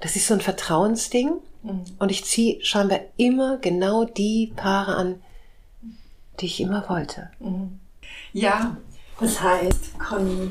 Das 0.00 0.16
ist 0.16 0.26
so 0.26 0.34
ein 0.34 0.40
Vertrauensding. 0.40 1.40
Und 1.98 2.10
ich 2.10 2.24
ziehe 2.24 2.64
scheinbar 2.64 3.00
immer 3.16 3.58
genau 3.58 4.04
die 4.04 4.52
Paare 4.56 4.96
an, 4.96 5.22
die 6.40 6.46
ich 6.46 6.60
immer 6.60 6.88
wollte. 6.88 7.30
Ja, 8.32 8.76
das 9.20 9.42
heißt, 9.42 9.98
Conny, 9.98 10.50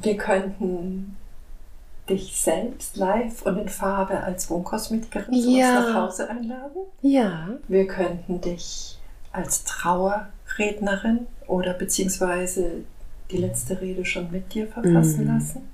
wir 0.00 0.16
könnten 0.16 1.16
dich 2.08 2.34
selbst 2.40 2.96
live 2.96 3.42
und 3.42 3.58
in 3.58 3.68
Farbe 3.68 4.20
als 4.20 4.50
Wohnkosmetikerin 4.50 5.32
zu 5.40 5.50
Ja. 5.50 5.78
uns 5.78 5.86
nach 5.88 5.94
Hause 6.02 6.30
einladen. 6.30 6.82
Ja. 7.00 7.48
Wir 7.68 7.86
könnten 7.86 8.40
dich 8.40 8.98
als 9.32 9.64
Trauerrednerin 9.64 11.26
oder 11.46 11.74
beziehungsweise 11.74 12.84
die 13.30 13.36
letzte 13.38 13.80
Rede 13.80 14.04
schon 14.04 14.30
mit 14.30 14.52
dir 14.52 14.66
verfassen 14.66 15.24
Mhm. 15.26 15.34
lassen. 15.34 15.68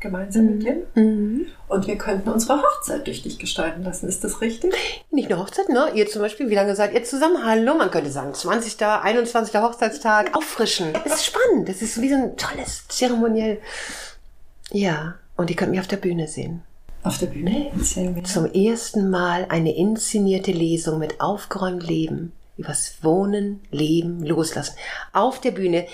Gemeinsam 0.00 0.46
mit 0.46 0.62
dir. 0.62 0.86
Mhm. 0.94 1.46
Und 1.66 1.86
wir 1.86 1.98
könnten 1.98 2.30
unsere 2.30 2.62
Hochzeit 2.62 3.06
durch 3.06 3.22
dich 3.22 3.38
gestalten 3.38 3.82
lassen. 3.82 4.08
Ist 4.08 4.22
das 4.22 4.40
richtig? 4.40 4.72
Nicht 5.10 5.28
nur 5.28 5.40
Hochzeit, 5.40 5.68
ne? 5.68 5.90
Ihr 5.94 6.06
zum 6.06 6.22
Beispiel, 6.22 6.48
wie 6.50 6.54
lange 6.54 6.76
seid 6.76 6.94
ihr 6.94 7.02
zusammen? 7.02 7.44
Hallo, 7.44 7.74
man 7.74 7.90
könnte 7.90 8.10
sagen 8.10 8.32
20., 8.32 8.80
21. 8.80 9.54
Hochzeitstag. 9.60 10.36
Auffrischen. 10.36 10.92
Es 11.04 11.14
ist 11.14 11.26
spannend. 11.26 11.68
Das 11.68 11.82
ist 11.82 12.00
wie 12.00 12.10
so 12.10 12.14
ein 12.14 12.36
tolles 12.36 12.86
Zeremoniell. 12.88 13.58
Ja. 14.70 15.14
Und 15.36 15.50
ihr 15.50 15.56
könnt 15.56 15.70
mich 15.70 15.80
auf 15.80 15.86
der 15.88 15.96
Bühne 15.96 16.28
sehen. 16.28 16.62
Auf 17.02 17.18
der 17.18 17.26
Bühne 17.26 17.70
erzählen 17.76 18.14
wir. 18.14 18.24
Zum 18.24 18.46
ersten 18.52 19.10
Mal 19.10 19.46
eine 19.48 19.76
inszenierte 19.76 20.52
Lesung 20.52 20.98
mit 20.98 21.20
aufgeräumt 21.20 21.86
Leben. 21.86 22.32
Übers 22.56 22.98
Wohnen, 23.02 23.62
Leben, 23.70 24.24
Loslassen. 24.24 24.74
Auf 25.12 25.40
der 25.40 25.52
Bühne. 25.52 25.86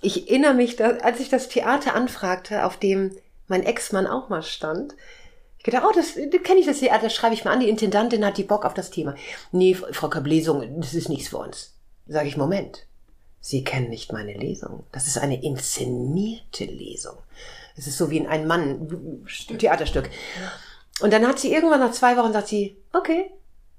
Ich 0.00 0.28
erinnere 0.28 0.54
mich, 0.54 0.82
als 0.82 1.20
ich 1.20 1.28
das 1.28 1.48
Theater 1.48 1.94
anfragte, 1.94 2.64
auf 2.64 2.78
dem 2.78 3.12
mein 3.48 3.62
Ex-Mann 3.62 4.06
auch 4.06 4.28
mal 4.28 4.42
stand. 4.42 4.94
Ich 5.58 5.64
gedacht, 5.64 5.84
oh, 5.86 5.92
das, 5.94 6.14
das 6.14 6.42
kenne 6.42 6.60
ich 6.60 6.66
das 6.66 6.78
Theater, 6.78 7.04
das 7.04 7.14
schreibe 7.14 7.34
ich 7.34 7.44
mal 7.44 7.52
an. 7.52 7.60
Die 7.60 7.68
Intendantin 7.68 8.24
hat 8.24 8.38
die 8.38 8.44
Bock 8.44 8.64
auf 8.64 8.74
das 8.74 8.90
Thema. 8.90 9.14
Nee, 9.52 9.74
Frau 9.74 10.08
Kapp, 10.08 10.26
Lesung, 10.26 10.80
das 10.80 10.94
ist 10.94 11.08
nichts 11.08 11.28
für 11.28 11.38
uns. 11.38 11.74
Sage 12.06 12.28
ich, 12.28 12.36
Moment. 12.36 12.86
Sie 13.40 13.64
kennen 13.64 13.90
nicht 13.90 14.12
meine 14.12 14.34
Lesung. 14.34 14.84
Das 14.92 15.06
ist 15.06 15.18
eine 15.18 15.42
inszenierte 15.42 16.64
Lesung. 16.64 17.16
Es 17.76 17.86
ist 17.86 17.98
so 17.98 18.10
wie 18.10 18.18
in 18.18 18.26
ein 18.26 18.46
Mann 18.46 19.24
Theaterstück. 19.58 20.10
Und 21.00 21.12
dann 21.12 21.26
hat 21.26 21.38
sie 21.38 21.52
irgendwann 21.52 21.80
nach 21.80 21.92
zwei 21.92 22.16
Wochen 22.16 22.32
sagt 22.32 22.48
sie, 22.48 22.82
okay, 22.92 23.30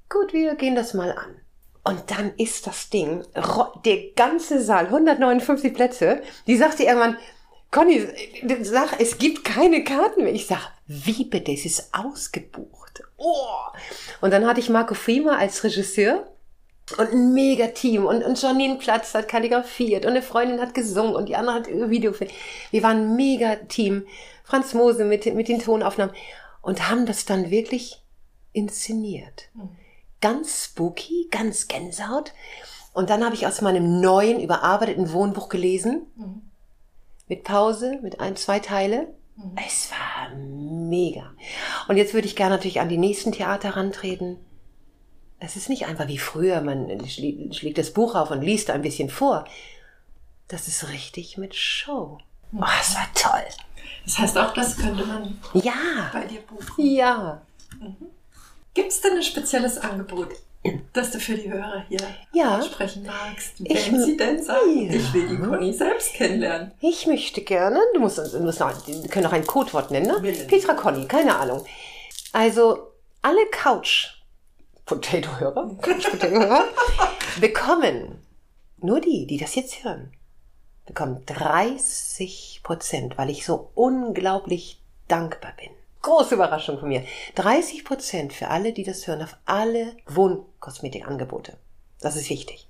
gut, 0.10 0.34
wir 0.34 0.56
gehen 0.56 0.75
das 0.75 0.93
mal 0.93 1.12
an. 1.12 1.41
Und 1.84 2.12
dann 2.12 2.34
ist 2.38 2.67
das 2.67 2.89
Ding, 2.89 3.23
der 3.86 4.12
ganze 4.15 4.62
Saal, 4.62 4.88
159 4.88 5.73
Plätze, 5.73 6.21
die 6.45 6.58
sagte 6.58 6.84
irgendwann, 6.84 7.17
Conny, 7.71 8.08
sag, 8.62 8.99
es 8.99 9.17
gibt 9.17 9.43
keine 9.43 9.84
Karten 9.84 10.23
mehr. 10.23 10.34
Ich 10.34 10.47
sag, 10.47 10.71
wie 10.88 11.25
bitte, 11.25 11.51
es 11.51 11.65
ist 11.65 11.93
ausgebucht. 11.93 13.03
Oh. 13.17 13.34
Und 14.21 14.32
dann 14.32 14.45
hatte 14.45 14.60
ich 14.60 14.69
Marco 14.69 14.93
Frima 14.93 15.38
als 15.38 15.63
Regisseur 15.63 16.27
und 16.97 17.12
ein 17.12 17.34
mega 17.34 17.67
Team 17.67 18.06
und, 18.06 18.23
und 18.23 18.41
Janine 18.41 18.77
Platz 18.77 19.13
hat 19.13 19.27
kalligrafiert 19.27 20.06
und 20.06 20.12
eine 20.12 20.21
Freundin 20.21 20.62
hat 20.62 20.73
gesungen 20.73 21.15
und 21.15 21.27
die 21.27 21.36
andere 21.36 21.56
hat 21.58 21.67
Video. 21.67 22.13
Wir 22.71 22.84
waren 22.84 22.97
ein 22.97 23.15
mega 23.15 23.56
Team. 23.56 24.06
Franz 24.45 24.73
Mose 24.73 25.03
mit, 25.03 25.25
mit 25.36 25.49
den 25.49 25.60
Tonaufnahmen 25.60 26.15
und 26.62 26.89
haben 26.89 27.06
das 27.06 27.25
dann 27.25 27.49
wirklich 27.49 28.01
inszeniert. 28.53 29.49
Ganz 30.21 30.65
spooky, 30.65 31.27
ganz 31.30 31.67
Gänsehaut. 31.67 32.32
Und 32.93 33.10
dann 33.10 33.23
habe 33.23 33.36
ich 33.36 33.45
aus 33.45 33.62
meinem 33.62 33.99
neuen, 33.99 34.39
überarbeiteten 34.39 35.12
Wohnbuch 35.12 35.49
gelesen. 35.49 36.08
Mit 37.28 37.44
Pause, 37.44 38.00
mit 38.02 38.20
ein, 38.20 38.36
zwei 38.36 38.60
Teile. 38.60 39.13
Es 39.68 39.92
war 39.92 40.36
mega. 40.36 41.32
Und 41.88 41.98
jetzt 41.98 42.13
würde 42.13 42.28
ich 42.28 42.36
gerne 42.36 42.56
natürlich 42.56 42.80
an 42.80 42.90
die 42.90 42.98
nächsten 42.98 43.32
Theater 43.32 43.76
rantreten. 43.76 44.38
Es 45.40 45.56
ist 45.56 45.70
nicht 45.70 45.86
einfach 45.86 46.08
wie 46.08 46.18
früher, 46.18 46.62
man 46.62 47.08
schlägt 47.08 47.78
das 47.78 47.94
Buch 47.94 48.16
auf 48.16 48.32
und 48.32 48.42
liest 48.42 48.72
ein 48.72 48.82
bisschen 48.82 49.10
vor. 49.10 49.46
Das 50.48 50.68
ist 50.68 50.90
richtig 50.90 51.38
mit 51.38 51.54
Show. 51.54 52.18
Oh, 52.54 52.63
es 52.82 52.96
war 52.96 53.08
toll. 53.13 53.46
Das 54.06 54.18
heißt, 54.18 54.38
auch 54.38 54.54
das 54.54 54.78
könnte 54.78 55.06
man 55.06 55.38
Ja, 55.54 56.10
bei 56.13 56.26
dir 56.26 56.40
buchen. 56.42 56.74
ja. 56.84 57.42
Gibt 58.74 58.92
es 58.92 59.02
denn 59.02 59.18
ein 59.18 59.24
spezielles 59.24 59.78
Angebot, 59.78 60.30
das 60.93 61.12
du 61.12 61.19
für 61.19 61.36
die 61.36 61.51
Hörer 61.51 61.84
hier 61.89 62.00
Ja. 62.33 62.62
sprechen 62.62 63.06
magst? 63.06 63.54
Ich- 63.63 63.92
Wenn 63.92 64.04
sie 64.04 64.17
denn 64.17 64.42
sagen, 64.44 64.85
Ja. 64.89 64.94
ich 64.94 65.13
will 65.13 65.27
die 65.29 65.37
Conny 65.37 65.73
selbst 65.73 66.13
kennenlernen. 66.13 66.71
Ich 66.81 67.06
möchte 67.08 67.42
gerne, 67.42 67.79
du 67.94 68.00
musst, 68.00 68.17
du 68.17 68.39
musst 68.39 68.60
noch, 68.60 68.71
wir 68.87 69.10
können 69.10 69.25
noch 69.25 69.33
ein 69.33 69.46
Codewort 69.48 69.92
nennen, 69.92 70.08
ne? 70.08 70.19
Nennen. 70.21 70.48
Petra 70.48 70.73
Conny, 70.73 71.06
keine 71.08 71.35
Ahnung. 71.37 71.65
Also, 72.33 72.92
alle 73.21 73.46
Couch 73.52 74.21
Potato-Hörer, 74.85 75.77
Couch 75.81 76.10
Potato-Hörer 76.10 76.63
bekommen, 77.42 78.23
nur 78.79 79.00
die, 79.02 79.27
die 79.27 79.37
das 79.37 79.56
jetzt 79.56 79.83
hören, 79.83 80.13
bekommen 80.85 81.23
30 81.25 82.62
Prozent, 82.63 83.17
weil 83.17 83.29
ich 83.29 83.46
so 83.46 83.71
unglaublich 83.75 84.81
dankbar 85.08 85.52
bin. 85.58 85.69
Große 86.08 86.35
Überraschung 86.35 86.79
von 86.79 86.87
mir. 86.87 87.03
30 87.35 87.83
Prozent 87.83 88.31
für 88.31 88.47
alle, 88.47 88.71
die 88.71 88.85
das 88.85 89.05
hören, 89.08 89.21
auf 89.21 89.35
alle 89.45 89.91
Wohnkosmetikangebote. 90.05 91.58
Das 91.99 92.15
ist 92.15 92.29
wichtig. 92.29 92.69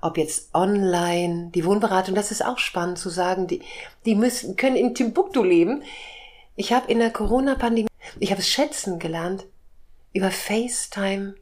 Ob 0.00 0.18
jetzt 0.18 0.52
online, 0.56 1.52
die 1.54 1.64
Wohnberatung, 1.64 2.16
das 2.16 2.32
ist 2.32 2.44
auch 2.44 2.58
spannend 2.58 2.98
zu 2.98 3.10
sagen, 3.10 3.46
die, 3.46 3.62
die 4.04 4.16
müssen, 4.16 4.56
können 4.56 4.74
in 4.74 4.96
Timbuktu 4.96 5.44
leben. 5.44 5.84
Ich 6.56 6.72
habe 6.72 6.90
in 6.90 6.98
der 6.98 7.12
Corona-Pandemie, 7.12 7.86
ich 8.18 8.32
habe 8.32 8.40
es 8.40 8.48
schätzen 8.48 8.98
gelernt, 8.98 9.46
über 10.12 10.32
FaceTime 10.32 11.36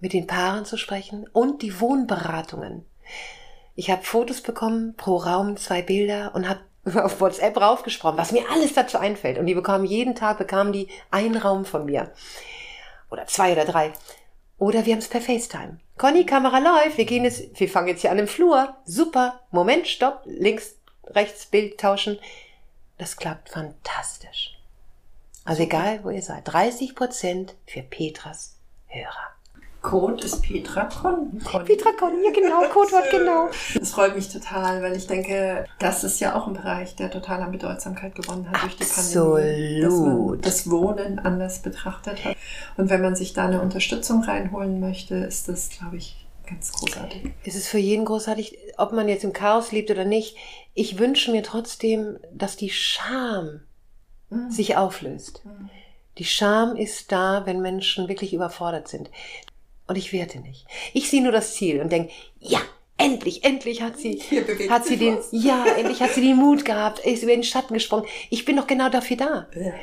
mit 0.00 0.12
den 0.12 0.26
Paaren 0.26 0.64
zu 0.64 0.76
sprechen 0.76 1.28
und 1.32 1.62
die 1.62 1.80
Wohnberatungen. 1.80 2.84
Ich 3.76 3.92
habe 3.92 4.02
Fotos 4.02 4.40
bekommen, 4.40 4.94
pro 4.96 5.18
Raum 5.18 5.56
zwei 5.56 5.82
Bilder 5.82 6.34
und 6.34 6.48
habe 6.48 6.62
auf 6.94 7.20
WhatsApp 7.20 7.56
raufgesprochen, 7.56 8.18
was 8.18 8.32
mir 8.32 8.48
alles 8.50 8.74
dazu 8.74 8.98
einfällt. 8.98 9.38
Und 9.38 9.46
die 9.46 9.54
bekamen 9.54 9.86
jeden 9.86 10.14
Tag, 10.14 10.38
bekamen 10.38 10.72
die 10.72 10.88
einen 11.10 11.36
Raum 11.36 11.64
von 11.64 11.84
mir. 11.84 12.12
Oder 13.10 13.26
zwei 13.26 13.52
oder 13.52 13.64
drei. 13.64 13.92
Oder 14.58 14.86
wir 14.86 14.92
haben 14.92 15.00
es 15.00 15.08
per 15.08 15.20
FaceTime. 15.20 15.78
Conny, 15.98 16.24
Kamera 16.24 16.58
läuft, 16.58 16.96
wir 16.96 17.04
gehen 17.04 17.24
jetzt, 17.24 17.58
wir 17.58 17.68
fangen 17.68 17.88
jetzt 17.88 18.00
hier 18.00 18.10
an 18.10 18.18
im 18.18 18.28
Flur. 18.28 18.76
Super. 18.84 19.40
Moment, 19.50 19.86
stopp. 19.86 20.22
Links, 20.24 20.76
rechts, 21.06 21.46
Bild 21.46 21.78
tauschen. 21.78 22.18
Das 22.98 23.16
klappt 23.16 23.50
fantastisch. 23.50 24.56
Also 25.44 25.62
egal, 25.64 26.00
wo 26.04 26.10
ihr 26.10 26.22
seid. 26.22 26.42
30 26.44 26.94
Prozent 26.94 27.54
für 27.66 27.82
Petras 27.82 28.56
Hörer. 28.86 29.32
Code 29.82 30.24
ist 30.24 30.42
Petra 30.42 30.84
Con. 30.84 31.40
Con. 31.44 31.64
Petra 31.64 31.90
Con, 31.98 32.12
ja 32.24 32.30
genau, 32.30 32.62
Codewort 32.68 33.04
genau. 33.10 33.48
Das 33.74 33.90
freut 33.90 34.14
mich 34.14 34.28
total, 34.28 34.80
weil 34.80 34.96
ich 34.96 35.08
denke, 35.08 35.66
das 35.80 36.04
ist 36.04 36.20
ja 36.20 36.36
auch 36.36 36.46
ein 36.46 36.54
Bereich, 36.54 36.94
der 36.94 37.10
total 37.10 37.42
an 37.42 37.50
Bedeutsamkeit 37.50 38.14
gewonnen 38.14 38.48
hat 38.50 38.62
durch 38.62 38.76
die 38.76 38.84
Pandemie. 38.84 39.84
Man 39.84 40.40
das 40.40 40.70
Wohnen 40.70 41.18
anders 41.18 41.62
betrachtet 41.62 42.24
hat. 42.24 42.36
Und 42.76 42.90
wenn 42.90 43.02
man 43.02 43.16
sich 43.16 43.34
da 43.34 43.46
eine 43.46 43.60
Unterstützung 43.60 44.22
reinholen 44.22 44.78
möchte, 44.78 45.16
ist 45.16 45.48
das, 45.48 45.68
glaube 45.70 45.96
ich, 45.96 46.26
ganz 46.46 46.72
großartig. 46.72 47.32
Es 47.44 47.56
ist 47.56 47.66
für 47.66 47.78
jeden 47.78 48.04
großartig, 48.04 48.58
ob 48.78 48.92
man 48.92 49.08
jetzt 49.08 49.24
im 49.24 49.32
Chaos 49.32 49.72
lebt 49.72 49.90
oder 49.90 50.04
nicht. 50.04 50.36
Ich 50.74 50.98
wünsche 50.98 51.32
mir 51.32 51.42
trotzdem, 51.42 52.18
dass 52.32 52.56
die 52.56 52.70
Scham 52.70 53.62
mhm. 54.30 54.50
sich 54.50 54.76
auflöst. 54.76 55.44
Mhm. 55.44 55.70
Die 56.18 56.24
Scham 56.24 56.76
ist 56.76 57.10
da, 57.10 57.46
wenn 57.46 57.62
Menschen 57.62 58.08
wirklich 58.08 58.34
überfordert 58.34 58.86
sind. 58.86 59.10
Und 59.92 59.98
ich 59.98 60.14
werte 60.14 60.40
nicht. 60.40 60.64
Ich 60.94 61.10
sehe 61.10 61.22
nur 61.22 61.32
das 61.32 61.52
Ziel 61.52 61.82
und 61.82 61.92
denke, 61.92 62.10
ja, 62.40 62.60
endlich, 62.96 63.44
endlich 63.44 63.82
hat 63.82 63.98
sie, 63.98 64.22
hat 64.70 64.86
sie 64.86 64.96
den, 64.96 65.18
was. 65.18 65.28
ja, 65.32 65.66
endlich 65.76 66.00
hat 66.00 66.12
sie 66.14 66.22
den 66.22 66.38
Mut 66.38 66.64
gehabt, 66.64 67.00
ist 67.00 67.22
über 67.22 67.32
den 67.32 67.44
Schatten 67.44 67.74
gesprungen. 67.74 68.06
Ich 68.30 68.46
bin 68.46 68.56
doch 68.56 68.66
genau 68.66 68.88
dafür 68.88 69.18
da. 69.18 69.46
Ja. 69.54 69.74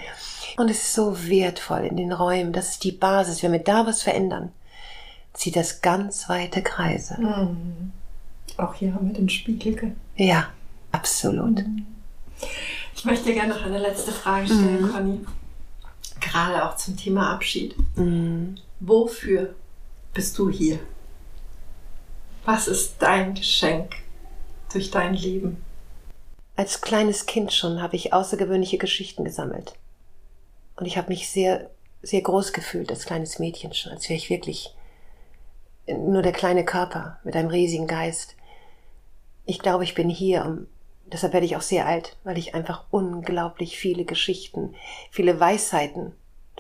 Und 0.57 0.72
es 0.72 0.82
ist 0.82 0.95
so 0.95 1.16
wertvoll 1.28 1.86
in 1.86 1.95
den 1.95 2.12
Räumen. 2.12 2.53
Das 2.53 2.70
ist 2.70 2.84
die 2.84 2.91
Basis. 2.91 3.43
Wenn 3.43 3.51
wir 3.51 3.60
da 3.60 3.86
was 3.86 4.01
verändern, 4.01 4.51
zieht 5.34 5.55
das 5.55 5.84
ganz 5.84 6.28
weite 6.28 6.64
Kreise. 6.64 7.22
Mhm. 7.22 7.91
Auch 8.57 8.74
hier 8.74 8.95
haben 8.95 9.10
wir 9.10 9.14
den 9.14 9.30
Spiegel. 9.30 9.95
Ja, 10.16 10.49
absolut. 10.91 11.60
Mhm. 11.60 11.86
Ich 12.95 13.05
möchte 13.05 13.32
gerne 13.32 13.53
noch 13.53 13.64
eine 13.64 13.78
letzte 13.78 14.12
Frage 14.12 14.47
stellen, 14.47 14.82
mhm. 14.82 14.91
Conny. 14.91 15.20
Gerade 16.20 16.68
auch 16.68 16.78
zum 16.78 16.97
Thema 16.97 17.32
Abschied. 17.32 17.76
Mhm. 17.95 18.55
Wofür 18.80 19.53
bist 20.14 20.38
du 20.38 20.49
hier? 20.49 20.80
Was 22.45 22.68
ist 22.68 22.95
dein 22.99 23.36
Geschenk 23.36 23.95
durch 24.72 24.91
dein 24.91 25.14
Leben? 25.14 25.64
Als 26.55 26.82
kleines 26.82 27.26
Kind 27.26 27.53
schon 27.53 27.82
habe 27.82 27.95
ich 27.95 28.14
außergewöhnliche 28.14 28.78
Geschichten 28.78 29.24
gesammelt. 29.24 29.74
Und 30.76 30.86
ich 30.86 30.97
habe 30.97 31.10
mich 31.10 31.30
sehr, 31.30 31.70
sehr 32.01 32.22
groß 32.22 32.53
gefühlt 32.53 32.89
als 32.89 33.05
kleines 33.05 33.39
Mädchen 33.39 33.74
schon, 33.74 33.91
als 33.91 34.10
wäre 34.10 34.18
ich 34.18 34.30
wirklich 34.30 34.74
nur 35.88 36.22
der 36.22 36.32
kleine 36.32 36.66
Körper 36.66 37.20
mit 37.24 37.36
einem 37.36 37.49
riesigen 37.49 37.88
Geist. 37.88 38.36
Ich 39.45 39.60
glaube, 39.60 39.84
ich 39.84 39.95
bin 39.95 40.10
hier, 40.10 40.45
um, 40.45 40.68
deshalb 41.05 41.34
werde 41.34 41.45
ich 41.45 41.55
auch 41.55 41.62
sehr 41.62 41.86
alt, 41.86 42.18
weil 42.24 42.38
ich 42.38 42.55
einfach 42.55 42.86
unglaublich 42.91 43.78
viele 43.78 44.05
Geschichten, 44.05 44.76
viele 45.12 45.39
Weisheiten 45.39 46.14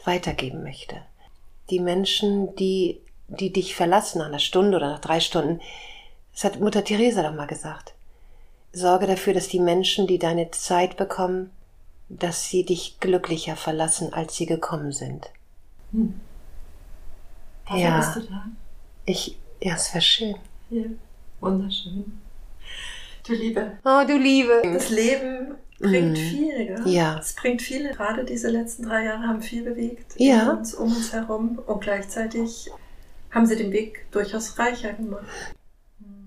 weitergeben 0.05 0.63
möchte. 0.63 0.95
Die 1.69 1.79
Menschen, 1.79 2.55
die 2.55 3.01
die 3.29 3.51
dich 3.51 3.75
verlassen 3.75 4.19
nach 4.19 4.27
einer 4.27 4.39
Stunde 4.39 4.77
oder 4.77 4.89
nach 4.89 4.99
drei 4.99 5.19
Stunden. 5.19 5.61
Das 6.33 6.43
hat 6.43 6.59
Mutter 6.59 6.83
Teresa 6.83 7.23
doch 7.23 7.33
mal 7.33 7.47
gesagt. 7.47 7.93
Sorge 8.71 9.07
dafür, 9.07 9.33
dass 9.33 9.47
die 9.47 9.59
Menschen, 9.59 10.07
die 10.07 10.19
deine 10.19 10.51
Zeit 10.51 10.97
bekommen, 10.97 11.51
dass 12.07 12.49
sie 12.49 12.65
dich 12.65 12.99
glücklicher 12.99 13.55
verlassen, 13.55 14.13
als 14.13 14.35
sie 14.35 14.45
gekommen 14.45 14.91
sind. 14.91 15.29
Hm. 15.91 16.19
ja. 17.75 17.97
bist 17.97 18.15
du 18.15 18.21
da? 18.21 18.45
Ich, 19.05 19.37
ja, 19.61 19.75
es 19.75 19.93
wäre 19.93 20.01
schön. 20.01 20.35
Ja, 20.69 20.83
wunderschön. 21.39 22.19
Du 23.25 23.33
Liebe. 23.33 23.77
Oh, 23.83 24.03
du 24.07 24.17
Liebe. 24.17 24.61
Das 24.63 24.89
Leben 24.89 25.55
bringt 25.79 26.13
mm. 26.13 26.15
viel, 26.15 26.65
gell? 26.65 26.87
Ja. 26.87 27.17
Es 27.19 27.33
bringt 27.33 27.61
viel. 27.61 27.89
Gerade 27.91 28.23
diese 28.23 28.49
letzten 28.49 28.83
drei 28.83 29.05
Jahre 29.05 29.27
haben 29.27 29.41
viel 29.41 29.63
bewegt. 29.63 30.13
Ja. 30.17 30.51
Uns, 30.51 30.73
um 30.73 30.95
uns 30.95 31.13
herum. 31.13 31.59
Und 31.65 31.81
gleichzeitig 31.81 32.71
haben 33.31 33.45
sie 33.45 33.55
den 33.55 33.71
Weg 33.71 34.05
durchaus 34.11 34.57
reicher 34.57 34.93
gemacht. 34.93 35.25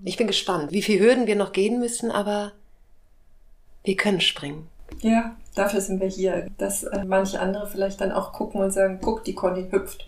Ich 0.05 0.17
bin 0.17 0.27
gespannt, 0.27 0.71
wie 0.71 0.81
viele 0.81 1.05
Hürden 1.05 1.27
wir 1.27 1.35
noch 1.35 1.51
gehen 1.51 1.79
müssen, 1.79 2.11
aber 2.11 2.51
wir 3.83 3.95
können 3.95 4.21
springen. 4.21 4.67
Ja, 5.01 5.35
dafür 5.55 5.81
sind 5.81 5.99
wir 5.99 6.07
hier, 6.07 6.47
dass 6.57 6.83
äh, 6.83 7.03
manche 7.05 7.39
andere 7.39 7.67
vielleicht 7.67 8.01
dann 8.01 8.11
auch 8.11 8.33
gucken 8.33 8.61
und 8.61 8.71
sagen, 8.71 8.99
guck, 9.01 9.23
die 9.23 9.33
Conny 9.33 9.67
hüpft 9.71 10.07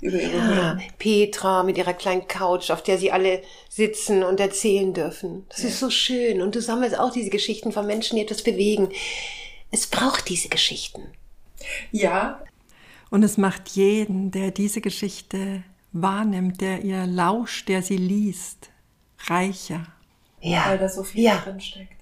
über 0.00 0.16
ihre 0.16 0.36
ja, 0.36 0.72
Hürden. 0.72 0.82
Petra 0.98 1.62
mit 1.62 1.78
ihrer 1.78 1.94
kleinen 1.94 2.28
Couch, 2.28 2.70
auf 2.70 2.82
der 2.82 2.98
sie 2.98 3.10
alle 3.10 3.42
sitzen 3.68 4.22
und 4.22 4.40
erzählen 4.40 4.92
dürfen. 4.92 5.46
Das 5.48 5.62
ja. 5.62 5.68
ist 5.68 5.80
so 5.80 5.90
schön. 5.90 6.42
Und 6.42 6.54
du 6.54 6.60
sammelst 6.60 6.98
auch 6.98 7.12
diese 7.12 7.30
Geschichten 7.30 7.72
von 7.72 7.86
Menschen, 7.86 8.16
die 8.16 8.22
etwas 8.22 8.42
bewegen. 8.42 8.88
Es 9.70 9.86
braucht 9.86 10.28
diese 10.28 10.48
Geschichten. 10.48 11.02
Ja. 11.90 12.40
Und 13.10 13.22
es 13.22 13.38
macht 13.38 13.70
jeden, 13.70 14.30
der 14.30 14.50
diese 14.50 14.80
Geschichte 14.80 15.62
wahrnimmt, 15.92 16.60
der 16.60 16.82
ihr 16.84 17.06
lauscht, 17.06 17.68
der 17.68 17.82
sie 17.82 17.96
liest, 17.96 18.70
reicher. 19.26 19.86
Ja. 20.40 20.66
Weil 20.68 20.78
da 20.78 20.88
so 20.88 21.02
viel 21.02 21.24
ja. 21.24 21.36
drin 21.44 21.60
steckt. 21.60 21.98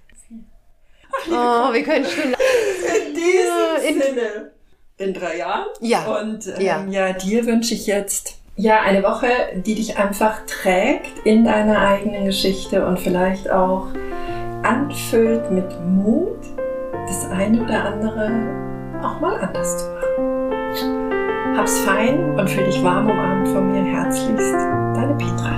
Oh, 1.28 1.72
wir 1.72 1.82
können 1.82 2.04
schon. 2.04 2.24
In 2.34 3.14
diesem 3.14 3.88
in 3.88 4.02
Sinne. 4.02 4.52
In 4.98 5.14
drei 5.14 5.38
Jahren. 5.38 5.66
Ja. 5.80 6.20
Und 6.20 6.46
ähm, 6.46 6.60
ja. 6.60 6.84
ja, 6.88 7.12
dir 7.12 7.44
wünsche 7.46 7.74
ich 7.74 7.86
jetzt 7.86 8.38
ja 8.56 8.80
eine 8.80 9.02
Woche, 9.02 9.28
die 9.54 9.74
dich 9.74 9.98
einfach 9.98 10.46
trägt 10.46 11.26
in 11.26 11.44
deiner 11.44 11.80
eigenen 11.80 12.24
Geschichte 12.24 12.86
und 12.86 12.98
vielleicht 12.98 13.50
auch 13.50 13.88
anfüllt 14.62 15.50
mit 15.50 15.66
Mut, 15.84 16.38
das 17.06 17.26
eine 17.30 17.62
oder 17.62 17.84
andere 17.84 19.02
auch 19.02 19.20
mal 19.20 19.38
anders 19.38 19.78
zu 19.78 19.84
machen. 19.90 20.35
Hab's 21.56 21.78
fein 21.80 22.38
und 22.38 22.50
fühl 22.50 22.64
dich 22.64 22.82
warm 22.82 23.08
umarmt 23.08 23.48
von 23.48 23.72
mir 23.72 23.82
herzlichst. 23.82 24.52
Deine 24.94 25.14
Petra. 25.16 25.55